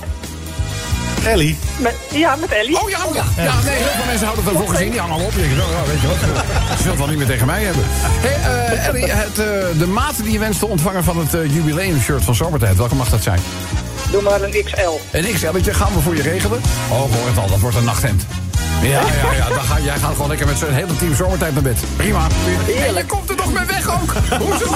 Ellie. 1.26 1.58
Met, 1.78 1.96
ja, 2.12 2.36
met 2.36 2.52
Ellie. 2.52 2.82
Oh 2.82 2.90
ja, 2.90 2.98
oh 3.06 3.16
ja. 3.16 3.24
Ja, 3.38 3.54
nee, 3.66 3.76
heel 3.76 3.88
veel 3.88 4.06
mensen 4.06 4.26
houden 4.26 4.46
het 4.46 4.54
ervoor 4.54 4.70
gezien. 4.76 4.92
Die 4.92 5.00
hangen 5.00 5.16
al 5.16 5.26
op. 5.26 5.32
Je 5.32 5.40
denkt, 5.40 5.60
oh, 5.64 5.72
ja, 5.72 5.92
weet 5.92 6.02
je 6.02 6.08
wat. 6.08 6.18
Ze 6.18 6.78
zullen 6.78 6.90
het 6.90 6.98
wel 6.98 7.08
niet 7.08 7.18
meer 7.18 7.28
tegen 7.28 7.46
mij 7.46 7.64
hebben. 7.64 7.84
Hey, 7.88 8.76
eh, 8.76 8.88
Ellie, 8.88 9.12
het, 9.12 9.40
eh, 9.40 9.80
de 9.80 9.88
maat 9.88 10.24
die 10.24 10.32
je 10.32 10.40
wenst 10.40 10.60
te 10.60 10.66
ontvangen 10.68 11.04
van 11.04 11.18
het 11.18 11.34
uh, 11.34 11.54
jubileumshirt 11.54 12.24
van 12.24 12.36
Zomertijd. 12.36 12.78
Welke 12.78 12.96
mag 12.96 13.10
dat 13.10 13.24
zijn? 13.24 13.40
Doe 14.12 14.22
maar 14.22 14.42
een 14.42 14.64
XL. 14.64 15.18
Een 15.18 15.34
XL'tje 15.34 15.74
gaan 15.74 15.94
we 15.94 16.00
voor 16.00 16.16
je 16.16 16.22
regelen. 16.22 16.62
Oh, 16.90 16.98
hoor 17.00 17.28
het 17.28 17.38
al. 17.38 17.48
Dat 17.48 17.60
wordt 17.60 17.78
een 17.78 17.84
nachthemd. 17.84 18.26
Ja, 18.82 18.88
ja, 18.90 19.34
ja. 19.34 19.48
Dan 19.50 19.64
ga, 19.64 19.80
jij 19.80 19.98
gaat 19.98 20.12
gewoon 20.12 20.28
lekker 20.28 20.48
met 20.48 20.58
zo'n 20.58 20.74
hele 20.74 20.96
team 20.96 21.16
zomertijd 21.16 21.54
naar 21.54 21.64
bed. 21.64 21.78
Prima. 21.96 22.28
En 22.86 22.94
je 22.94 23.06
komt 23.08 23.30
er 23.30 23.36
nog 23.36 23.54
mee 23.54 23.66
weg 23.66 24.02
ook. 24.02 24.14
Hoezo? 24.40 24.66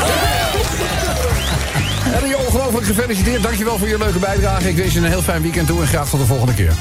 Ellie, 2.18 2.38
ongelooflijk 2.38 2.86
gefeliciteerd. 2.86 3.44
Dankjewel 3.44 3.78
voor 3.78 3.88
je 3.88 3.98
leuke 3.98 4.20
bijdrage. 4.20 4.70
Ik 4.70 4.76
wens 4.76 4.94
je 4.94 5.00
een 5.00 5.06
heel 5.06 5.22
fijn 5.22 5.42
weekend 5.42 5.68
toe 5.68 5.82
en 5.82 5.88
graag 5.88 6.10
tot 6.10 6.20
de 6.20 6.26
volgende 6.26 6.54
keer. 6.54 6.74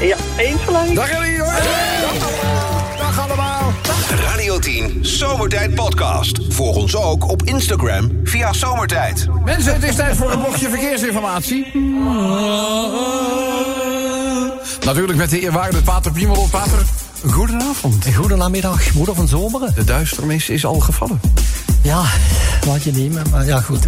Ja, 0.00 0.16
eens 0.36 0.60
gelijk. 0.64 0.94
Dag 0.94 1.10
Ellie, 1.10 1.40
hoor. 1.40 1.52
Dag 2.98 3.20
allemaal. 3.28 3.72
Radio 4.26 4.58
10 4.58 4.98
Zomertijd 5.00 5.74
Podcast. 5.74 6.40
Volg 6.48 6.76
ons 6.76 6.96
ook 6.96 7.28
op 7.28 7.42
Instagram 7.42 8.20
via 8.24 8.52
Zomertijd. 8.52 9.26
Mensen, 9.44 9.74
het 9.74 9.82
is 9.82 9.94
tijd 9.94 10.16
voor 10.16 10.32
een 10.32 10.40
blokje 10.40 10.68
verkeersinformatie. 10.68 11.66
Natuurlijk 14.84 15.18
met 15.18 15.30
de 15.30 15.40
eerwaarde 15.40 15.82
Pater 15.82 16.12
Piemel. 16.12 16.48
Pater, 16.50 16.82
goedenavond. 17.30 18.06
Goedenamiddag, 18.14 18.92
moeder 18.94 19.14
van 19.14 19.28
zomeren. 19.28 19.74
De 19.74 19.84
duisternis 19.84 20.48
is 20.48 20.64
al 20.64 20.78
gevallen. 20.80 21.20
Ja, 21.82 22.02
wat 22.66 22.82
je 22.82 22.92
nemen, 22.92 23.22
maar 23.30 23.46
ja 23.46 23.60
goed. 23.60 23.84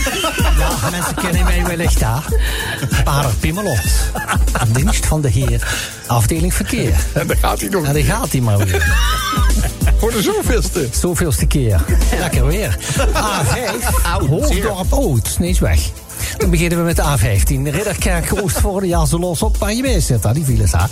ja, 0.58 0.90
mensen 0.90 1.14
kennen 1.14 1.44
mij 1.44 1.64
wellicht 1.64 2.00
daar. 2.00 2.24
Pater 3.04 3.34
Pimmelot. 3.40 3.80
Dienst 4.72 5.06
van 5.06 5.20
de 5.20 5.28
Heer. 5.28 5.68
Afdeling 6.06 6.54
verkeer. 6.54 6.94
En 7.12 7.26
daar 7.26 7.36
gaat 7.36 7.60
hij 7.60 7.68
nog. 7.68 7.84
En 7.84 7.92
daar 7.92 8.02
gaat 8.02 8.32
hij 8.32 8.40
maar 8.40 8.58
weer. 8.58 8.94
Voor 10.00 10.10
de 10.10 10.22
zoveelste. 10.22 10.88
Zoveelste 11.00 11.46
keer. 11.46 11.80
Lekker 12.18 12.46
weer. 12.46 12.78
A5, 12.98 14.28
Hoofddorp 14.28 14.92
Oud. 14.92 15.36
Is 15.40 15.58
weg. 15.58 15.90
Dan 16.38 16.50
beginnen 16.50 16.78
we 16.78 16.84
met 16.84 16.96
de 16.96 17.02
A15. 17.02 17.62
Ridderkerk, 17.62 18.42
Oostvoorde, 18.42 18.86
ja, 18.86 19.04
ze 19.04 19.18
los 19.18 19.42
op 19.42 19.56
waar 19.56 19.72
je 19.72 19.82
mee 19.82 20.00
zit, 20.00 20.34
die 20.34 20.44
files, 20.44 20.72
hè. 20.72 20.84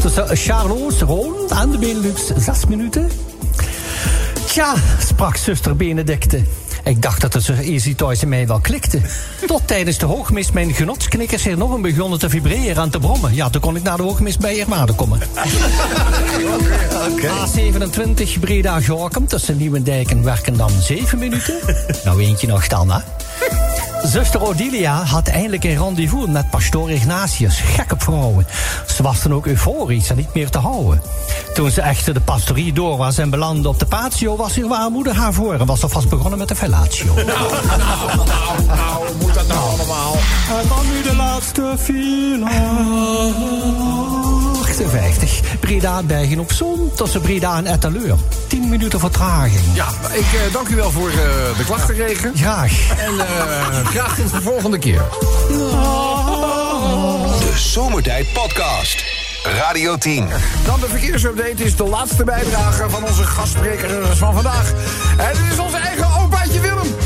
Tussen 0.00 0.36
Charloes, 0.36 1.00
rond 1.00 1.50
aan 1.50 1.70
de 1.70 1.78
Benelux, 1.78 2.22
zes 2.36 2.66
minuten. 2.68 3.10
Tja, 4.46 4.74
sprak 5.06 5.36
zuster 5.36 5.76
Benedicte. 5.76 6.42
Ik 6.84 7.02
dacht 7.02 7.20
dat 7.20 7.32
het 7.32 7.42
zo 7.42 7.52
Easy 7.52 7.94
Toys 7.94 8.22
in 8.22 8.28
mij 8.28 8.46
wel 8.46 8.60
klikte. 8.60 9.00
Tot 9.46 9.66
tijdens 9.66 9.98
de 9.98 10.06
hoogmis 10.06 10.52
mijn 10.52 10.74
genotsknikkers 10.74 11.44
hier 11.44 11.56
nog 11.56 11.72
een 11.72 11.82
begonnen 11.82 12.18
te 12.18 12.28
vibreren 12.28 12.82
en 12.82 12.90
te 12.90 12.98
brommen. 12.98 13.34
Ja, 13.34 13.50
toen 13.50 13.60
kon 13.60 13.76
ik 13.76 13.82
naar 13.82 13.96
de 13.96 14.02
hoogmis 14.02 14.36
bij 14.36 14.54
Eerwaarde 14.54 14.92
komen. 14.94 15.20
A27 17.20 18.40
Breda-Gorkum 18.40 19.26
tussen 19.26 19.56
Nieuwendijk 19.56 20.10
en 20.10 20.24
Werkendam 20.24 20.70
7 20.80 21.18
minuten. 21.18 21.58
Nou, 22.04 22.22
eentje 22.22 22.46
nog 22.46 22.66
dan, 22.66 22.90
hè. 22.90 22.98
Zuster 24.02 24.42
Odilia 24.42 25.02
had 25.02 25.28
eindelijk 25.28 25.64
een 25.64 25.78
rendezvous 25.78 26.26
met 26.26 26.50
pastoor 26.50 26.90
Ignatius. 26.90 27.60
Gek 27.60 27.92
op 27.92 28.02
vrouwen. 28.02 28.46
Ze 28.96 29.02
was 29.02 29.22
dan 29.22 29.34
ook 29.34 29.46
euforisch 29.46 30.10
en 30.10 30.16
niet 30.16 30.34
meer 30.34 30.50
te 30.50 30.58
houden. 30.58 31.02
Toen 31.54 31.70
ze 31.70 31.80
echter 31.80 32.14
de 32.14 32.20
pastorie 32.20 32.72
door 32.72 32.96
was 32.96 33.18
en 33.18 33.30
belandde 33.30 33.68
op 33.68 33.78
de 33.78 33.86
patio... 33.86 34.36
was 34.36 34.56
haar 34.56 34.68
waarmoeder 34.68 35.14
haar 35.14 35.32
voor 35.32 35.54
en 35.54 35.66
was 35.66 35.82
alvast 35.82 36.08
begonnen 36.08 36.38
met 36.38 36.48
de 36.48 36.56
fellatio. 36.56 37.14
Nou, 37.14 37.26
nou, 37.26 37.38
nou, 38.16 38.64
nou, 38.66 39.04
moet 39.20 39.34
dat 39.34 39.46
nou 39.46 39.60
allemaal? 39.60 40.16
En 40.62 40.68
dan 40.68 40.86
nu 40.92 41.02
de 41.02 41.16
laatste 41.16 41.74
file. 41.78 42.46
58. 44.86 45.58
Breda 45.60 46.02
Bergen 46.02 46.38
op 46.38 46.52
Zoom 46.52 46.90
tussen 46.94 47.20
Breda 47.20 47.56
en 47.56 47.66
Etteleur. 47.66 48.16
10 48.46 48.68
minuten 48.68 49.00
vertraging. 49.00 49.60
Ja, 49.74 49.88
ik 50.12 50.20
eh, 50.20 50.52
dank 50.52 50.68
u 50.68 50.76
wel 50.76 50.90
voor 50.90 51.08
eh, 51.08 51.16
de 51.56 51.64
klachtenregen. 51.66 52.32
Graag. 52.36 52.90
En 52.98 53.20
eh, 53.20 53.86
graag 53.86 54.16
tot 54.16 54.30
de 54.30 54.40
volgende 54.40 54.78
keer. 54.78 55.02
De 57.38 57.52
Zomertijd 57.54 58.32
Podcast. 58.32 59.04
Radio 59.42 59.96
10. 59.96 60.28
Dan 60.64 60.80
de 60.80 60.88
verkeersupdate 60.88 61.64
is 61.64 61.76
de 61.76 61.84
laatste 61.84 62.24
bijdrage 62.24 62.90
van 62.90 63.04
onze 63.04 63.24
gastspreker 63.24 64.16
van 64.16 64.34
vandaag. 64.34 64.72
En 65.16 65.26
het 65.26 65.52
is 65.52 65.58
onze 65.58 65.76
eigen 65.76 66.06
opaatje 66.22 66.60
Willem. 66.60 66.97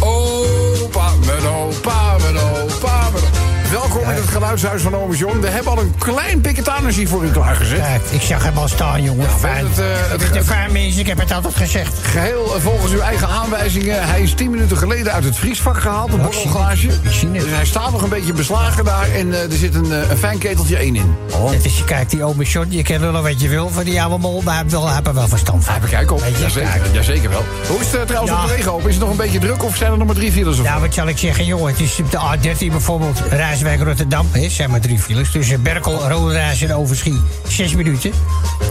Welkom 4.03 4.21
in 4.21 4.27
het 4.27 4.35
geluidshuis 4.37 4.83
van 4.83 4.95
Ome 4.95 5.17
John. 5.17 5.41
We 5.41 5.49
hebben 5.49 5.73
al 5.73 5.79
een 5.79 5.95
klein 5.99 6.41
piketanergie 6.41 7.09
voor 7.09 7.25
u 7.25 7.31
klaargezet. 7.31 7.79
Kijk, 7.79 8.03
ik 8.11 8.21
zag 8.21 8.43
hem 8.45 8.57
al 8.57 8.69
staan, 8.69 9.03
jongen. 9.03 9.31
Fijn. 9.39 9.67
Het, 9.69 9.79
eh, 9.79 9.85
het, 10.11 10.23
Het 10.23 10.31
is 10.31 10.37
een 10.37 10.45
fijn 10.45 10.73
mens, 10.73 10.97
ik 10.97 11.07
heb 11.07 11.19
het 11.19 11.33
altijd 11.33 11.55
gezegd. 11.55 11.99
Geheel 12.03 12.55
eh, 12.55 12.61
volgens 12.63 12.93
uw 12.93 13.01
eigen 13.01 13.29
aanwijzingen. 13.29 14.09
Hij 14.09 14.23
is 14.23 14.35
10 14.35 14.51
minuten 14.51 14.77
geleden 14.77 15.13
uit 15.13 15.25
het 15.25 15.37
vriesvak 15.37 15.81
gehaald, 15.81 16.13
een 16.13 16.17
Ja, 16.19 16.23
borrelglaasje. 16.25 16.87
ik 16.89 17.11
zie 17.11 17.29
het. 17.29 17.41
Dus 17.41 17.51
hij 17.51 17.65
staat 17.67 17.93
nog 17.93 18.03
een 18.03 18.09
beetje 18.09 18.33
beslagen 18.33 18.85
daar 18.85 19.11
en 19.11 19.33
eh, 19.33 19.43
er 19.43 19.53
zit 19.57 19.75
een, 19.75 19.91
een 20.11 20.17
fijn 20.19 20.39
keteltje 20.39 20.77
1 20.77 20.97
in. 20.97 21.15
Oh. 21.33 21.51
Het 21.51 21.65
is, 21.65 21.83
kijk, 21.87 22.11
die 22.11 22.25
ome 22.25 22.45
John, 22.45 22.67
je 22.71 22.83
kan 22.83 23.01
lullen 23.01 23.23
wat 23.23 23.41
je 23.41 23.49
wil 23.49 23.69
van 23.71 23.85
die 23.85 24.03
oude 24.03 24.19
mol, 24.19 24.41
maar 24.43 24.53
hij 24.55 24.63
heeft 24.63 24.75
wel, 24.75 24.89
hij 24.89 25.01
er 25.03 25.15
wel 25.15 25.29
verstand 25.29 25.65
van. 25.65 25.77
Even 25.77 25.89
kijken 25.89 26.15
op. 26.17 26.23
Kijk. 26.23 26.83
jazeker 26.93 27.31
wel. 27.31 27.45
Hoe 27.69 27.81
is 27.81 27.91
het 27.93 28.07
trouwens 28.07 28.33
Ja. 28.35 28.43
op 28.43 28.49
de 28.49 28.55
regenhoop? 28.55 28.87
Is 28.87 28.95
het 28.95 29.03
nog 29.03 29.11
een 29.11 29.17
beetje 29.17 29.39
druk 29.39 29.63
of 29.65 29.77
zijn 29.77 29.93
er 29.93 29.99
nog 29.99 30.07
maar 30.07 30.17
drie 30.17 30.33
files 30.33 30.59
of 30.59 30.65
Ja, 30.65 30.81
wat 30.81 30.95
zal 30.95 31.07
ik 31.09 31.19
zeggen, 31.19 31.45
joh, 31.45 31.67
het 31.67 31.81
is 31.81 31.99
op 32.01 32.11
de 32.11 32.19
A13 32.19 32.71
bijvoorbeeld, 32.71 33.23
Rijswijk 33.31 33.81
Rotterdam, 33.93 34.27
hè, 34.33 34.49
zijn 34.49 34.71
maar 34.71 34.81
drie 34.81 34.99
files. 34.99 35.31
Tussen 35.31 35.63
Berkel, 35.63 36.09
Roderijs 36.09 36.63
en 36.63 36.75
Overschie, 36.75 37.21
zes 37.49 37.75
minuten. 37.75 38.11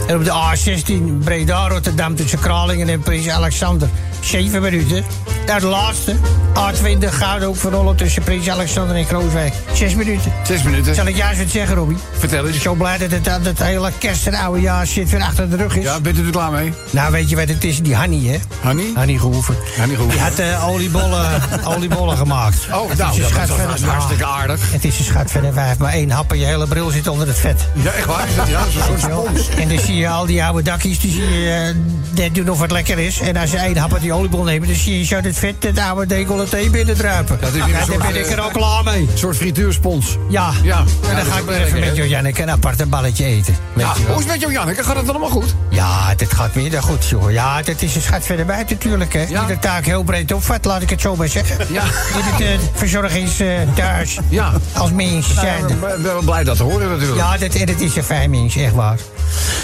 En 0.06 0.16
op 0.16 0.24
de 0.24 0.30
A16 0.32 1.24
Breda-Rotterdam 1.24 2.14
tussen 2.16 2.38
Kralingen 2.38 2.88
en 2.88 3.00
Prins 3.00 3.28
Alexander, 3.28 3.88
zeven 4.20 4.62
minuten. 4.62 5.04
Nou, 5.46 5.60
de 5.60 5.66
laatste, 5.66 6.14
A20 6.54 7.08
Gouden 7.08 7.48
ook 7.48 7.56
verrollen 7.56 7.96
tussen 7.96 8.22
Prins 8.22 8.48
Alexander 8.50 8.96
en 8.96 9.06
Krooswijk, 9.06 9.52
zes 9.72 9.94
minuten. 9.94 10.32
Zes 10.46 10.62
minuten. 10.62 10.94
Zal 10.94 11.06
ik 11.06 11.16
juist 11.16 11.38
wat 11.42 11.50
zeggen, 11.50 11.76
Robbie? 11.76 11.96
Vertel 12.18 12.46
eens. 12.46 12.60
Zo 12.62 12.74
blij 12.74 12.98
dat 12.98 13.10
het, 13.10 13.24
dat 13.24 13.44
het 13.44 13.62
hele 13.62 13.90
kerst 13.98 14.26
en 14.26 14.34
oude 14.34 14.60
jaar 14.60 14.86
zit 14.86 15.10
weer 15.10 15.22
achter 15.22 15.50
de 15.50 15.56
rug 15.56 15.76
is. 15.76 15.82
Ja, 15.84 16.00
bent 16.00 16.18
u 16.18 16.24
er 16.26 16.30
klaar 16.32 16.50
mee? 16.50 16.72
Nou, 16.90 17.12
weet 17.12 17.28
je 17.30 17.36
wat 17.36 17.48
het 17.48 17.64
is? 17.64 17.82
Die 17.82 17.94
Hanny, 17.94 18.26
hè? 18.26 18.38
Hanny? 18.60 18.84
Hanny 18.94 19.18
Gehoeven. 19.18 19.56
Hanny 19.78 19.94
Gehoeven. 19.94 20.18
Die 20.18 20.28
had 20.28 20.38
eh, 20.38 20.68
oliebollen, 20.68 21.42
oliebollen 21.76 22.16
gemaakt. 22.16 22.56
Oh, 22.64 22.70
nou, 22.70 22.88
dat 22.96 23.16
is- 23.16 23.48
dat 23.48 23.80
hartstikke 23.80 24.26
aardig. 24.26 24.72
Het 24.72 24.84
is 24.84 24.96
van 25.12 25.44
een 25.44 25.52
vijf, 25.52 25.78
maar 25.78 25.92
één 25.92 26.10
hap 26.10 26.32
en 26.32 26.38
je 26.38 26.44
hele 26.44 26.66
bril 26.66 26.90
zit 26.90 27.08
onder 27.08 27.26
het 27.26 27.38
vet. 27.38 27.60
Ja, 27.72 27.90
echt 27.90 28.06
waar? 28.06 28.28
Is 28.28 28.34
dat, 28.36 28.48
ja, 28.48 28.62
zo'n 28.70 28.82
soort 28.82 29.00
spons. 29.00 29.48
En 29.48 29.68
dan 29.68 29.78
zie 29.78 29.96
je 29.96 30.08
al 30.08 30.26
die 30.26 30.44
oude 30.44 30.62
dakjes, 30.62 30.98
die 31.00 31.10
zie 31.12 31.40
je 31.40 31.50
eh, 31.50 31.74
net 32.16 32.34
doen 32.34 32.48
of 32.48 32.60
het 32.60 32.70
lekker 32.70 32.98
is. 32.98 33.20
En 33.20 33.36
als 33.36 33.50
je 33.50 33.56
één 33.58 33.76
hap 33.76 33.92
uit 33.92 34.02
die 34.02 34.12
oliebol 34.12 34.42
neemt, 34.44 34.66
dan 34.66 34.74
zie 34.76 34.98
je 34.98 35.04
zo 35.04 35.16
het 35.16 35.38
vet, 35.38 35.62
het 35.62 35.78
oude 35.78 36.06
decolleté 36.06 36.70
binnendruipen. 36.70 37.38
Dat 37.40 37.48
is 37.48 37.54
weer 37.54 37.64
een 37.64 37.72
daar 37.72 37.84
soort, 37.84 37.98
ben 37.98 38.16
ik 38.16 38.26
eh, 38.26 38.32
er 38.32 38.44
ook 38.44 38.52
klaar 38.52 38.84
mee. 38.84 39.00
Een 39.00 39.18
soort 39.18 39.36
frituurspons. 39.36 40.16
Ja, 40.28 40.52
Ja. 40.62 40.78
en 40.78 40.84
Ja, 41.02 41.06
dan 41.06 41.16
dat 41.16 41.26
ga 41.26 41.38
ik 41.38 41.44
weer 41.44 41.62
even 41.62 41.80
met? 41.80 41.96
Janneke 42.08 42.42
een 42.42 42.50
apart 42.50 42.80
een 42.80 42.88
balletje 42.88 43.24
eten. 43.24 43.56
Ja, 43.76 43.92
hoe 44.06 44.14
is 44.14 44.16
het 44.18 44.26
met 44.26 44.40
jou, 44.40 44.52
Janneke? 44.52 44.84
Gaat 44.84 44.96
het 44.96 45.08
allemaal 45.08 45.28
goed? 45.30 45.54
Ja, 45.70 46.14
dit 46.14 46.32
gaat 46.34 46.54
meer 46.54 46.70
dan 46.70 46.82
goed, 46.82 47.08
joh. 47.08 47.30
Ja, 47.32 47.60
het 47.64 47.82
is 47.82 47.94
een 47.94 48.02
schat 48.02 48.24
verder 48.24 48.46
natuurlijk, 48.46 49.12
hè. 49.12 49.20
Ja. 49.28 49.38
Die 49.44 49.54
de 49.54 49.58
taak 49.60 49.84
heel 49.84 50.02
breed 50.02 50.32
opvat, 50.32 50.64
laat 50.64 50.82
ik 50.82 50.90
het 50.90 51.00
zo 51.00 51.16
maar 51.16 51.28
zeggen. 51.28 51.66
Ja. 51.72 51.82
In 51.82 51.90
het 52.22 52.40
uh, 52.40 52.48
verzorgingsthuis. 52.74 54.18
Ja. 54.28 54.52
Als 54.72 54.90
mens 55.10 55.26
Nou, 55.34 55.46
zijn. 55.46 55.60
ik 55.68 55.80
ben- 55.80 56.02
ben 56.02 56.12
wel 56.12 56.22
blij 56.22 56.44
dat 56.44 56.56
te 56.56 56.62
horen 56.62 56.88
natuurlijk. 56.90 57.18
Ja, 57.20 57.36
dat, 57.36 57.52
het 57.52 57.80
is 57.80 57.96
een 57.96 58.02
fijn 58.04 58.30
mens, 58.30 58.56
echt 58.56 58.74
waar. 58.74 58.98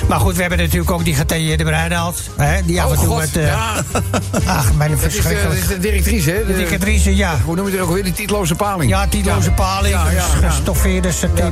Maar 0.09 0.20
goed, 0.20 0.34
we 0.34 0.41
hebben 0.41 0.59
natuurlijk 0.59 0.91
ook 0.91 1.05
die 1.05 1.14
getailleerde 1.14 1.64
bruidaald. 1.64 2.20
Hè, 2.36 2.64
die 2.64 2.82
af 2.82 2.91
en 2.91 2.97
Oh, 2.97 3.03
toe 3.03 3.09
God. 3.12 3.18
met... 3.18 3.36
eh, 3.36 3.47
Ja. 3.47 3.72
Ach, 4.47 4.74
mijn 4.74 4.91
Dat 4.91 4.99
is, 4.99 5.05
eh, 5.05 5.11
verschrikkelijk. 5.12 5.61
dat 5.61 5.70
is 5.70 5.76
de 5.76 5.78
directrice, 5.78 6.30
hè? 6.30 6.47
De 6.47 6.55
directrice, 6.57 7.16
ja. 7.16 7.36
Hoe 7.45 7.57
noem 7.57 7.66
je 7.66 7.72
het 7.72 7.80
ook 7.80 7.89
alweer? 7.89 8.05
Die 8.05 8.12
titloze 8.12 8.55
paling. 8.55 8.91
Ja, 8.91 9.07
titloze 9.09 9.51
paling, 9.51 9.95
Ja, 9.95 10.11
ja, 10.11 10.22
ja. 10.43 10.51
gestoffeerde 10.51 11.09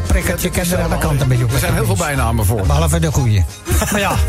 prikkertje, 0.07 0.51
dat 0.51 0.65
is 0.65 0.71
er 0.73 0.79
aan 0.79 0.83
de 0.83 0.89
allemaal- 0.95 0.99
kant 1.09 1.21
een 1.21 1.29
beetje 1.29 1.45
op. 1.45 1.53
Er 1.53 1.59
zijn 1.59 1.75
heel 1.75 1.85
veel 1.87 1.97
bijnamen 1.97 2.47
voor. 2.47 2.67
Behalve 2.67 2.99
de 3.01 3.13
goeie. 3.13 3.45
maar 3.91 4.01
ja. 4.01 4.15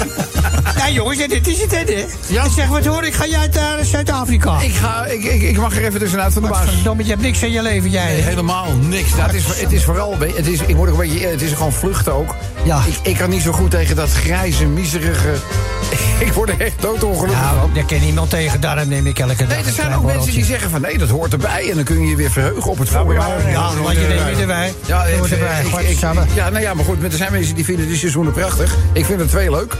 Ja, 0.77 0.89
jongens, 0.89 1.17
dit 1.27 1.47
is 1.47 1.61
het, 1.61 1.71
hè? 1.71 2.05
Ja. 2.27 2.43
Ik 2.43 2.51
zeg, 2.51 2.67
wat 2.67 2.85
hoor 2.85 3.03
ik? 3.03 3.13
Ga 3.13 3.25
jij 3.27 3.39
uit 3.39 3.53
naar 3.53 3.85
Zuid-Afrika? 3.85 4.59
Ik, 4.59 4.73
ga, 4.75 5.05
ik, 5.05 5.23
ik, 5.23 5.41
ik 5.41 5.57
mag 5.57 5.75
er 5.75 5.85
even 5.85 5.99
tussenuit 5.99 6.33
van 6.33 6.41
de 6.41 6.47
baas. 6.47 6.69
Verdomme, 6.69 7.03
je 7.03 7.09
hebt 7.09 7.21
niks 7.21 7.41
in 7.43 7.51
je 7.51 7.61
leven, 7.61 7.89
jij. 7.89 8.05
Nee, 8.05 8.21
helemaal 8.21 8.65
niks. 8.81 9.15
Nou, 9.15 9.35
is, 9.35 9.43
het 9.55 9.71
is 9.71 9.83
vooral, 9.83 10.15
het 10.19 10.47
is, 10.47 10.61
ik 10.61 10.75
word 10.75 10.91
ook 10.91 10.99
een 11.01 11.09
beetje, 11.09 11.27
het 11.27 11.41
is 11.41 11.51
gewoon 11.51 11.73
vluchten 11.73 12.13
ook. 12.13 12.35
Ja. 12.63 12.81
Ik, 12.85 12.97
ik 13.01 13.17
kan 13.17 13.29
niet 13.29 13.41
zo 13.41 13.51
goed 13.51 13.71
tegen 13.71 13.95
dat 13.95 14.09
grijze, 14.11 14.65
miserige... 14.65 15.29
Ik 16.19 16.33
word 16.33 16.49
er 16.49 16.61
echt 16.61 16.81
doodongelukkig 16.81 17.41
Nou, 17.41 17.59
van. 17.59 17.71
daar 17.73 17.85
kan 17.85 17.99
niemand 17.99 18.29
tegen, 18.29 18.61
daarom 18.61 18.87
neem 18.87 19.05
ik 19.07 19.19
elke 19.19 19.35
dag 19.35 19.47
Nee, 19.57 19.65
er 19.65 19.71
zijn 19.71 19.95
ook 19.95 20.03
mensen 20.03 20.31
die 20.33 20.45
zeggen 20.45 20.69
van 20.69 20.81
nee, 20.81 20.97
dat 20.97 21.09
hoort 21.09 21.31
erbij. 21.33 21.69
En 21.69 21.75
dan 21.75 21.83
kun 21.83 22.01
je 22.01 22.07
je 22.09 22.15
weer 22.15 22.31
verheugen 22.31 22.71
op 22.71 22.77
het 22.77 22.89
voorjaar. 22.89 23.49
Ja, 23.51 23.71
want 23.81 23.93
je 23.97 23.99
neemt 24.07 24.35
je 24.35 24.41
erbij. 24.41 24.73
Ja, 24.85 25.05
Je 25.05 25.11
ik- 25.13 25.17
hoort 25.19 25.31
erbij. 25.31 25.63
ik- 25.65 25.89
ik- 25.89 25.99
ja, 26.33 26.49
nou 26.49 26.59
ja, 26.59 26.73
maar 26.73 26.85
goed, 26.85 27.01
maar 27.01 27.11
er 27.11 27.17
zijn 27.17 27.31
mensen 27.31 27.55
die 27.55 27.65
vinden 27.65 27.87
die 27.87 27.97
seizoenen 27.97 28.33
prachtig. 28.33 28.75
Ik 28.93 29.05
vind 29.05 29.19
het 29.19 29.29
twee 29.29 29.51
leuk. 29.51 29.75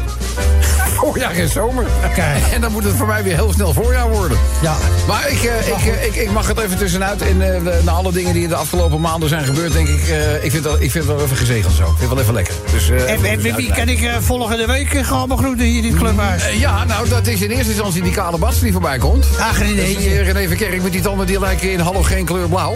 Voorjaar 0.98 1.32
en 1.36 1.50
zomer. 1.50 1.86
Kijk. 2.16 2.43
En 2.54 2.62
dan 2.62 2.72
moet 2.72 2.84
het 2.84 2.95
voor 2.95 3.08
mij 3.08 3.24
weer 3.24 3.36
heel 3.36 3.52
snel 3.54 3.74
voorjaar 3.74 4.10
worden. 4.10 4.38
Ja. 4.62 4.76
Maar 5.08 5.30
ik, 5.30 5.43
eh, 5.43 5.68
ik, 5.68 5.93
eh, 5.95 6.06
ik, 6.06 6.16
ik 6.16 6.32
mag 6.32 6.48
het 6.48 6.60
even 6.60 6.78
tussenuit. 6.78 7.22
En 7.22 7.56
eh, 7.56 7.64
de- 7.64 7.82
na 7.84 7.91
alle 7.91 8.12
dingen 8.12 8.34
die 8.34 8.43
in 8.43 8.50
de 8.50 8.56
afgelopen 8.56 9.02
maanden 9.02 9.30
zijn 9.30 9.45
gebeurd, 9.45 9.74
denk 9.74 9.88
ik... 9.88 10.08
eh, 10.08 10.43
ik, 10.43 10.52
vind 10.52 10.64
dat, 10.64 10.74
ik 10.82 10.91
vind 10.91 11.06
het 11.06 11.16
wel 11.16 11.24
even 11.26 11.38
gezegeld 11.38 11.74
zo. 11.74 11.82
Ik 11.84 11.88
vind 11.88 12.00
het 12.00 12.10
wel 12.10 12.20
even 12.20 12.34
lekker. 12.34 12.54
Dus, 12.72 12.89
eh, 12.89 13.12
En, 13.32 13.39
wie 13.56 13.72
kan 13.74 13.88
ik 13.89 14.02
eh, 14.02 14.16
volgende 14.20 14.66
week 14.66 14.93
eh, 14.93 15.06
gaan 15.06 15.28
begroeten 15.28 15.66
hier 15.66 15.84
in 15.84 15.89
het 15.91 16.00
clubhuis? 16.02 16.43
Eh, 16.43 16.60
ja, 16.60 16.84
nou, 16.84 17.10
dat 17.10 17.28
is 17.28 17.41
in 17.41 17.50
eerste 17.50 17.72
instantie 17.72 18.02
die 18.02 18.12
kale 18.12 18.38
bats 18.38 18.60
die 18.60 18.72
voorbij 18.72 18.98
komt. 18.98 19.26
René. 19.58 19.82
Is 19.82 19.98
die, 19.98 20.10
eh, 20.20 20.32
René 20.32 20.48
Verkerk 20.48 20.84
met 20.84 20.91
die 20.91 21.02
tanden 21.02 21.26
die 21.28 21.39
lijken 21.39 21.72
in 21.72 21.80
halogeen 21.80 22.26
kleur 22.26 22.48
blauw. 22.50 22.74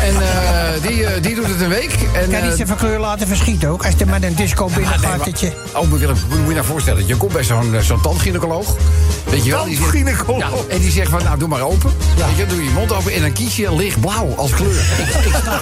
En 0.00 0.14
eh, 0.22 0.88
die, 0.88 1.04
eh, 1.06 1.22
die 1.22 1.34
doet 1.34 1.46
het 1.46 1.60
een 1.60 1.68
week. 1.68 1.92
En, 2.14 2.22
kan 2.30 2.32
eh, 2.34 2.42
niet 2.46 2.56
zijn 2.56 2.68
van 2.68 2.76
kleur 2.76 2.98
laten 2.98 3.26
verschieten 3.26 3.68
ook. 3.68 3.84
Als 3.84 3.94
er 3.98 4.06
met 4.06 4.22
een 4.22 4.34
disco 4.34 4.66
binnen 4.66 4.86
gaat, 4.98 5.16
maar- 5.18 5.28
je... 5.40 5.52
Oh, 5.74 5.88
moet 5.88 6.00
je, 6.00 6.06
moet 6.28 6.48
je 6.48 6.54
nou 6.54 6.64
voorstellen. 6.66 7.06
Je 7.06 7.16
komt 7.16 7.32
bij 7.32 7.39
zo'n 7.44 7.74
eh, 7.74 7.80
zo'n 7.80 8.00
tandgynaecoloog. 8.00 8.74
Weet 9.30 9.44
je 9.44 9.50
wel? 9.50 9.64
die 9.64 9.76
zegt-? 9.76 10.26
Ja, 10.38 10.48
en 10.68 10.78
die 10.80 10.90
zegt 10.90 11.10
van, 11.10 11.22
nou, 11.24 11.38
doe 11.38 11.48
maar 11.48 11.60
open. 11.60 11.90
Weet 12.16 12.36
je, 12.36 12.46
doe 12.46 12.64
je 12.64 12.70
mond 12.70 12.92
open 12.92 13.12
en 13.12 13.20
dan 13.20 13.32
kies 13.32 13.56
je 13.56 13.74
lichtblauw 13.76 14.34
als 14.36 14.50
kleur. 14.50 14.70
ik, 14.98 15.24
ik, 15.26 15.34
snap, 15.42 15.60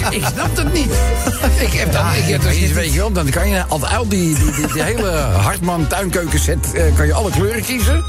ik, 0.00 0.14
ik 0.14 0.24
snap 0.34 0.56
het 0.56 0.72
niet. 0.72 0.90
Ik 1.66 1.72
heb 1.72 1.92
dan, 1.92 2.06
ik 2.14 2.24
heb 2.28 2.52
iets, 2.52 2.72
weet 2.72 2.92
je 2.92 2.98
wel, 2.98 3.12
dan 3.12 3.30
kan 3.30 3.48
je 3.48 3.64
altijd 3.68 3.92
uit 3.92 4.10
die, 4.10 4.34
die, 4.34 4.50
die, 4.52 4.72
die 4.72 4.82
hele 4.82 5.10
Hartman 5.42 5.86
tuinkeukenset, 5.86 6.72
eh, 6.72 6.82
kan 6.96 7.06
je 7.06 7.12
alle 7.14 7.30
kleuren 7.30 7.64
kiezen. 7.64 8.04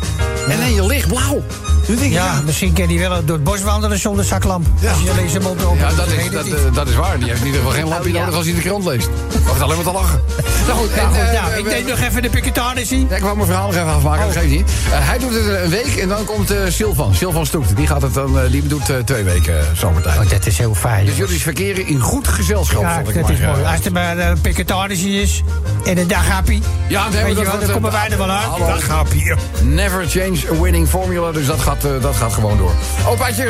En 0.50 0.60
dan 0.60 0.74
je 0.74 0.86
lichtblauw. 0.86 1.44
Dan 1.88 1.96
denk 1.96 2.00
ik, 2.00 2.12
Ja, 2.12 2.42
misschien 2.46 2.74
kan 2.74 2.88
die 2.88 3.00
wel 3.00 3.26
door 3.26 3.36
het 3.36 3.44
bos 3.44 3.62
wandelen 3.62 4.00
zonder 4.00 4.26
zaklamp. 4.26 4.66
Ja. 4.80 4.92
Als 4.92 5.02
je 5.02 5.12
deze 5.16 5.40
mond 5.40 5.64
open 5.64 5.78
Ja, 5.80 5.94
dat 5.94 6.08
is, 6.08 6.30
dat, 6.32 6.46
eh, 6.46 6.54
dat 6.74 6.88
is 6.88 6.96
waar. 6.96 7.20
Die 7.20 7.28
heeft 7.28 7.40
in 7.40 7.46
ieder 7.46 7.62
geval 7.62 7.76
geen 7.76 7.88
lampje 7.88 8.10
Oh, 8.10 8.14
ja. 8.16 8.20
nodig 8.20 8.36
als 8.36 8.46
hij 8.46 8.56
de 8.56 8.62
krant 8.62 8.86
leest. 8.86 9.10
Of 9.50 9.62
alleen 9.62 9.76
maar 9.76 9.86
te 9.86 9.92
lachen. 9.92 10.22
Nou 10.68 10.80
goed, 10.80 10.96
Nou 10.96 11.16
en, 11.16 11.24
goed, 11.24 11.34
ja, 11.34 11.50
we- 11.50 11.58
ik 11.58 11.64
we- 11.64 11.70
neem 11.72 11.86
nog 11.86 12.00
even 12.00 12.22
de 12.22 12.30
piketanissie. 12.58 13.06
Ja, 13.10 13.16
ik 13.16 13.22
wou 13.22 13.36
mijn 13.36 13.48
verhaal 13.48 13.68
nog 13.68 13.76
even 13.76 13.94
afmaken, 13.94 14.26
dat 14.26 14.36
geeft 14.36 14.50
niet. 14.50 14.70
Eh, 14.92 15.08
hij 15.10 15.18
doet 15.18 15.34
het 15.34 15.46
een 15.46 15.70
week 15.70 15.96
en 15.96 16.08
dan 16.08 16.26
komt 16.26 16.52
eh 16.52 16.58
Silvan. 16.68 17.16
Silvan 17.16 17.46
Stoet. 17.46 17.76
Die, 17.76 17.88
gaat 17.88 18.02
het 18.02 18.14
dan, 18.14 18.40
eh, 18.40 18.52
die 18.52 18.68
doet 18.68 18.90
eh, 18.90 18.98
twee 18.98 19.24
weken 19.24 19.56
zomertijd. 19.74 20.20
Oh, 20.20 20.30
dat 20.30 20.46
is 20.46 20.58
heel 20.58 20.74
fijn. 20.74 21.06
Dus 21.06 21.16
jongens. 21.16 21.18
jullie 21.18 21.42
verkeren 21.42 21.88
in 21.88 22.00
goed 22.00 22.28
gezelschap, 22.28 22.82
Ja, 22.82 22.96
vond 22.96 23.08
ik 23.08 23.14
dat 23.14 23.24
maar. 23.24 23.32
is 23.32 23.40
mooi. 23.40 23.64
Als 23.64 23.86
er 23.86 23.92
maar 23.92 24.18
een 24.18 24.42
piketanissie 24.42 25.22
is 25.22 25.44
en 25.86 25.98
een 25.98 26.08
daghappie. 26.08 26.62
Ja, 26.88 27.04
dan, 27.04 27.12
Weet 27.12 27.20
hebben 27.20 27.36
we 27.36 27.40
je 27.40 27.46
dat, 27.46 27.58
wel, 27.58 27.66
dan 27.66 27.76
komen 27.76 27.92
wij 27.92 28.10
er 28.10 28.18
wel 28.18 28.30
uit. 28.30 28.58
Daghappie. 28.58 29.34
Never 29.64 30.06
change 30.08 30.38
a 30.52 30.62
winning 30.62 30.88
formula, 30.88 31.32
dus 31.32 31.46
dat 31.46 31.60
gaat, 31.60 31.82
dat 32.02 32.16
gaat 32.16 32.34
gewoon 32.34 32.58
door. 32.58 32.72
Opaatje, 33.08 33.50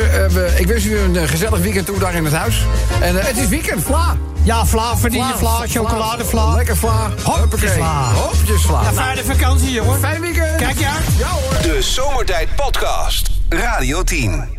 ik 0.56 0.66
wens 0.66 0.84
u 0.84 0.98
een 0.98 1.28
gezellig 1.28 1.58
weekend 1.58 1.86
toe 1.86 1.98
daar 1.98 2.14
in 2.14 2.24
het 2.24 2.34
huis. 2.34 2.62
En 3.00 3.14
het 3.16 3.36
is 3.36 3.48
weekend, 3.48 3.82
vla. 3.82 4.16
Ja, 4.48 4.66
vla, 4.66 4.96
vanille 4.96 5.36
vla, 5.36 5.66
chocoladevla. 5.66 6.54
Lekker 6.54 6.76
vla. 6.76 7.10
Hopjes 7.22 7.72
vla. 7.72 8.12
Hopjes 8.14 8.62
vla. 8.62 8.82
Ja, 8.82 8.92
fijne 8.92 9.24
vakantie, 9.24 9.70
jongen. 9.70 9.98
Fijn 9.98 10.20
weekend. 10.20 10.56
Kijk. 10.56 10.78
Ja 10.78 10.92
hoor. 11.26 11.62
De 11.62 11.82
Zomertijd 11.82 12.48
Podcast. 12.56 13.30
Radio 13.48 14.02
10. 14.02 14.57